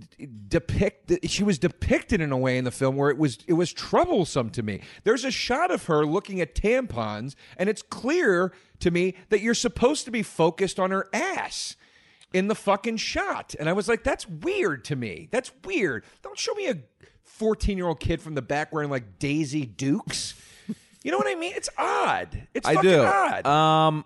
depict 0.47 1.27
she 1.29 1.43
was 1.43 1.57
depicted 1.57 2.19
in 2.21 2.31
a 2.31 2.37
way 2.37 2.57
in 2.57 2.63
the 2.65 2.71
film 2.71 2.95
where 2.97 3.09
it 3.09 3.17
was 3.17 3.37
it 3.47 3.53
was 3.53 3.71
troublesome 3.71 4.49
to 4.51 4.63
me. 4.63 4.81
There's 5.03 5.23
a 5.23 5.31
shot 5.31 5.71
of 5.71 5.85
her 5.85 6.05
looking 6.05 6.41
at 6.41 6.55
tampons 6.55 7.35
and 7.57 7.69
it's 7.69 7.81
clear 7.81 8.51
to 8.79 8.91
me 8.91 9.15
that 9.29 9.41
you're 9.41 9.53
supposed 9.53 10.05
to 10.05 10.11
be 10.11 10.23
focused 10.23 10.79
on 10.79 10.91
her 10.91 11.07
ass 11.13 11.75
in 12.33 12.47
the 12.47 12.55
fucking 12.55 12.97
shot. 12.97 13.55
And 13.59 13.69
I 13.69 13.73
was 13.73 13.87
like 13.87 14.03
that's 14.03 14.27
weird 14.27 14.83
to 14.85 14.95
me. 14.95 15.29
That's 15.31 15.51
weird. 15.63 16.03
Don't 16.21 16.37
show 16.37 16.53
me 16.53 16.67
a 16.67 16.77
14-year-old 17.39 17.99
kid 17.99 18.21
from 18.21 18.35
the 18.35 18.41
back 18.41 18.71
wearing 18.71 18.89
like 18.89 19.19
Daisy 19.19 19.65
Dukes. 19.65 20.33
You 21.03 21.11
know 21.11 21.17
what 21.17 21.27
I 21.27 21.33
mean? 21.35 21.53
It's 21.55 21.69
odd. 21.77 22.47
It's 22.53 22.67
I 22.67 22.75
fucking 22.75 22.89
do. 22.91 23.01
odd. 23.01 23.45
Um, 23.47 24.05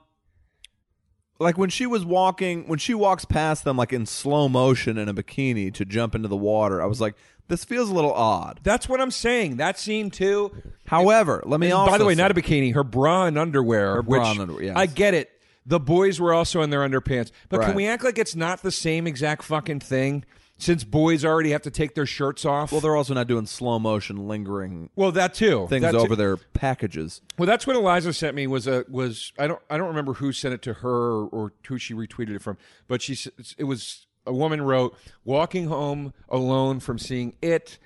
like 1.39 1.57
when 1.57 1.69
she 1.69 1.85
was 1.85 2.05
walking, 2.05 2.67
when 2.67 2.79
she 2.79 2.93
walks 2.93 3.25
past 3.25 3.63
them, 3.63 3.77
like 3.77 3.91
in 3.93 4.05
slow 4.05 4.47
motion 4.49 4.97
in 4.97 5.09
a 5.09 5.13
bikini 5.13 5.73
to 5.73 5.85
jump 5.85 6.15
into 6.15 6.27
the 6.27 6.35
water, 6.37 6.81
I 6.81 6.85
was 6.85 7.01
like, 7.01 7.15
this 7.47 7.63
feels 7.63 7.89
a 7.89 7.93
little 7.93 8.13
odd. 8.13 8.59
that's 8.63 8.89
what 8.89 8.99
I'm 9.01 9.11
saying. 9.11 9.57
That 9.57 9.77
scene 9.77 10.09
too. 10.09 10.51
However, 10.87 11.43
let 11.45 11.59
me 11.59 11.71
also 11.71 11.91
by 11.91 11.97
the 11.97 12.05
way, 12.05 12.15
say- 12.15 12.21
not 12.21 12.31
a 12.31 12.33
bikini, 12.33 12.73
her 12.73 12.83
bra 12.83 13.25
and 13.25 13.37
underwear. 13.37 13.95
Her 13.95 14.01
bra 14.03 14.31
and 14.31 14.39
underwear, 14.39 14.63
yes. 14.63 14.73
I 14.77 14.85
get 14.87 15.13
it. 15.13 15.29
The 15.67 15.79
boys 15.79 16.19
were 16.19 16.33
also 16.33 16.61
in 16.61 16.69
their 16.69 16.81
underpants. 16.87 17.31
But 17.49 17.59
Right. 17.59 17.67
can 17.67 17.75
we 17.75 17.87
act 17.87 18.03
like 18.03 18.17
it's 18.17 18.35
not 18.35 18.61
the 18.61 18.71
same 18.71 19.05
exact 19.07 19.43
fucking 19.43 19.79
thing? 19.79 20.23
Since 20.57 20.85
boys 20.85 21.25
already 21.25 21.51
have 21.51 21.63
to 21.63 21.69
take 21.71 21.95
their 21.95 22.05
shirts 22.05 22.45
off. 22.45 22.71
Well, 22.71 22.79
they're 22.79 22.95
also 22.95 23.13
not 23.13 23.27
doing 23.27 23.45
slow 23.45 23.77
motion, 23.77 24.27
lingering 24.27 24.89
well, 24.95 25.11
that 25.11 25.33
too. 25.33 25.67
things 25.67 25.81
That 25.81 25.91
too. 25.91 25.97
over 25.97 26.15
their 26.15 26.37
packages. 26.37 27.21
Well, 27.37 27.45
that's 27.45 27.67
what 27.67 27.75
Eliza 27.75 28.13
sent 28.13 28.35
me 28.35 28.47
was 28.47 28.65
a 28.65 28.85
was 28.89 29.33
I 29.37 29.47
don't 29.47 29.61
I 29.69 29.77
don't 29.77 29.87
remember 29.89 30.13
who 30.13 30.31
sent 30.31 30.53
it 30.53 30.61
to 30.63 30.73
her 30.75 31.25
or 31.25 31.51
who 31.67 31.77
she 31.77 31.93
retweeted 31.93 32.35
it 32.35 32.41
from, 32.41 32.57
but 32.87 33.01
she 33.01 33.17
it 33.57 33.65
was 33.65 34.07
a 34.25 34.33
woman 34.33 34.61
wrote 34.61 34.97
walking 35.25 35.67
home 35.67 36.13
alone 36.29 36.79
from 36.79 36.97
seeing 36.99 37.33
it, 37.41 37.77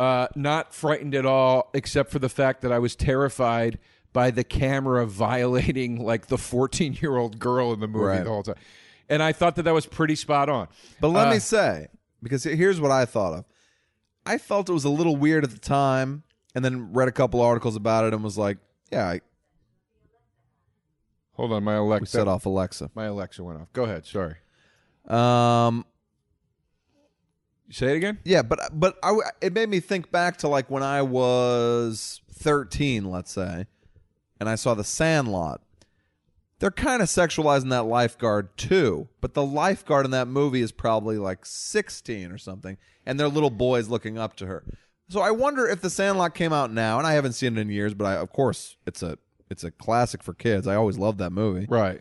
uh, 0.00 0.28
not 0.34 0.72
frightened 0.74 1.14
at 1.14 1.26
all 1.26 1.68
except 1.74 2.10
for 2.10 2.18
the 2.18 2.28
fact 2.30 2.62
that 2.62 2.72
I 2.72 2.78
was 2.78 2.96
terrified 2.96 3.78
by 4.14 4.30
the 4.30 4.44
camera 4.44 5.06
violating 5.42 6.02
like 6.02 6.28
the 6.28 6.38
14 6.38 6.94
year 7.02 7.16
old 7.18 7.38
girl 7.38 7.72
in 7.74 7.80
the 7.80 7.86
movie 7.86 8.06
Right. 8.06 8.24
the 8.24 8.30
whole 8.30 8.42
time, 8.42 8.56
and 9.12 9.22
I 9.22 9.32
thought 9.32 9.56
that 9.56 9.62
that 9.64 9.74
was 9.74 9.86
pretty 9.86 10.16
spot 10.16 10.48
on. 10.48 10.68
But 11.00 11.08
let 11.08 11.28
Uh, 11.28 11.32
me 11.32 11.38
say, 11.38 11.88
because 12.22 12.44
here's 12.44 12.80
what 12.80 12.90
I 12.90 13.04
thought 13.04 13.34
of. 13.34 13.44
I 14.24 14.38
felt 14.38 14.68
it 14.68 14.72
was 14.72 14.84
a 14.84 14.88
little 14.90 15.16
weird 15.16 15.44
at 15.44 15.50
the 15.50 15.58
time, 15.58 16.22
and 16.54 16.64
then 16.64 16.92
read 16.92 17.08
a 17.08 17.12
couple 17.12 17.40
articles 17.40 17.76
about 17.76 18.04
it 18.04 18.14
and 18.14 18.22
was 18.24 18.38
like, 18.38 18.58
yeah, 18.90 19.08
I, 19.08 19.20
hold 21.32 21.52
on, 21.52 21.64
my 21.64 21.72
we 21.74 21.78
Alexa 21.86 22.06
set 22.18 22.28
off 22.28 22.46
Alexa. 22.46 22.90
my 22.94 23.04
Alexa 23.06 23.42
went 23.42 23.60
off. 23.60 23.72
Go 23.72 23.84
ahead, 23.84 24.06
sorry. 24.06 24.36
Um, 25.08 25.84
Say 27.70 27.92
it 27.92 27.96
again. 27.96 28.18
Yeah, 28.24 28.42
but 28.42 28.60
but 28.78 28.98
I, 29.02 29.16
it 29.40 29.54
made 29.54 29.68
me 29.70 29.80
think 29.80 30.10
back 30.12 30.36
to 30.38 30.48
like 30.48 30.70
when 30.70 30.82
I 30.82 31.00
was 31.00 32.20
13, 32.34 33.10
let's 33.10 33.32
say, 33.32 33.66
and 34.38 34.48
I 34.48 34.56
saw 34.56 34.74
The 34.74 34.84
Sandlot. 34.84 35.62
They're 36.62 36.70
kind 36.70 37.02
of 37.02 37.08
sexualizing 37.08 37.70
that 37.70 37.86
lifeguard 37.86 38.56
too, 38.56 39.08
but 39.20 39.34
the 39.34 39.44
lifeguard 39.44 40.04
in 40.04 40.12
that 40.12 40.28
movie 40.28 40.62
is 40.62 40.70
probably 40.70 41.18
like 41.18 41.44
16 41.44 42.30
or 42.30 42.38
something, 42.38 42.76
and 43.04 43.18
they're 43.18 43.26
little 43.26 43.50
boys 43.50 43.88
looking 43.88 44.16
up 44.16 44.36
to 44.36 44.46
her. 44.46 44.62
So 45.08 45.20
I 45.20 45.32
wonder 45.32 45.66
if 45.66 45.80
The 45.80 45.90
Sandlot 45.90 46.36
came 46.36 46.52
out 46.52 46.72
now, 46.72 46.98
and 46.98 47.06
I 47.06 47.14
haven't 47.14 47.32
seen 47.32 47.58
it 47.58 47.60
in 47.60 47.68
years, 47.68 47.94
but 47.94 48.04
I, 48.04 48.14
of 48.14 48.32
course 48.32 48.76
it's 48.86 49.02
a 49.02 49.18
it's 49.50 49.64
a 49.64 49.72
classic 49.72 50.22
for 50.22 50.34
kids. 50.34 50.68
I 50.68 50.76
always 50.76 50.96
loved 50.96 51.18
that 51.18 51.30
movie. 51.30 51.66
Right. 51.68 52.00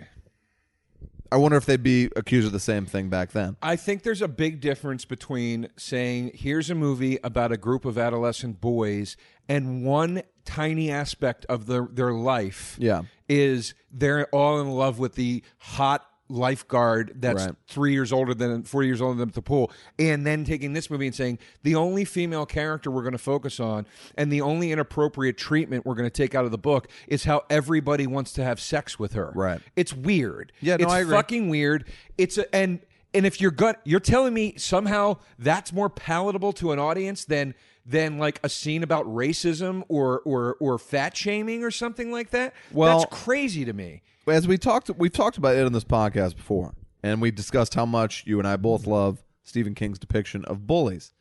I 1.31 1.37
wonder 1.37 1.57
if 1.57 1.65
they'd 1.65 1.81
be 1.81 2.11
accused 2.15 2.45
of 2.45 2.53
the 2.53 2.59
same 2.59 2.85
thing 2.85 3.09
back 3.09 3.31
then. 3.31 3.57
I 3.63 3.77
think 3.77 4.03
there's 4.03 4.21
a 4.21 4.27
big 4.27 4.61
difference 4.61 5.05
between 5.05 5.69
saying, 5.75 6.33
here's 6.35 6.69
a 6.69 6.75
movie 6.75 7.17
about 7.23 7.51
a 7.51 7.57
group 7.57 7.83
of 7.83 7.97
adolescent 7.97 8.61
boys, 8.61 9.17
and 9.49 9.83
one 9.83 10.21
tiny 10.45 10.91
aspect 10.91 11.45
of 11.47 11.65
their, 11.67 11.87
their 11.91 12.13
life 12.13 12.75
Yeah. 12.79 13.03
is 13.29 13.73
they're 13.91 14.25
all 14.27 14.59
in 14.61 14.69
love 14.69 14.99
with 14.99 15.15
the 15.15 15.43
hot 15.57 16.05
lifeguard 16.29 17.11
that's 17.17 17.45
Right. 17.45 17.55
three 17.67 17.91
years 17.91 18.11
older 18.13 18.33
than 18.33 18.63
four 18.63 18.83
years 18.83 19.01
older 19.01 19.19
than 19.19 19.29
at 19.29 19.35
the 19.35 19.41
pool 19.41 19.69
and 19.99 20.25
then 20.25 20.45
taking 20.45 20.71
this 20.73 20.89
movie 20.89 21.05
and 21.07 21.13
saying 21.15 21.39
the 21.63 21.75
only 21.75 22.05
female 22.05 22.45
character 22.45 22.89
we're 22.89 23.01
going 23.01 23.11
to 23.11 23.17
focus 23.17 23.59
on 23.59 23.85
and 24.17 24.31
the 24.31 24.39
only 24.41 24.71
inappropriate 24.71 25.37
treatment 25.37 25.85
we're 25.85 25.93
going 25.95 26.07
to 26.09 26.09
take 26.09 26.33
out 26.33 26.45
of 26.45 26.51
the 26.51 26.57
book 26.57 26.87
is 27.07 27.25
how 27.25 27.43
everybody 27.49 28.07
wants 28.07 28.31
to 28.33 28.43
have 28.43 28.59
sex 28.61 28.97
with 28.97 29.11
her 29.13 29.31
Right. 29.35 29.59
it's 29.75 29.93
weird 29.93 30.51
Yeah, 30.61 30.77
no, 30.77 30.85
it's 30.85 30.93
I 30.93 30.99
agree. 30.99 31.15
fucking 31.15 31.49
weird 31.49 31.85
it's 32.17 32.37
a, 32.37 32.55
and 32.55 32.79
and 33.13 33.25
if 33.25 33.41
you're 33.41 33.51
gut 33.51 33.81
you're 33.83 33.99
telling 33.99 34.33
me 34.33 34.53
somehow 34.57 35.17
that's 35.37 35.73
more 35.73 35.89
palatable 35.89 36.53
to 36.53 36.71
an 36.71 36.79
audience 36.79 37.25
than 37.25 37.53
than 37.85 38.17
like 38.17 38.39
a 38.43 38.49
scene 38.49 38.83
about 38.83 39.05
racism 39.05 39.83
or 39.87 40.21
or 40.25 40.55
or 40.59 40.77
fat 40.77 41.15
shaming 41.17 41.63
or 41.63 41.71
something 41.71 42.11
like 42.11 42.29
that 42.31 42.53
Well- 42.71 42.99
that's 42.99 43.23
crazy 43.23 43.65
to 43.65 43.73
me 43.73 44.01
as 44.27 44.47
we 44.47 44.57
talked 44.57 44.89
we've 44.97 45.11
talked 45.11 45.37
about 45.37 45.55
it 45.55 45.65
on 45.65 45.73
this 45.73 45.83
podcast 45.83 46.35
before 46.35 46.73
and 47.03 47.21
we 47.21 47.31
discussed 47.31 47.73
how 47.73 47.85
much 47.85 48.23
you 48.27 48.37
and 48.39 48.47
I 48.47 48.55
both 48.57 48.85
love 48.85 49.23
Stephen 49.43 49.73
King's 49.73 49.97
depiction 49.97 50.45
of 50.45 50.67
bullies. 50.67 51.13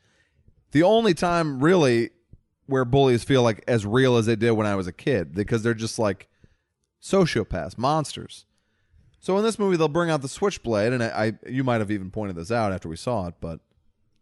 The 0.73 0.83
only 0.83 1.15
time 1.15 1.63
really 1.65 2.11
where 2.67 2.85
bullies 2.85 3.25
feel 3.25 3.43
like 3.43 3.65
as 3.67 3.87
real 3.87 4.17
as 4.17 4.27
they 4.27 4.37
did 4.37 4.53
when 4.53 4.67
I 4.67 4.77
was 4.77 4.87
a 4.87 4.93
kid 4.93 5.35
because 5.35 5.63
they're 5.63 5.75
just 5.75 5.99
like 5.99 6.29
sociopaths, 7.03 7.79
monsters. 7.79 8.45
So 9.19 9.37
in 9.39 9.45
this 9.45 9.59
movie 9.59 9.77
they'll 9.77 9.89
bring 9.89 10.11
out 10.11 10.23
the 10.23 10.29
switchblade 10.29 10.93
and 10.93 11.03
I, 11.03 11.09
I 11.09 11.33
you 11.49 11.65
might 11.65 11.81
have 11.81 11.91
even 11.91 12.11
pointed 12.11 12.37
this 12.37 12.51
out 12.51 12.73
after 12.73 12.89
we 12.89 12.97
saw 12.97 13.27
it, 13.29 13.35
but 13.41 13.61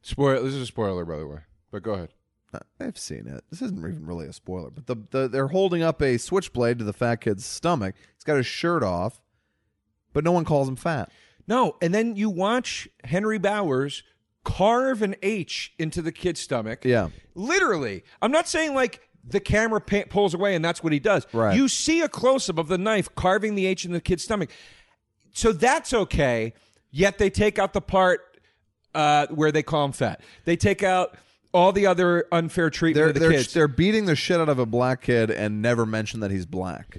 spoiler. 0.02 0.40
This 0.42 0.54
is 0.54 0.62
a 0.62 0.66
spoiler, 0.66 1.04
by 1.04 1.18
the 1.18 1.26
way. 1.26 1.40
But 1.70 1.82
go 1.82 1.92
ahead. 1.94 2.14
Uh, 2.52 2.60
I've 2.80 2.98
seen 2.98 3.26
it. 3.26 3.44
This 3.50 3.60
isn't 3.62 3.78
even 3.78 4.06
really 4.06 4.26
a 4.26 4.32
spoiler, 4.32 4.70
but 4.70 4.86
the, 4.86 4.96
the 5.10 5.28
they're 5.28 5.48
holding 5.48 5.82
up 5.82 6.00
a 6.00 6.16
switchblade 6.18 6.78
to 6.78 6.84
the 6.84 6.92
fat 6.92 7.16
kid's 7.16 7.44
stomach. 7.44 7.94
He's 8.14 8.24
got 8.24 8.36
his 8.36 8.46
shirt 8.46 8.82
off, 8.82 9.20
but 10.12 10.24
no 10.24 10.32
one 10.32 10.44
calls 10.44 10.68
him 10.68 10.76
fat. 10.76 11.10
No, 11.46 11.76
and 11.80 11.94
then 11.94 12.16
you 12.16 12.30
watch 12.30 12.88
Henry 13.04 13.38
Bowers 13.38 14.02
carve 14.44 15.02
an 15.02 15.14
H 15.22 15.74
into 15.78 16.00
the 16.00 16.12
kid's 16.12 16.40
stomach. 16.40 16.84
Yeah. 16.84 17.08
Literally. 17.34 18.02
I'm 18.22 18.32
not 18.32 18.48
saying 18.48 18.74
like 18.74 19.00
the 19.24 19.40
camera 19.40 19.80
pa- 19.80 20.04
pulls 20.08 20.32
away 20.34 20.54
and 20.54 20.64
that's 20.64 20.82
what 20.82 20.92
he 20.92 20.98
does. 20.98 21.26
Right. 21.32 21.54
You 21.54 21.68
see 21.68 22.00
a 22.00 22.08
close 22.08 22.48
up 22.48 22.58
of 22.58 22.68
the 22.68 22.78
knife 22.78 23.14
carving 23.14 23.54
the 23.54 23.66
H 23.66 23.84
in 23.84 23.92
the 23.92 24.00
kid's 24.00 24.24
stomach. 24.24 24.50
So 25.32 25.52
that's 25.52 25.92
okay. 25.92 26.54
Yet 26.90 27.18
they 27.18 27.28
take 27.28 27.58
out 27.58 27.74
the 27.74 27.82
part 27.82 28.38
uh, 28.94 29.26
where 29.28 29.52
they 29.52 29.62
call 29.62 29.84
him 29.84 29.92
fat. 29.92 30.22
They 30.44 30.56
take 30.56 30.82
out 30.82 31.16
all 31.52 31.72
the 31.72 31.86
other 31.86 32.26
unfair 32.32 32.70
treatment 32.70 32.96
They're 33.00 33.08
of 33.08 33.14
the 33.14 33.20
they're 33.20 33.30
kids. 33.32 33.52
they're 33.54 33.68
beating 33.68 34.06
the 34.06 34.16
shit 34.16 34.40
out 34.40 34.48
of 34.48 34.58
a 34.58 34.66
black 34.66 35.02
kid 35.02 35.30
and 35.30 35.62
never 35.62 35.86
mention 35.86 36.20
that 36.20 36.30
he's 36.30 36.46
black. 36.46 36.98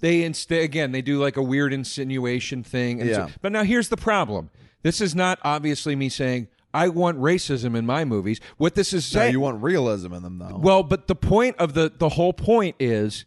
they 0.00 0.22
instead 0.22 0.62
again 0.62 0.92
they 0.92 1.02
do 1.02 1.18
like 1.20 1.36
a 1.36 1.42
weird 1.42 1.72
insinuation 1.72 2.62
thing. 2.62 3.00
And 3.00 3.10
so- 3.14 3.20
Yeah. 3.26 3.28
but 3.42 3.52
now 3.52 3.64
here's 3.64 3.88
the 3.88 3.96
problem. 3.96 4.50
This 4.82 5.00
is 5.00 5.14
not 5.14 5.38
obviously 5.42 5.96
me 5.96 6.08
saying 6.08 6.48
I 6.72 6.88
want 6.88 7.18
racism 7.18 7.74
in 7.76 7.86
my 7.86 8.04
movies. 8.04 8.40
What 8.58 8.74
this 8.74 8.92
is 8.92 9.04
saying, 9.06 9.32
you 9.32 9.40
want 9.40 9.62
realism 9.62 10.12
in 10.12 10.22
them 10.22 10.38
though. 10.38 10.58
well, 10.62 10.82
but 10.82 11.06
the 11.08 11.14
point 11.16 11.56
of 11.58 11.74
the 11.74 11.90
the 11.96 12.10
whole 12.10 12.32
point 12.34 12.76
is 12.78 13.24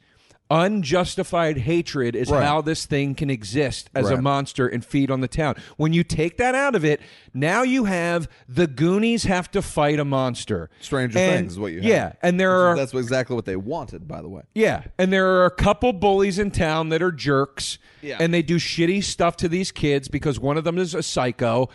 unjustified 0.52 1.60
hatred 1.60 2.16
is 2.16 2.30
Right. 2.30 2.44
how 2.44 2.62
this 2.62 2.86
thing 2.86 3.16
can 3.16 3.30
exist 3.30 3.90
as 3.96 4.10
a 4.10 4.22
monster 4.22 4.68
and 4.68 4.84
feed 4.84 5.10
on 5.10 5.22
the 5.22 5.28
town. 5.28 5.56
When 5.78 5.94
you 5.94 6.04
take 6.04 6.38
that 6.38 6.54
out 6.54 6.76
of 6.76 6.84
it, 6.84 7.00
now 7.34 7.64
you 7.64 7.86
have 7.86 8.28
the 8.50 8.68
Goonies 8.68 9.24
have 9.24 9.50
to 9.52 9.62
fight 9.62 9.98
a 10.00 10.04
monster. 10.06 10.70
Stranger 10.82 11.18
And- 11.18 11.38
Things 11.40 11.52
is 11.54 11.60
what 11.60 11.72
you 11.72 11.78
have. 11.80 11.86
Yeah, 11.90 12.12
and 12.22 12.40
there 12.40 12.52
are 12.52 12.76
That's 12.76 12.94
exactly 12.94 13.36
what 13.36 13.46
they 13.46 13.56
wanted, 13.56 14.08
by 14.08 14.22
the 14.22 14.28
way. 14.30 14.42
yeah, 14.54 14.84
and 14.98 15.12
there 15.14 15.26
are 15.28 15.46
a 15.46 15.52
couple 15.52 15.94
bullies 15.94 16.38
in 16.38 16.52
town 16.52 16.90
that 16.90 17.02
are 17.02 17.12
jerks, 17.14 17.78
Yeah. 18.02 18.18
and 18.20 18.34
they 18.34 18.42
do 18.42 18.58
shitty 18.58 19.04
stuff 19.04 19.38
to 19.38 19.48
these 19.48 19.72
kids 19.72 20.10
because 20.10 20.40
one 20.40 20.58
of 20.58 20.66
them 20.66 20.78
is 20.78 20.94
a 20.94 21.02
psycho, 21.02 21.70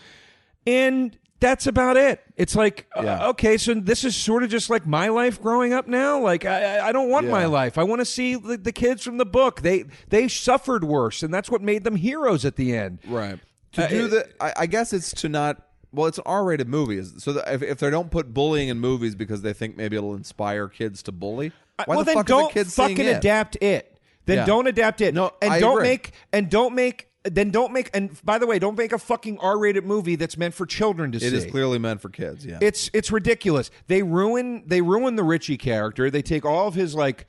and 0.67 1.17
that's 1.41 1.67
about 1.67 1.97
it. 1.97 2.21
It's 2.37 2.55
like, 2.57 2.87
uh, 2.97 3.29
okay, 3.31 3.57
so 3.57 3.75
this 3.75 4.05
is 4.05 4.17
sort 4.17 4.43
of 4.43 4.49
just 4.51 4.71
like 4.71 4.87
my 4.87 5.09
life 5.09 5.41
growing 5.43 5.73
up 5.73 5.87
now. 5.87 6.21
Like, 6.21 6.45
I, 6.45 6.89
I- 6.89 6.93
don't 6.93 7.09
want 7.11 7.29
my 7.29 7.45
life. 7.47 7.77
I 7.79 7.83
want 7.85 8.01
to 8.01 8.05
see 8.07 8.35
the, 8.37 8.57
the 8.57 8.73
kids 8.73 9.03
from 9.03 9.19
the 9.19 9.27
book. 9.27 9.61
They 9.63 9.85
they 10.09 10.29
suffered 10.29 10.85
worse, 10.85 11.23
and 11.23 11.33
that's 11.33 11.51
what 11.51 11.61
made 11.63 11.85
them 11.85 11.97
heroes 11.97 12.45
at 12.45 12.57
the 12.57 12.75
end. 12.77 13.01
Right. 13.07 13.39
To 13.73 13.85
Uh, 13.85 13.89
do 13.89 14.05
it- 14.07 14.09
the, 14.09 14.29
I, 14.43 14.53
I 14.63 14.67
guess 14.67 14.93
it's 14.93 15.13
to 15.21 15.29
not. 15.29 15.63
Well, 15.93 16.07
it's 16.09 16.19
an 16.19 16.25
R-rated 16.27 16.69
movie, 16.69 17.03
so 17.05 17.43
if, 17.47 17.63
if 17.63 17.79
they 17.79 17.89
don't 17.89 18.11
put 18.11 18.35
bullying 18.35 18.69
in 18.69 18.79
movies 18.81 19.15
because 19.15 19.41
they 19.41 19.55
think 19.55 19.77
maybe 19.79 19.97
it'll 19.97 20.15
inspire 20.15 20.69
kids 20.69 21.03
to 21.05 21.13
bully, 21.13 21.53
why 21.77 21.85
well, 21.89 21.99
the 22.01 22.05
then 22.05 22.15
fuck 22.17 22.27
don't 22.27 22.45
is 22.45 22.51
a 22.51 22.53
kid 22.55 22.67
seeing 22.71 22.89
fucking 22.97 23.07
it? 23.07 23.17
adapt 23.19 23.57
it. 23.63 23.99
Then 24.27 24.39
Yeah. 24.39 24.45
don't 24.47 24.67
adapt 24.67 25.01
it. 25.01 25.15
No, 25.15 25.31
and 25.41 25.53
I 25.55 25.61
don't 25.61 25.79
agree. 25.79 25.89
make 25.89 26.13
and 26.35 26.51
don't 26.51 26.75
make 26.75 27.09
then 27.31 27.51
don't 27.51 27.73
make 27.73 27.91
and 27.95 28.19
by 28.25 28.39
the 28.39 28.47
way, 28.47 28.59
don't 28.59 28.77
make 28.77 28.93
a 28.93 28.99
fucking 28.99 29.39
R-rated 29.39 29.85
movie 29.85 30.17
that's 30.17 30.37
meant 30.37 30.55
for 30.55 30.67
children 30.67 31.13
to 31.13 31.21
see. 31.21 31.27
It 31.27 31.33
is 31.33 31.47
clearly 31.47 31.79
meant 31.79 32.01
for 32.01 32.09
kids. 32.09 32.45
Yeah. 32.47 32.59
It's 32.61 32.91
it's 32.93 33.11
ridiculous. 33.11 33.71
They 33.87 34.03
ruin 34.03 34.65
they 34.67 34.81
ruin 34.81 35.17
the 35.17 35.23
Richie 35.25 35.57
character. 35.57 36.11
They 36.11 36.23
take 36.23 36.45
all 36.45 36.69
of 36.69 36.75
his 36.75 36.95
like 36.95 37.27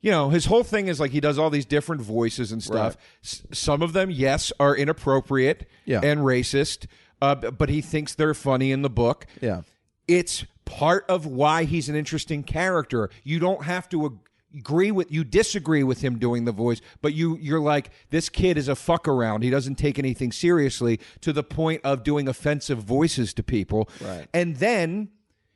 you 0.00 0.10
know, 0.10 0.28
his 0.28 0.44
whole 0.44 0.64
thing 0.64 0.88
is 0.88 1.00
like 1.00 1.12
he 1.12 1.20
does 1.20 1.38
all 1.38 1.48
these 1.48 1.64
different 1.64 2.02
voices 2.02 2.52
and 2.52 2.62
stuff. 2.62 2.94
S- 3.24 3.42
some 3.52 3.80
of 3.80 3.94
them, 3.94 4.10
yes, 4.10 4.52
are 4.60 4.76
inappropriate 4.76 5.66
Yeah. 5.86 6.00
and 6.04 6.20
racist, 6.20 6.86
uh, 7.22 7.34
but 7.36 7.70
he 7.70 7.80
thinks 7.80 8.14
they're 8.14 8.34
funny 8.34 8.70
in 8.70 8.82
the 8.82 8.90
book 8.90 9.24
yeah. 9.40 9.62
it's 10.06 10.44
part 10.66 11.06
of 11.08 11.24
why 11.24 11.64
he's 11.64 11.88
an 11.88 11.96
interesting 11.96 12.42
character. 12.42 13.08
You 13.22 13.38
don't 13.38 13.64
have 13.64 13.88
to 13.90 14.04
ag- 14.06 14.18
agree 14.56 14.90
with 14.90 15.10
you 15.10 15.24
disagree 15.24 15.82
with 15.82 16.00
him 16.02 16.18
doing 16.18 16.44
the 16.44 16.52
voice, 16.52 16.80
but 17.02 17.14
you 17.14 17.36
you're 17.40 17.60
like 17.60 17.90
this 18.10 18.28
kid 18.28 18.56
is 18.56 18.68
a 18.68 18.76
fuck 18.76 19.06
around. 19.08 19.42
He 19.42 19.50
doesn't 19.50 19.76
take 19.76 19.98
anything 19.98 20.32
seriously 20.32 21.00
to 21.20 21.32
the 21.32 21.42
point 21.42 21.80
of 21.84 22.02
doing 22.02 22.28
offensive 22.28 22.78
voices 22.78 23.34
to 23.34 23.42
people. 23.42 23.88
Right. 24.00 24.26
And 24.32 24.56
then 24.56 25.10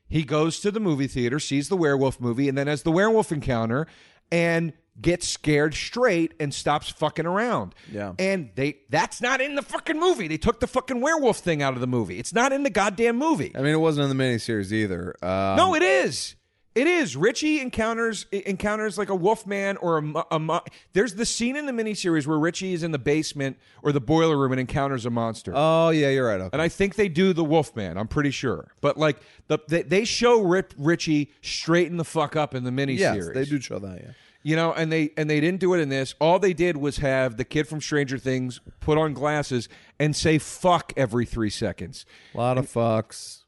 he 0.08 0.22
goes 0.24 0.60
to 0.60 0.70
the 0.70 0.80
movie 0.80 1.06
theater, 1.06 1.38
sees 1.38 1.68
the 1.68 1.76
werewolf 1.76 2.20
movie, 2.20 2.48
and 2.48 2.56
then 2.56 2.66
has 2.66 2.82
the 2.82 2.92
werewolf 2.92 3.30
encounter 3.30 3.86
and 4.32 4.72
gets 5.00 5.28
scared 5.28 5.74
straight 5.74 6.34
and 6.40 6.52
stops 6.52 6.88
fucking 6.88 7.26
around. 7.26 7.74
Yeah. 7.92 8.14
And 8.18 8.50
they 8.56 8.78
that's 8.90 9.20
not 9.20 9.40
in 9.40 9.54
the 9.54 9.62
fucking 9.62 9.98
movie. 9.98 10.26
They 10.28 10.38
took 10.38 10.60
the 10.60 10.66
fucking 10.66 11.00
werewolf 11.00 11.38
thing 11.38 11.62
out 11.62 11.74
of 11.74 11.80
the 11.80 11.86
movie. 11.86 12.18
It's 12.18 12.32
not 12.32 12.52
in 12.52 12.62
the 12.62 12.70
goddamn 12.70 13.16
movie. 13.16 13.52
I 13.54 13.58
mean, 13.60 13.74
it 13.74 13.80
wasn't 13.80 14.10
in 14.10 14.16
the 14.16 14.22
miniseries 14.24 14.72
either. 14.72 15.14
Um, 15.22 15.56
No, 15.56 15.74
it 15.74 15.82
is. 15.82 16.34
It 16.78 16.86
is. 16.86 17.16
Richie 17.16 17.60
encounters 17.60 18.26
encounters 18.30 18.96
like 18.98 19.08
a 19.08 19.14
wolf 19.14 19.46
man 19.48 19.76
or 19.78 19.98
a, 19.98 20.02
mu- 20.02 20.22
a 20.30 20.60
there's 20.92 21.14
the 21.14 21.26
scene 21.26 21.56
in 21.56 21.66
the 21.66 21.72
miniseries 21.72 22.24
where 22.26 22.38
Richie 22.38 22.72
is 22.72 22.84
in 22.84 22.92
the 22.92 22.98
basement 23.00 23.56
or 23.82 23.90
the 23.90 24.00
boiler 24.00 24.38
room 24.38 24.52
and 24.52 24.60
encounters 24.60 25.04
a 25.04 25.10
monster. 25.10 25.52
Oh 25.56 25.90
yeah, 25.90 26.10
you're 26.10 26.28
right. 26.28 26.40
Okay. 26.40 26.50
and 26.52 26.62
I 26.62 26.68
think 26.68 26.94
they 26.94 27.08
do 27.08 27.32
the 27.32 27.42
wolf 27.42 27.74
man. 27.74 27.98
I'm 27.98 28.06
pretty 28.06 28.30
sure. 28.30 28.68
But 28.80 28.96
like 28.96 29.18
the 29.48 29.58
they, 29.66 29.82
they 29.82 30.04
show 30.04 30.40
Rip, 30.40 30.72
Richie 30.78 31.32
straighten 31.42 31.96
the 31.96 32.04
fuck 32.04 32.36
up 32.36 32.54
in 32.54 32.62
the 32.62 32.70
miniseries. 32.70 32.98
yes, 32.98 33.28
they 33.34 33.44
do 33.44 33.60
show 33.60 33.80
that. 33.80 34.00
Yeah. 34.00 34.10
You 34.44 34.54
know, 34.54 34.72
and 34.72 34.92
they 34.92 35.10
and 35.16 35.28
they 35.28 35.40
didn't 35.40 35.58
do 35.58 35.74
it 35.74 35.80
in 35.80 35.88
this. 35.88 36.14
All 36.20 36.38
they 36.38 36.52
did 36.52 36.76
was 36.76 36.98
have 36.98 37.38
the 37.38 37.44
kid 37.44 37.66
from 37.66 37.80
Stranger 37.80 38.18
Things 38.18 38.60
put 38.78 38.96
on 38.96 39.14
glasses 39.14 39.68
and 39.98 40.14
say 40.14 40.38
fuck 40.38 40.92
every 40.96 41.26
3 41.26 41.50
seconds. 41.50 42.06
A 42.34 42.38
lot 42.38 42.56
of 42.56 42.66
fucks. 42.66 43.42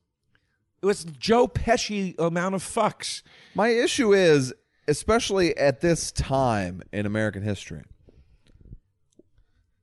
It 0.82 0.86
was 0.86 1.04
Joe 1.04 1.46
Pesci 1.46 2.18
amount 2.18 2.54
of 2.54 2.62
fucks. 2.62 3.22
My 3.54 3.68
issue 3.68 4.14
is, 4.14 4.54
especially 4.88 5.56
at 5.58 5.80
this 5.80 6.10
time 6.10 6.82
in 6.92 7.04
American 7.04 7.42
history, 7.42 7.82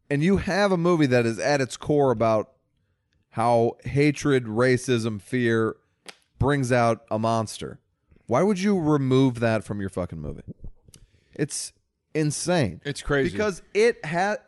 and 0.09 0.23
you 0.23 0.37
have 0.37 0.71
a 0.71 0.77
movie 0.77 1.05
that 1.05 1.25
is 1.25 1.37
at 1.37 1.61
its 1.61 1.77
core 1.77 2.11
about 2.11 2.51
how 3.31 3.77
hatred, 3.83 4.45
racism, 4.45 5.21
fear 5.21 5.75
brings 6.39 6.71
out 6.71 7.05
a 7.11 7.19
monster. 7.19 7.79
Why 8.25 8.41
would 8.41 8.59
you 8.59 8.79
remove 8.79 9.39
that 9.39 9.63
from 9.63 9.79
your 9.79 9.89
fucking 9.89 10.19
movie? 10.19 10.41
It's 11.35 11.73
insane. 12.15 12.81
It's 12.83 13.01
crazy. 13.03 13.31
because 13.31 13.61
it 13.73 14.03
has 14.03 14.39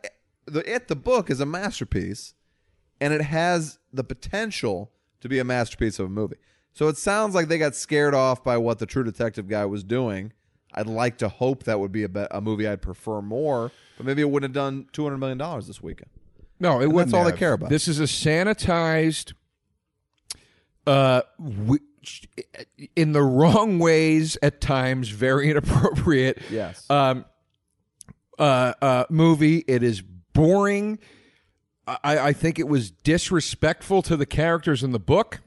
the 0.46 0.68
it 0.74 0.88
the 0.88 0.96
book 0.96 1.30
is 1.30 1.40
a 1.40 1.46
masterpiece, 1.46 2.34
and 3.00 3.14
it 3.14 3.22
has 3.22 3.78
the 3.92 4.02
potential 4.02 4.90
to 5.20 5.28
be 5.28 5.38
a 5.38 5.44
masterpiece 5.44 5.98
of 5.98 6.06
a 6.06 6.08
movie. 6.08 6.36
So 6.72 6.88
it 6.88 6.96
sounds 6.96 7.34
like 7.34 7.48
they 7.48 7.58
got 7.58 7.74
scared 7.74 8.14
off 8.14 8.44
by 8.44 8.56
what 8.56 8.78
the 8.78 8.86
True 8.86 9.02
Detective 9.04 9.48
guy 9.48 9.64
was 9.66 9.82
doing. 9.84 10.32
I'd 10.72 10.86
like 10.86 11.18
to 11.18 11.28
hope 11.28 11.64
that 11.64 11.80
would 11.80 11.90
be 11.90 12.04
a, 12.04 12.08
be- 12.08 12.26
a 12.30 12.40
movie 12.40 12.68
I'd 12.68 12.80
prefer 12.80 13.20
more, 13.20 13.72
but 13.96 14.06
maybe 14.06 14.22
it 14.22 14.30
wouldn't 14.30 14.54
have 14.54 14.64
done 14.64 14.86
two 14.92 15.02
hundred 15.02 15.18
million 15.18 15.36
dollars 15.38 15.66
this 15.66 15.82
weekend. 15.82 16.10
No, 16.60 16.78
it 16.80 16.84
And 16.84 16.92
wouldn't 16.92 17.10
that's 17.12 17.18
all 17.24 17.28
they 17.30 17.36
care 17.36 17.54
about. 17.54 17.70
This 17.70 17.88
is 17.88 17.98
a 17.98 18.04
sanitized, 18.04 19.32
uh, 20.86 21.22
wi- 21.38 21.80
in 22.96 23.12
the 23.12 23.22
wrong 23.22 23.78
ways 23.78 24.38
at 24.42 24.60
times, 24.60 25.08
very 25.08 25.50
inappropriate. 25.50 26.38
Yes. 26.50 26.88
Um, 26.88 27.24
uh, 28.38 28.72
uh, 28.80 29.04
movie. 29.10 29.58
It 29.66 29.82
is 29.82 30.02
boring. 30.32 30.98
I, 32.04 32.18
I 32.28 32.32
think 32.32 32.58
it 32.58 32.68
was 32.68 32.90
disrespectful 32.90 34.02
to 34.02 34.16
the 34.16 34.26
characters 34.26 34.82
in 34.82 34.92
the 34.92 35.00
book 35.00 35.40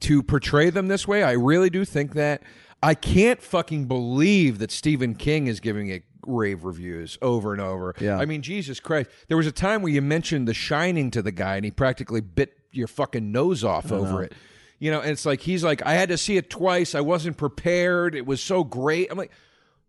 to 0.00 0.22
portray 0.22 0.70
them 0.70 0.88
this 0.88 1.06
way. 1.06 1.22
I 1.22 1.32
really 1.32 1.70
do 1.70 1.84
think 1.84 2.14
that. 2.14 2.42
I 2.82 2.94
can't 2.94 3.40
fucking 3.40 3.86
believe 3.86 4.58
that 4.58 4.72
Stephen 4.72 5.14
King 5.14 5.46
is 5.46 5.60
giving 5.60 5.88
it 5.88 6.02
rave 6.26 6.64
reviews 6.64 7.16
over 7.22 7.52
and 7.52 7.60
over. 7.60 7.94
Yeah. 8.00 8.18
I 8.18 8.24
mean, 8.24 8.42
Jesus 8.42 8.80
Christ. 8.80 9.10
There 9.28 9.36
was 9.36 9.46
a 9.46 9.52
time 9.52 9.82
where 9.82 9.92
you 9.92 10.02
mentioned 10.02 10.48
The 10.48 10.54
Shining 10.54 11.10
to 11.12 11.22
the 11.22 11.30
guy 11.32 11.56
and 11.56 11.64
he 11.64 11.70
practically 11.70 12.20
bit 12.20 12.56
your 12.72 12.88
fucking 12.88 13.30
nose 13.30 13.62
off 13.62 13.92
over 13.92 14.24
it. 14.24 14.32
You 14.80 14.90
know, 14.90 15.00
and 15.00 15.10
it's 15.10 15.24
like 15.24 15.40
he's 15.42 15.62
like, 15.62 15.80
I 15.86 15.94
had 15.94 16.08
to 16.08 16.18
see 16.18 16.36
it 16.36 16.50
twice. 16.50 16.96
I 16.96 17.00
wasn't 17.02 17.36
prepared. 17.36 18.16
It 18.16 18.26
was 18.26 18.42
so 18.42 18.64
great. 18.64 19.12
I'm 19.12 19.18
like, 19.18 19.30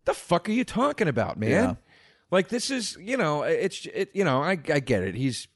the 0.06 0.14
fuck 0.14 0.48
are 0.48 0.52
you 0.52 0.64
talking 0.64 1.08
about, 1.08 1.40
man? 1.40 1.50
Yeah. 1.50 1.76
Like 2.34 2.50
this 2.50 2.70
is, 2.72 2.98
you 3.00 3.16
know, 3.18 3.44
it's 3.44 3.86
it, 3.86 4.10
you 4.14 4.24
know, 4.26 4.42
I 4.42 4.52
I 4.52 4.80
get 4.80 5.04
it. 5.04 5.16
He's 5.16 5.48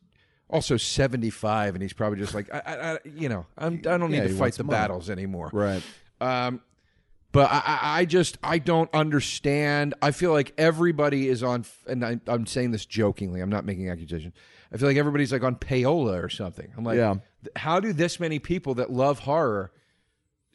also 0.49 0.77
75 0.77 1.75
and 1.75 1.81
he's 1.81 1.91
probably 1.93 2.19
just 2.19 2.33
like 2.33 2.53
I, 2.53 2.59
I, 2.65 2.93
I 2.93 2.97
you 3.03 3.27
know, 3.29 3.45
I'm 3.57 3.75
I 3.79 3.97
don't 3.97 4.11
need 4.11 4.17
Yeah, 4.17 4.27
to 4.27 4.33
fight 4.35 4.53
the 4.53 4.63
money. 4.63 4.77
battles 4.77 5.09
anymore. 5.09 5.49
Right. 5.51 5.81
Um, 6.21 6.61
but 7.33 7.51
I, 7.51 7.61
I- 7.65 7.99
I 7.99 8.05
just 8.05 8.37
I 8.41 8.57
don't 8.59 8.89
understand. 8.93 9.93
I 10.01 10.11
feel 10.11 10.31
like 10.31 10.53
everybody 10.57 11.27
is 11.27 11.43
on, 11.43 11.65
and 11.85 12.05
I, 12.05 12.19
I'm 12.27 12.45
saying 12.45 12.71
this 12.71 12.85
jokingly. 12.85 13.41
I'm 13.41 13.49
not 13.49 13.65
making 13.65 13.89
accusations. 13.89 14.33
I 14.71 14.77
feel 14.77 14.87
like 14.87 14.97
everybody's 14.97 15.31
like 15.31 15.43
on 15.43 15.55
payola 15.55 16.23
or 16.23 16.29
something. 16.29 16.71
I'm 16.77 16.83
like, 16.83 16.97
Yeah. 16.97 17.15
how 17.55 17.79
do 17.79 17.91
this 17.93 18.19
many 18.19 18.39
people 18.39 18.73
that 18.75 18.91
love 18.91 19.19
horror 19.19 19.71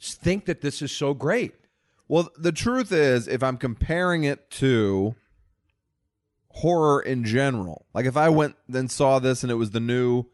think 0.01 0.47
that 0.47 0.61
this 0.61 0.83
is 0.83 0.93
so 0.93 1.14
great? 1.14 1.55
Well, 2.09 2.29
the 2.37 2.53
truth 2.53 2.93
is, 2.93 3.29
if 3.29 3.43
I'm 3.43 3.57
comparing 3.57 4.25
it 4.25 4.51
to 4.53 5.14
horror 6.55 7.00
in 7.00 7.24
general, 7.24 7.86
like 7.94 8.07
if 8.07 8.16
I 8.16 8.28
went 8.28 8.57
then 8.68 8.88
saw 8.88 9.18
this 9.18 9.42
and 9.42 9.50
it 9.50 9.57
was 9.57 9.70
the 9.70 9.80
new 9.80 10.24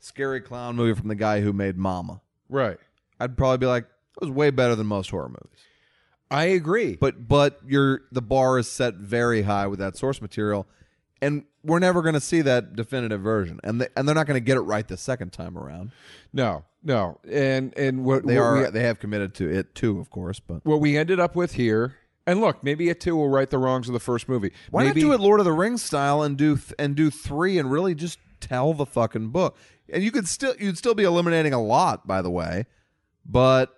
scary 0.00 0.40
clown 0.40 0.76
movie 0.76 0.98
from 0.98 1.08
the 1.08 1.14
guy 1.14 1.40
who 1.40 1.52
made 1.52 1.76
Mama, 1.76 2.20
Right. 2.48 2.78
I'd 3.20 3.36
probably 3.36 3.58
be 3.58 3.66
like, 3.66 3.84
It 3.84 4.22
was 4.22 4.30
way 4.30 4.50
better 4.50 4.74
than 4.74 4.86
most 4.86 5.10
horror 5.10 5.28
movies. 5.28 5.58
I 6.30 6.44
agree. 6.44 6.96
But 6.96 7.26
but 7.28 7.60
your 7.66 8.02
the 8.12 8.20
bar 8.22 8.58
is 8.58 8.68
set 8.70 8.94
very 8.94 9.42
high 9.42 9.66
with 9.66 9.78
that 9.78 9.96
source 9.96 10.20
material, 10.20 10.66
and 11.22 11.44
we're 11.64 11.78
never 11.78 12.02
going 12.02 12.14
to 12.14 12.20
see 12.20 12.42
that 12.42 12.76
definitive 12.76 13.20
version, 13.22 13.60
and 13.64 13.80
they, 13.80 13.88
and 13.96 14.06
they're 14.06 14.14
not 14.14 14.26
going 14.26 14.36
to 14.40 14.44
get 14.44 14.56
it 14.56 14.60
right 14.62 14.86
the 14.86 14.96
second 14.96 15.32
time 15.32 15.56
around. 15.56 15.90
no, 16.32 16.64
no, 16.82 17.18
and 17.30 17.72
and 17.78 18.04
what 18.04 18.26
They 18.26 18.36
what 18.36 18.42
are 18.44 18.62
we- 18.64 18.70
they 18.70 18.82
have 18.82 18.98
committed 19.00 19.34
to 19.36 19.48
it 19.50 19.74
too, 19.74 19.98
of 20.00 20.10
course. 20.10 20.38
But 20.38 20.64
what 20.66 20.80
we 20.80 20.96
ended 20.98 21.18
up 21.18 21.34
with 21.34 21.54
here. 21.54 21.96
And 22.28 22.42
look, 22.42 22.62
maybe 22.62 22.90
it 22.90 23.00
too 23.00 23.16
will 23.16 23.30
right 23.30 23.48
the 23.48 23.56
wrongs 23.56 23.88
of 23.88 23.94
the 23.94 24.00
first 24.00 24.28
movie. 24.28 24.52
why 24.70 24.84
maybe, 24.84 25.00
not 25.00 25.06
do 25.06 25.12
it 25.14 25.20
Lord 25.20 25.40
of 25.40 25.46
the 25.46 25.52
Rings 25.52 25.82
style 25.82 26.22
and 26.22 26.36
do 26.36 26.56
th- 26.56 26.74
and 26.78 26.94
do 26.94 27.10
three 27.10 27.58
and 27.58 27.70
really 27.72 27.94
just 27.94 28.18
tell 28.40 28.74
the 28.74 28.84
fucking 28.84 29.28
book? 29.28 29.56
And 29.90 30.02
you 30.02 30.10
could 30.10 30.28
still 30.28 30.54
you'd 30.58 30.76
still 30.76 30.94
be 30.94 31.04
eliminating 31.04 31.54
a 31.54 31.62
lot, 31.62 32.06
by 32.06 32.20
the 32.20 32.30
way. 32.30 32.66
But 33.24 33.74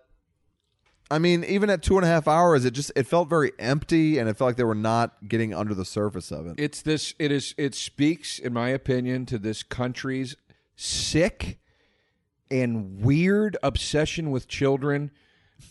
I 1.13 1.21
mean, 1.21 1.45
even 1.45 1.71
at 1.71 1.81
two 1.81 1.97
and 1.97 2.05
a 2.05 2.09
half 2.09 2.27
hours, 2.27 2.65
it 2.65 2.73
just 2.73 2.91
it 2.97 3.07
felt 3.07 3.29
very 3.29 3.53
empty, 3.59 4.19
and 4.19 4.29
it 4.29 4.37
felt 4.37 4.49
like 4.49 4.57
they 4.57 4.65
were 4.65 4.75
not 4.75 5.29
getting 5.29 5.55
under 5.55 5.73
the 5.73 5.85
surface 5.85 6.33
of 6.33 6.49
it. 6.49 6.55
It's 6.59 6.83
this. 6.83 7.15
It 7.21 7.31
is. 7.31 7.55
It 7.57 7.77
speaks, 7.77 8.41
in 8.41 8.53
my 8.53 8.71
opinion, 8.71 9.27
to 9.27 9.39
this 9.39 9.63
country's 9.63 10.37
sick 10.75 11.59
and 12.51 13.01
weird 13.01 13.57
obsession 13.63 14.33
with 14.33 14.49
children. 14.49 15.13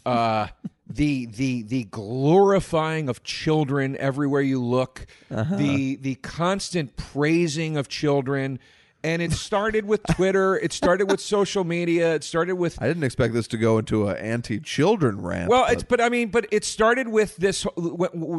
Uh, 0.05 0.47
the 0.89 1.27
the 1.27 1.61
the 1.63 1.83
glorifying 1.85 3.09
of 3.09 3.23
children 3.23 3.95
everywhere 3.97 4.41
you 4.41 4.61
look. 4.61 5.05
Uh-huh. 5.31 5.55
The 5.55 5.95
the 5.97 6.15
constant 6.15 6.95
praising 6.97 7.77
of 7.77 7.87
children. 7.87 8.59
And 9.01 9.21
it 9.21 9.31
started 9.31 9.85
with 9.85 10.01
Twitter. 10.11 10.57
It 10.57 10.73
started 10.73 11.09
with 11.09 11.21
social 11.21 11.63
media. 11.63 12.15
It 12.15 12.23
started 12.25 12.55
with 12.55 12.81
I 12.81 12.87
didn't 12.87 13.05
expect 13.05 13.33
this 13.33 13.47
to 13.47 13.57
go 13.57 13.77
into 13.77 14.09
an 14.09 14.17
anti-children 14.17 15.21
rant. 15.21 15.49
well, 15.49 15.63
but- 15.63 15.71
it's 15.73 15.83
but 15.83 16.01
I 16.01 16.09
mean, 16.09 16.27
but 16.31 16.47
it 16.51 16.65
started 16.65 17.07
with 17.07 17.37
this 17.37 17.65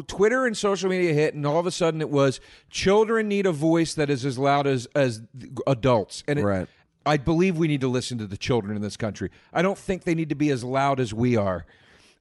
Twitter 0.06 0.44
and 0.44 0.54
social 0.54 0.90
media 0.90 1.14
hit, 1.14 1.32
and 1.32 1.46
all 1.46 1.58
of 1.58 1.66
a 1.66 1.70
sudden 1.70 2.02
it 2.02 2.10
was 2.10 2.40
children 2.68 3.26
need 3.26 3.46
a 3.46 3.52
voice 3.52 3.94
that 3.94 4.10
is 4.10 4.26
as 4.26 4.36
loud 4.38 4.66
as 4.66 4.86
as 4.94 5.22
adults, 5.66 6.24
and 6.28 6.38
it, 6.38 6.44
Right. 6.44 6.68
I 7.06 7.16
believe 7.16 7.56
we 7.56 7.66
need 7.66 7.80
to 7.80 7.88
listen 7.88 8.18
to 8.18 8.26
the 8.26 8.36
children 8.36 8.76
in 8.76 8.82
this 8.82 8.98
country. 8.98 9.30
I 9.54 9.62
don't 9.62 9.78
think 9.78 10.04
they 10.04 10.14
need 10.14 10.28
to 10.28 10.34
be 10.34 10.50
as 10.50 10.62
loud 10.62 11.00
as 11.00 11.14
we 11.14 11.36
are. 11.38 11.64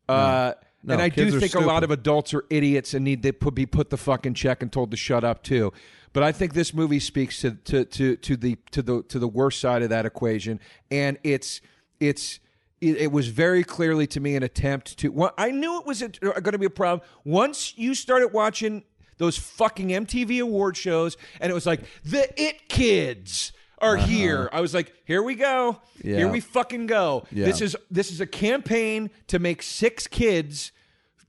Uh, 0.10 0.54
No, 0.82 0.94
and 0.94 1.02
I 1.02 1.10
do 1.10 1.40
think 1.40 1.56
a 1.56 1.60
lot 1.60 1.84
of 1.84 1.92
adults 1.92 2.34
are 2.34 2.46
idiots 2.50 2.94
and 2.94 3.04
need 3.04 3.22
to 3.24 3.34
put, 3.34 3.54
be 3.54 3.66
put 3.66 3.90
the 3.90 3.98
fucking 3.98 4.34
check 4.34 4.62
and 4.62 4.72
told 4.72 4.92
to 4.92 4.98
shut 4.98 5.24
up 5.26 5.44
too. 5.44 5.74
But 6.14 6.24
I 6.24 6.32
think 6.32 6.54
this 6.54 6.74
movie 6.74 7.00
speaks 7.00 7.42
to 7.42 7.52
to 7.52 7.86
to, 7.86 8.16
to 8.16 8.38
the 8.38 8.58
to 8.72 8.82
the 8.82 9.04
to 9.04 9.20
the 9.20 9.28
worst 9.28 9.60
side 9.60 9.84
of 9.84 9.90
that 9.90 10.06
equation, 10.06 10.60
and 10.90 11.18
it's 11.24 11.62
it's 12.00 12.40
it, 12.82 12.96
it 12.98 13.12
was 13.12 13.28
very 13.28 13.64
clearly 13.64 14.08
to 14.08 14.20
me 14.20 14.36
an 14.36 14.44
attempt 14.44 14.98
to. 15.00 15.10
Well, 15.10 15.34
I 15.38 15.52
knew 15.52 15.80
it 15.80 15.86
was 15.86 16.02
going 16.02 16.44
to 16.44 16.58
be 16.58 16.66
a 16.66 16.70
problem 16.70 17.08
once 17.26 17.78
you 17.78 17.94
started 17.94 18.30
watching 18.30 18.84
those 19.18 19.38
fucking 19.38 19.90
MTV 19.90 20.42
award 20.42 20.78
shows, 20.78 21.18
and 21.42 21.52
it 21.52 21.54
was 21.54 21.66
like 21.66 21.82
the 22.06 22.32
It 22.42 22.70
Kids 22.70 23.52
are 23.82 23.98
uh-huh. 23.98 24.06
here. 24.08 24.50
I 24.52 24.62
was 24.62 24.74
like, 24.74 24.94
here 25.06 25.22
we 25.24 25.36
go, 25.36 25.80
Yeah. 26.04 26.18
here 26.18 26.28
we 26.30 26.40
fucking 26.40 26.88
go. 26.88 27.26
Yeah. 27.32 27.46
This 27.46 27.62
is 27.62 27.76
this 27.90 28.12
is 28.12 28.22
a 28.22 28.28
campaign 28.28 29.10
to 29.28 29.40
make 29.40 29.62
six 29.62 30.08
kids 30.08 30.72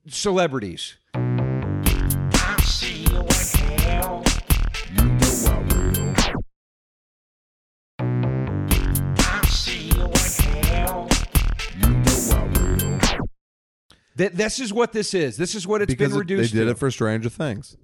celebrities. 0.08 0.96
Th- 14.16 14.32
this 14.32 14.60
is 14.60 14.72
what 14.72 14.92
this 14.92 15.14
is. 15.14 15.36
This 15.36 15.54
is 15.54 15.66
what 15.66 15.82
it's 15.82 15.92
because 15.92 16.08
been 16.10 16.16
it- 16.16 16.20
reduced 16.20 16.52
they 16.52 16.58
did 16.60 16.64
to. 16.66 16.70
it 16.72 16.78
for 16.78 16.90
Stranger 16.90 17.28
Things. 17.28 17.76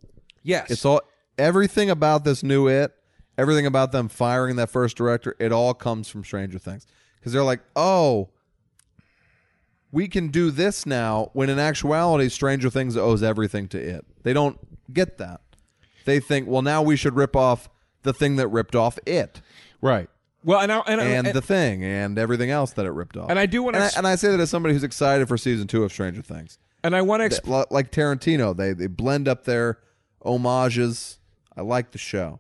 yes, 0.43 0.71
It's 0.71 0.85
all 0.85 1.01
everything 1.39 1.89
about 1.91 2.25
this 2.25 2.43
new 2.43 2.69
it, 2.69 2.93
everything 3.39 3.67
about 3.67 3.93
them 3.93 4.09
firing 4.09 4.57
that 4.57 4.71
first 4.71 4.97
director. 4.97 5.37
It 5.39 5.53
all 5.53 5.75
comes 5.75 6.09
from 6.09 6.25
Stranger 6.25 6.59
Things 6.59 6.87
because 7.19 7.33
they're 7.33 7.43
like, 7.45 7.61
oh, 7.75 8.31
we 9.93 10.09
can 10.09 10.29
do 10.29 10.51
this 10.51 10.85
now. 10.87 11.31
When 11.33 11.49
in 11.49 11.59
actuality, 11.59 12.29
Stranger 12.29 12.71
Things 12.71 12.97
owes 12.97 13.23
everything 13.23 13.69
to 13.69 13.79
it. 13.79 14.05
They 14.23 14.33
don't 14.33 14.59
get 14.93 15.19
that. 15.19 15.41
They 16.05 16.21
think, 16.21 16.47
well, 16.49 16.63
now 16.63 16.83
we 16.83 16.97
should 16.97 17.15
rip 17.17 17.35
off 17.35 17.69
the 18.03 18.13
thing 18.13 18.37
that 18.37 18.49
ripped 18.49 18.77
off 18.77 18.99
it 19.07 19.41
right. 19.81 20.09
Well, 20.45 20.61
and 20.61 20.71
I, 20.71 20.79
and, 20.87 21.01
I- 21.01 21.05
and 21.05 21.27
and- 21.27 21.37
the 21.37 21.43
thing 21.43 21.83
and 21.85 22.17
everything 22.19 22.51
else 22.51 22.73
that 22.75 22.87
it 22.87 22.91
ripped 22.93 23.17
off. 23.17 23.29
And 23.31 23.39
I 23.39 23.47
do 23.47 23.63
wanna 23.65 23.79
and 23.79 23.93
and 23.97 24.07
I 24.07 24.15
say 24.15 24.31
that 24.31 24.39
as 24.39 24.49
somebody 24.51 24.75
who's 24.75 24.85
excited 24.85 25.27
for 25.27 25.37
season 25.37 25.67
two 25.67 25.83
of 25.83 25.91
Stranger 25.93 26.23
Things. 26.23 26.59
and 26.85 26.95
I 26.95 27.03
want 27.03 27.23
to 27.23 27.29
exp- 27.41 27.67
like 27.71 27.91
Tarantino, 27.91 28.57
they 28.57 28.73
they 28.73 28.87
blend 28.87 29.27
up 29.27 29.45
their 29.45 29.81
homages. 30.25 31.19
I 31.57 31.63
like 31.63 31.91
the 31.91 31.99
show, 31.99 32.39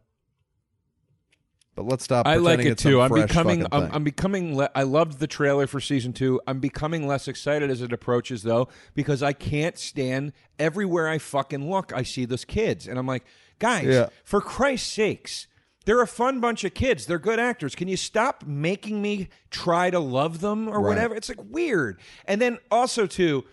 but 1.76 1.84
let's 1.86 2.02
stop. 2.02 2.26
I 2.26 2.36
like 2.36 2.58
it 2.60 2.78
too. 2.78 3.00
I'm 3.00 3.12
becoming. 3.12 3.64
I'm. 3.70 3.88
I'm 3.92 4.02
becoming. 4.04 4.56
Le- 4.56 4.70
I 4.74 4.82
loved 4.82 5.20
the 5.20 5.26
trailer 5.28 5.66
for 5.68 5.78
season 5.80 6.12
two. 6.12 6.40
I'm 6.48 6.58
becoming 6.58 7.06
less 7.06 7.28
excited 7.28 7.70
as 7.70 7.82
it 7.82 7.92
approaches, 7.92 8.42
though, 8.42 8.66
because 8.94 9.22
I 9.22 9.32
can't 9.32 9.78
stand 9.78 10.32
everywhere 10.58 11.08
I 11.08 11.18
fucking 11.18 11.70
look. 11.70 11.92
I 11.94 12.02
see 12.02 12.24
those 12.24 12.44
kids, 12.44 12.88
and 12.88 12.98
I'm 12.98 13.06
like, 13.06 13.24
guys, 13.60 13.84
Yeah. 13.84 14.08
for 14.24 14.40
Christ's 14.40 14.90
sakes, 14.92 15.46
they're 15.84 16.02
a 16.02 16.06
fun 16.08 16.40
bunch 16.40 16.64
of 16.64 16.74
kids. 16.74 17.06
They're 17.06 17.18
good 17.20 17.38
actors. 17.38 17.74
Can 17.76 17.86
you 17.86 17.96
stop 17.96 18.44
making 18.44 19.00
me 19.00 19.28
try 19.50 19.90
to 19.90 20.00
love 20.00 20.40
them 20.40 20.66
or 20.68 20.80
Right. 20.80 20.88
whatever? 20.88 21.14
It's 21.14 21.28
like 21.28 21.38
weird. 21.48 22.00
And 22.24 22.40
then 22.40 22.58
also 22.72 23.06
too. 23.06 23.44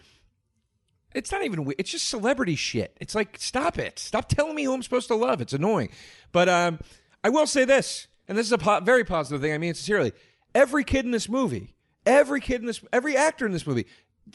It's 1.14 1.32
not 1.32 1.44
even 1.44 1.64
weird. 1.64 1.76
It's 1.78 1.92
just 1.92 2.08
celebrity 2.10 2.56
shit. 2.56 2.98
It's 3.00 3.14
like, 3.14 3.38
stop 3.40 3.78
it. 3.78 4.00
Stop 4.00 4.30
telling 4.30 4.56
me 4.56 4.64
who 4.64 4.74
I'm 4.74 4.82
supposed 4.82 5.08
to 5.10 5.16
love. 5.16 5.42
It's 5.42 5.54
annoying. 5.54 5.90
But 6.32 6.50
um, 6.50 6.80
I 7.24 7.30
will 7.30 7.46
say 7.46 7.66
this, 7.66 8.08
and 8.28 8.38
this 8.38 8.46
is 8.48 8.52
a 8.52 8.58
po- 8.58 8.80
very 8.82 9.04
positive 9.04 9.42
thing. 9.42 9.54
I 9.54 9.58
mean 9.58 9.74
sincerely. 9.74 10.14
Every 10.56 10.84
kid 10.84 11.06
in 11.06 11.12
this 11.12 11.28
movie, 11.28 11.76
every 12.06 12.40
kid 12.42 12.62
in 12.62 12.68
this, 12.68 12.82
every 12.94 13.18
actor 13.18 13.46
in 13.46 13.52
this 13.52 13.66
movie, 13.66 13.86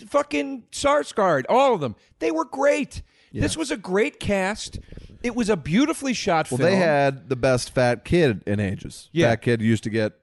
fucking 0.07 0.65
Skarsgård, 0.73 1.45
all 1.49 1.75
of 1.75 1.81
them, 1.81 1.95
they 2.19 2.31
were 2.31 2.45
great. 2.45 3.03
This 3.33 3.57
was 3.57 3.71
a 3.71 3.77
great 3.77 4.19
cast. 4.19 4.81
It 5.23 5.35
was 5.37 5.49
a 5.49 5.57
beautifully 5.57 6.13
shot 6.15 6.51
well, 6.51 6.59
film. 6.59 6.71
they 6.71 6.77
had 6.77 7.29
the 7.29 7.37
best 7.37 7.71
fat 7.75 8.05
kid 8.05 8.43
in 8.47 8.59
ages. 8.59 9.11
Yeah. 9.13 9.29
Fat 9.31 9.43
kid 9.43 9.61
used 9.63 9.85
to 9.85 9.91
get, 9.91 10.15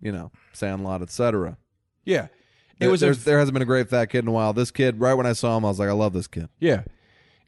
you 0.00 0.12
know, 0.12 0.30
Sandlot, 0.52 1.02
etc. 1.02 1.58
yeah. 2.04 2.24
It 2.24 2.84
There, 2.84 2.90
was 2.90 3.02
a 3.02 3.12
there 3.12 3.38
hasn't 3.38 3.52
been 3.52 3.62
a 3.62 3.66
great 3.66 3.90
fat 3.90 4.06
kid 4.06 4.20
in 4.20 4.28
a 4.28 4.32
while. 4.32 4.54
This 4.54 4.70
kid, 4.70 4.98
right 5.00 5.12
when 5.12 5.26
I 5.26 5.34
saw 5.34 5.54
him, 5.58 5.66
I 5.66 5.68
was 5.68 5.78
like, 5.78 5.90
I 5.90 5.92
love 5.92 6.14
this 6.14 6.26
kid. 6.26 6.48
yeah. 6.60 6.84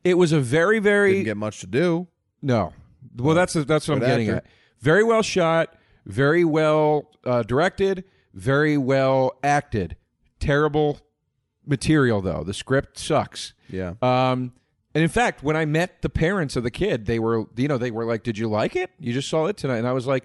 It 0.05 0.19
was 0.19 0.33
a 0.33 0.41
very 0.41 0.79
very 0.81 1.13
Didn't 1.13 1.25
get 1.25 1.37
much 1.39 1.61
to 1.61 1.67
do. 1.67 2.09
No. 2.43 2.73
Well, 3.17 3.35
that's 3.37 3.53
that's 3.55 3.87
what 3.89 3.95
I'm 3.95 4.01
getting 4.01 4.29
actor. 4.29 4.37
at. 4.39 4.47
Very 4.83 5.03
well 5.03 5.23
shot, 5.23 5.75
very 6.05 6.45
well 6.45 7.11
uh, 7.25 7.43
directed, 7.45 8.05
very 8.35 8.77
well 8.77 9.33
acted. 9.43 9.97
Terrible 10.41 10.99
material 11.65 12.21
though. 12.21 12.43
The 12.45 12.53
script 12.55 12.99
sucks. 12.99 13.55
Yeah. 13.71 13.95
Um, 14.03 14.53
and 14.95 15.03
in 15.03 15.09
fact, 15.09 15.43
when 15.43 15.57
I 15.57 15.65
met 15.65 16.03
the 16.03 16.11
parents 16.11 16.57
of 16.57 16.65
the 16.65 16.71
kid, 16.71 17.07
they 17.07 17.19
were 17.19 17.45
you 17.57 17.69
know 17.69 17.79
they 17.79 17.91
were 17.91 18.05
like, 18.05 18.23
"Did 18.25 18.37
you 18.39 18.49
like 18.49 18.77
it? 18.77 18.91
You 18.99 19.13
just 19.13 19.29
saw 19.29 19.47
it 19.47 19.57
tonight." 19.57 19.79
And 19.79 19.87
I 19.89 19.93
was 19.93 20.07
like. 20.07 20.25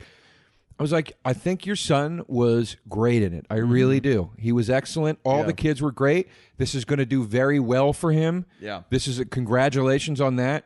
I 0.79 0.83
was 0.83 0.91
like, 0.91 1.13
I 1.25 1.33
think 1.33 1.65
your 1.65 1.75
son 1.75 2.23
was 2.27 2.77
great 2.87 3.23
in 3.23 3.33
it. 3.33 3.47
I 3.49 3.55
really 3.55 3.99
do. 3.99 4.29
He 4.37 4.51
was 4.51 4.69
excellent. 4.69 5.17
All 5.23 5.31
Mm-hmm. 5.37 5.39
Yeah. 5.41 5.45
the 5.47 5.53
kids 5.53 5.81
were 5.81 5.91
great. 5.91 6.27
This 6.57 6.75
is 6.75 6.85
going 6.85 6.99
to 6.99 7.05
do 7.07 7.23
very 7.23 7.59
well 7.59 7.93
for 7.93 8.11
him. 8.11 8.45
Yeah. 8.61 8.83
This 8.91 9.07
is 9.07 9.17
a 9.17 9.25
congratulations 9.25 10.21
on 10.21 10.35
that. 10.35 10.65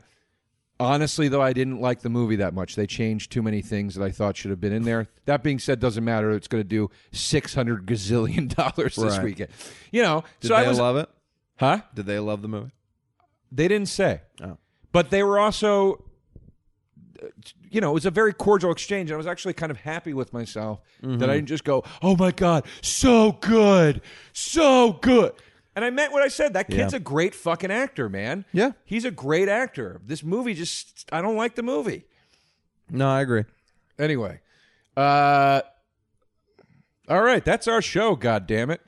Honestly, 0.81 1.27
though, 1.27 1.43
I 1.43 1.53
didn't 1.53 1.79
like 1.79 2.01
the 2.01 2.09
movie 2.09 2.37
that 2.37 2.55
much. 2.55 2.75
They 2.75 2.87
changed 2.87 3.31
too 3.31 3.43
many 3.43 3.61
things 3.61 3.93
that 3.93 4.03
I 4.03 4.09
thought 4.09 4.35
should 4.35 4.49
have 4.49 4.59
been 4.59 4.73
in 4.73 4.81
there. 4.81 5.09
That 5.25 5.43
being 5.43 5.59
said, 5.59 5.79
doesn't 5.79 6.03
matter. 6.03 6.31
It's 6.31 6.47
going 6.47 6.63
to 6.63 6.67
do 6.67 6.89
six 7.11 7.53
hundred 7.53 7.85
gazillion 7.85 8.47
dollars 8.55 8.95
this 8.95 9.17
Right. 9.17 9.23
weekend. 9.23 9.51
You 9.91 10.01
know, 10.01 10.23
Did 10.39 10.47
so 10.47 10.55
they 10.55 10.65
I 10.65 10.67
was, 10.67 10.79
love 10.79 10.97
it? 10.97 11.07
huh? 11.57 11.81
Did 11.93 12.07
they 12.07 12.17
love 12.17 12.41
the 12.41 12.47
movie? 12.47 12.71
They 13.51 13.67
didn't 13.67 13.89
say, 13.89 14.21
Oh. 14.43 14.57
but 14.91 15.11
they 15.11 15.21
were 15.21 15.37
also, 15.37 16.03
you 17.69 17.79
know, 17.79 17.91
it 17.91 17.93
was 17.93 18.07
a 18.07 18.11
very 18.11 18.33
cordial 18.33 18.71
exchange. 18.71 19.11
And 19.11 19.13
I 19.13 19.17
was 19.17 19.27
actually 19.27 19.53
kind 19.53 19.71
of 19.71 19.77
happy 19.77 20.15
with 20.15 20.33
myself 20.33 20.81
that 21.01 21.07
I 21.07 21.11
mm-hmm. 21.11 21.19
didn't 21.27 21.47
just 21.47 21.63
go, 21.63 21.83
"Oh 22.01 22.15
my 22.15 22.31
god, 22.31 22.65
so 22.81 23.33
good, 23.33 24.01
so 24.33 24.93
good." 24.93 25.33
And 25.75 25.85
I 25.85 25.89
meant 25.89 26.11
what 26.11 26.21
I 26.21 26.27
said. 26.27 26.53
That 26.53 26.67
kid's 26.69 26.93
Yeah. 26.93 26.97
a 26.97 26.99
great 26.99 27.33
fucking 27.33 27.71
actor, 27.71 28.09
man. 28.09 28.43
Yeah. 28.51 28.71
He's 28.83 29.05
a 29.05 29.11
great 29.11 29.47
actor. 29.47 30.01
This 30.05 30.21
movie 30.23 30.53
just 30.53 31.07
I 31.11 31.21
don't 31.21 31.37
like 31.37 31.55
the 31.55 31.63
movie. 31.63 32.03
No, 32.89 33.07
I 33.09 33.21
agree. 33.21 33.45
Anyway, 33.97 34.39
uh 34.97 35.61
all 37.07 37.21
right, 37.23 37.43
that's 37.43 37.67
our 37.67 37.81
show, 37.81 38.15
god 38.15 38.47
damn 38.47 38.69
it. 38.69 38.81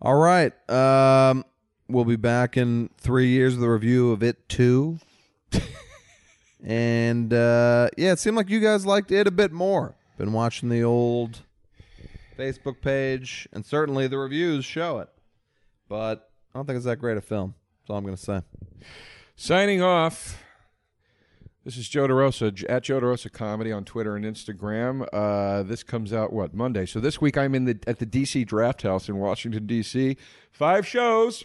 All 0.00 0.14
right. 0.16 0.52
Um, 0.70 1.44
we'll 1.88 2.04
be 2.04 2.14
back 2.16 2.56
in 2.56 2.90
three 2.98 3.28
years 3.28 3.54
with 3.56 3.64
a 3.64 3.70
review 3.70 4.12
of 4.12 4.22
it 4.22 4.48
too. 4.48 4.98
and 6.64 7.32
uh, 7.32 7.88
yeah, 7.96 8.12
it 8.12 8.18
seemed 8.18 8.36
like 8.36 8.48
you 8.48 8.60
guys 8.60 8.84
liked 8.86 9.10
it 9.12 9.26
a 9.26 9.30
bit 9.30 9.52
more. 9.52 9.94
Been 10.16 10.32
watching 10.32 10.68
the 10.68 10.82
old 10.82 11.40
Facebook 12.36 12.80
page, 12.80 13.48
and 13.52 13.64
certainly 13.64 14.06
the 14.08 14.18
reviews 14.18 14.64
show 14.64 14.98
it. 14.98 15.08
But 15.88 16.30
I 16.54 16.58
don't 16.58 16.66
think 16.66 16.76
it's 16.76 16.86
that 16.86 16.96
great 16.96 17.16
a 17.16 17.20
film. 17.20 17.54
That's 17.80 17.90
all 17.90 17.96
I'm 17.96 18.04
going 18.04 18.16
to 18.16 18.22
say. 18.22 18.42
Signing 19.36 19.82
off. 19.82 20.42
This 21.64 21.76
is 21.76 21.88
Joe 21.88 22.08
DeRosa 22.08 22.64
at 22.68 22.82
Joe 22.82 23.00
DeRosa 23.00 23.30
Comedy 23.30 23.72
on 23.72 23.84
Twitter 23.84 24.16
and 24.16 24.24
Instagram. 24.24 25.06
Uh, 25.12 25.62
this 25.62 25.82
comes 25.82 26.12
out 26.12 26.32
what 26.32 26.54
Monday. 26.54 26.86
So 26.86 26.98
this 26.98 27.20
week 27.20 27.36
I'm 27.36 27.54
in 27.54 27.66
the 27.66 27.78
at 27.86 27.98
the 27.98 28.06
DC 28.06 28.46
Draft 28.46 28.82
House 28.82 29.08
in 29.08 29.18
Washington 29.18 29.66
D.C. 29.66 30.16
Five 30.50 30.86
shows. 30.86 31.44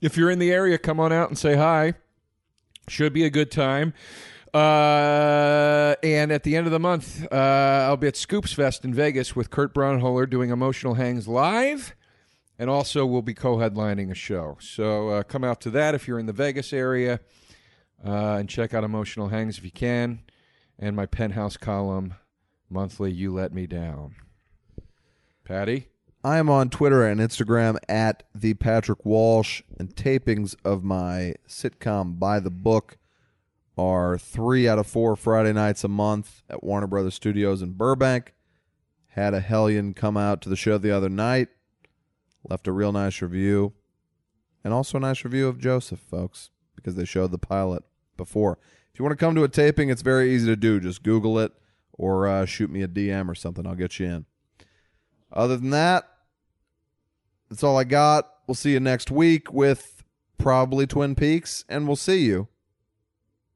If 0.00 0.16
you're 0.16 0.30
in 0.30 0.38
the 0.38 0.52
area, 0.52 0.78
come 0.78 1.00
on 1.00 1.12
out 1.12 1.28
and 1.28 1.36
say 1.36 1.56
hi. 1.56 1.94
Should 2.88 3.12
be 3.12 3.24
a 3.24 3.30
good 3.30 3.50
time. 3.50 3.94
Uh, 4.54 5.96
and 6.02 6.30
at 6.30 6.42
the 6.42 6.54
end 6.56 6.66
of 6.66 6.72
the 6.72 6.78
month, 6.78 7.26
uh, 7.32 7.86
I'll 7.88 7.96
be 7.96 8.06
at 8.06 8.16
Scoops 8.16 8.52
Fest 8.52 8.84
in 8.84 8.92
Vegas 8.92 9.34
with 9.34 9.50
Kurt 9.50 9.74
Braunohler 9.74 10.28
doing 10.28 10.50
Emotional 10.50 10.94
Hangs 10.94 11.26
live. 11.26 11.94
And 12.62 12.70
also, 12.70 13.04
we'll 13.04 13.22
be 13.22 13.34
co 13.34 13.56
headlining 13.56 14.12
a 14.12 14.14
show. 14.14 14.56
So 14.60 15.08
uh, 15.08 15.22
come 15.24 15.42
out 15.42 15.60
to 15.62 15.70
that 15.70 15.96
if 15.96 16.06
you're 16.06 16.20
in 16.20 16.26
the 16.26 16.32
Vegas 16.32 16.72
area 16.72 17.18
uh, 18.06 18.36
and 18.36 18.48
check 18.48 18.72
out 18.72 18.84
Emotional 18.84 19.30
Hangs 19.30 19.58
if 19.58 19.64
you 19.64 19.72
can. 19.72 20.20
And 20.78 20.94
my 20.94 21.06
penthouse 21.06 21.56
column, 21.56 22.14
monthly, 22.70 23.10
You 23.10 23.34
Let 23.34 23.52
Me 23.52 23.66
Down. 23.66 24.14
Patty? 25.42 25.88
I 26.22 26.38
am 26.38 26.48
on 26.48 26.70
Twitter 26.70 27.04
and 27.04 27.20
Instagram 27.20 27.78
at 27.88 28.22
the 28.32 28.54
Patrick 28.54 29.04
Walsh, 29.04 29.62
and 29.80 29.96
tapings 29.96 30.54
of 30.64 30.84
my 30.84 31.34
sitcom 31.48 32.20
By 32.20 32.38
the 32.38 32.50
Book 32.50 32.96
are 33.76 34.16
three 34.16 34.68
out 34.68 34.78
of 34.78 34.86
four 34.86 35.16
Friday 35.16 35.52
nights 35.52 35.82
a 35.82 35.88
month 35.88 36.44
at 36.48 36.62
Warner 36.62 36.86
Brothers 36.86 37.14
Studios 37.14 37.60
in 37.60 37.72
Burbank. 37.72 38.34
Had 39.08 39.34
a 39.34 39.40
hellion 39.40 39.94
come 39.94 40.16
out 40.16 40.40
to 40.42 40.48
the 40.48 40.54
show 40.54 40.78
the 40.78 40.92
other 40.92 41.08
night, 41.08 41.48
left 42.44 42.66
a 42.66 42.72
real 42.72 42.92
nice 42.92 43.22
review, 43.22 43.72
and 44.64 44.72
also 44.72 44.98
a 44.98 45.00
nice 45.00 45.24
review 45.24 45.48
of 45.48 45.58
Joseph, 45.58 46.00
folks, 46.00 46.50
because 46.76 46.94
they 46.94 47.04
showed 47.04 47.30
the 47.30 47.38
pilot 47.38 47.84
before. 48.16 48.58
If 48.92 48.98
you 48.98 49.04
want 49.04 49.18
to 49.18 49.24
come 49.24 49.34
to 49.34 49.44
a 49.44 49.48
taping, 49.48 49.88
it's 49.88 50.02
very 50.02 50.34
easy 50.34 50.46
to 50.46 50.56
do. 50.56 50.80
Just 50.80 51.02
Google 51.02 51.38
it 51.38 51.52
or 51.92 52.26
uh, 52.26 52.44
shoot 52.44 52.70
me 52.70 52.82
a 52.82 52.88
DM 52.88 53.28
or 53.28 53.34
something. 53.34 53.66
I'll 53.66 53.74
get 53.74 53.98
you 53.98 54.06
in. 54.06 54.26
Other 55.32 55.56
than 55.56 55.70
that, 55.70 56.04
that's 57.48 57.62
all 57.62 57.78
I 57.78 57.84
got. 57.84 58.28
We'll 58.46 58.54
see 58.54 58.72
you 58.72 58.80
next 58.80 59.10
week 59.10 59.52
with 59.52 60.02
probably 60.36 60.86
Twin 60.86 61.14
Peaks, 61.14 61.64
and 61.68 61.86
we'll 61.86 61.96
see 61.96 62.24
you 62.24 62.48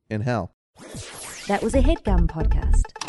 in 0.08 0.22
hell. 0.22 0.54
That 1.48 1.62
was 1.62 1.74
a 1.74 1.80
headgum 1.80 2.26
podcast. 2.26 3.05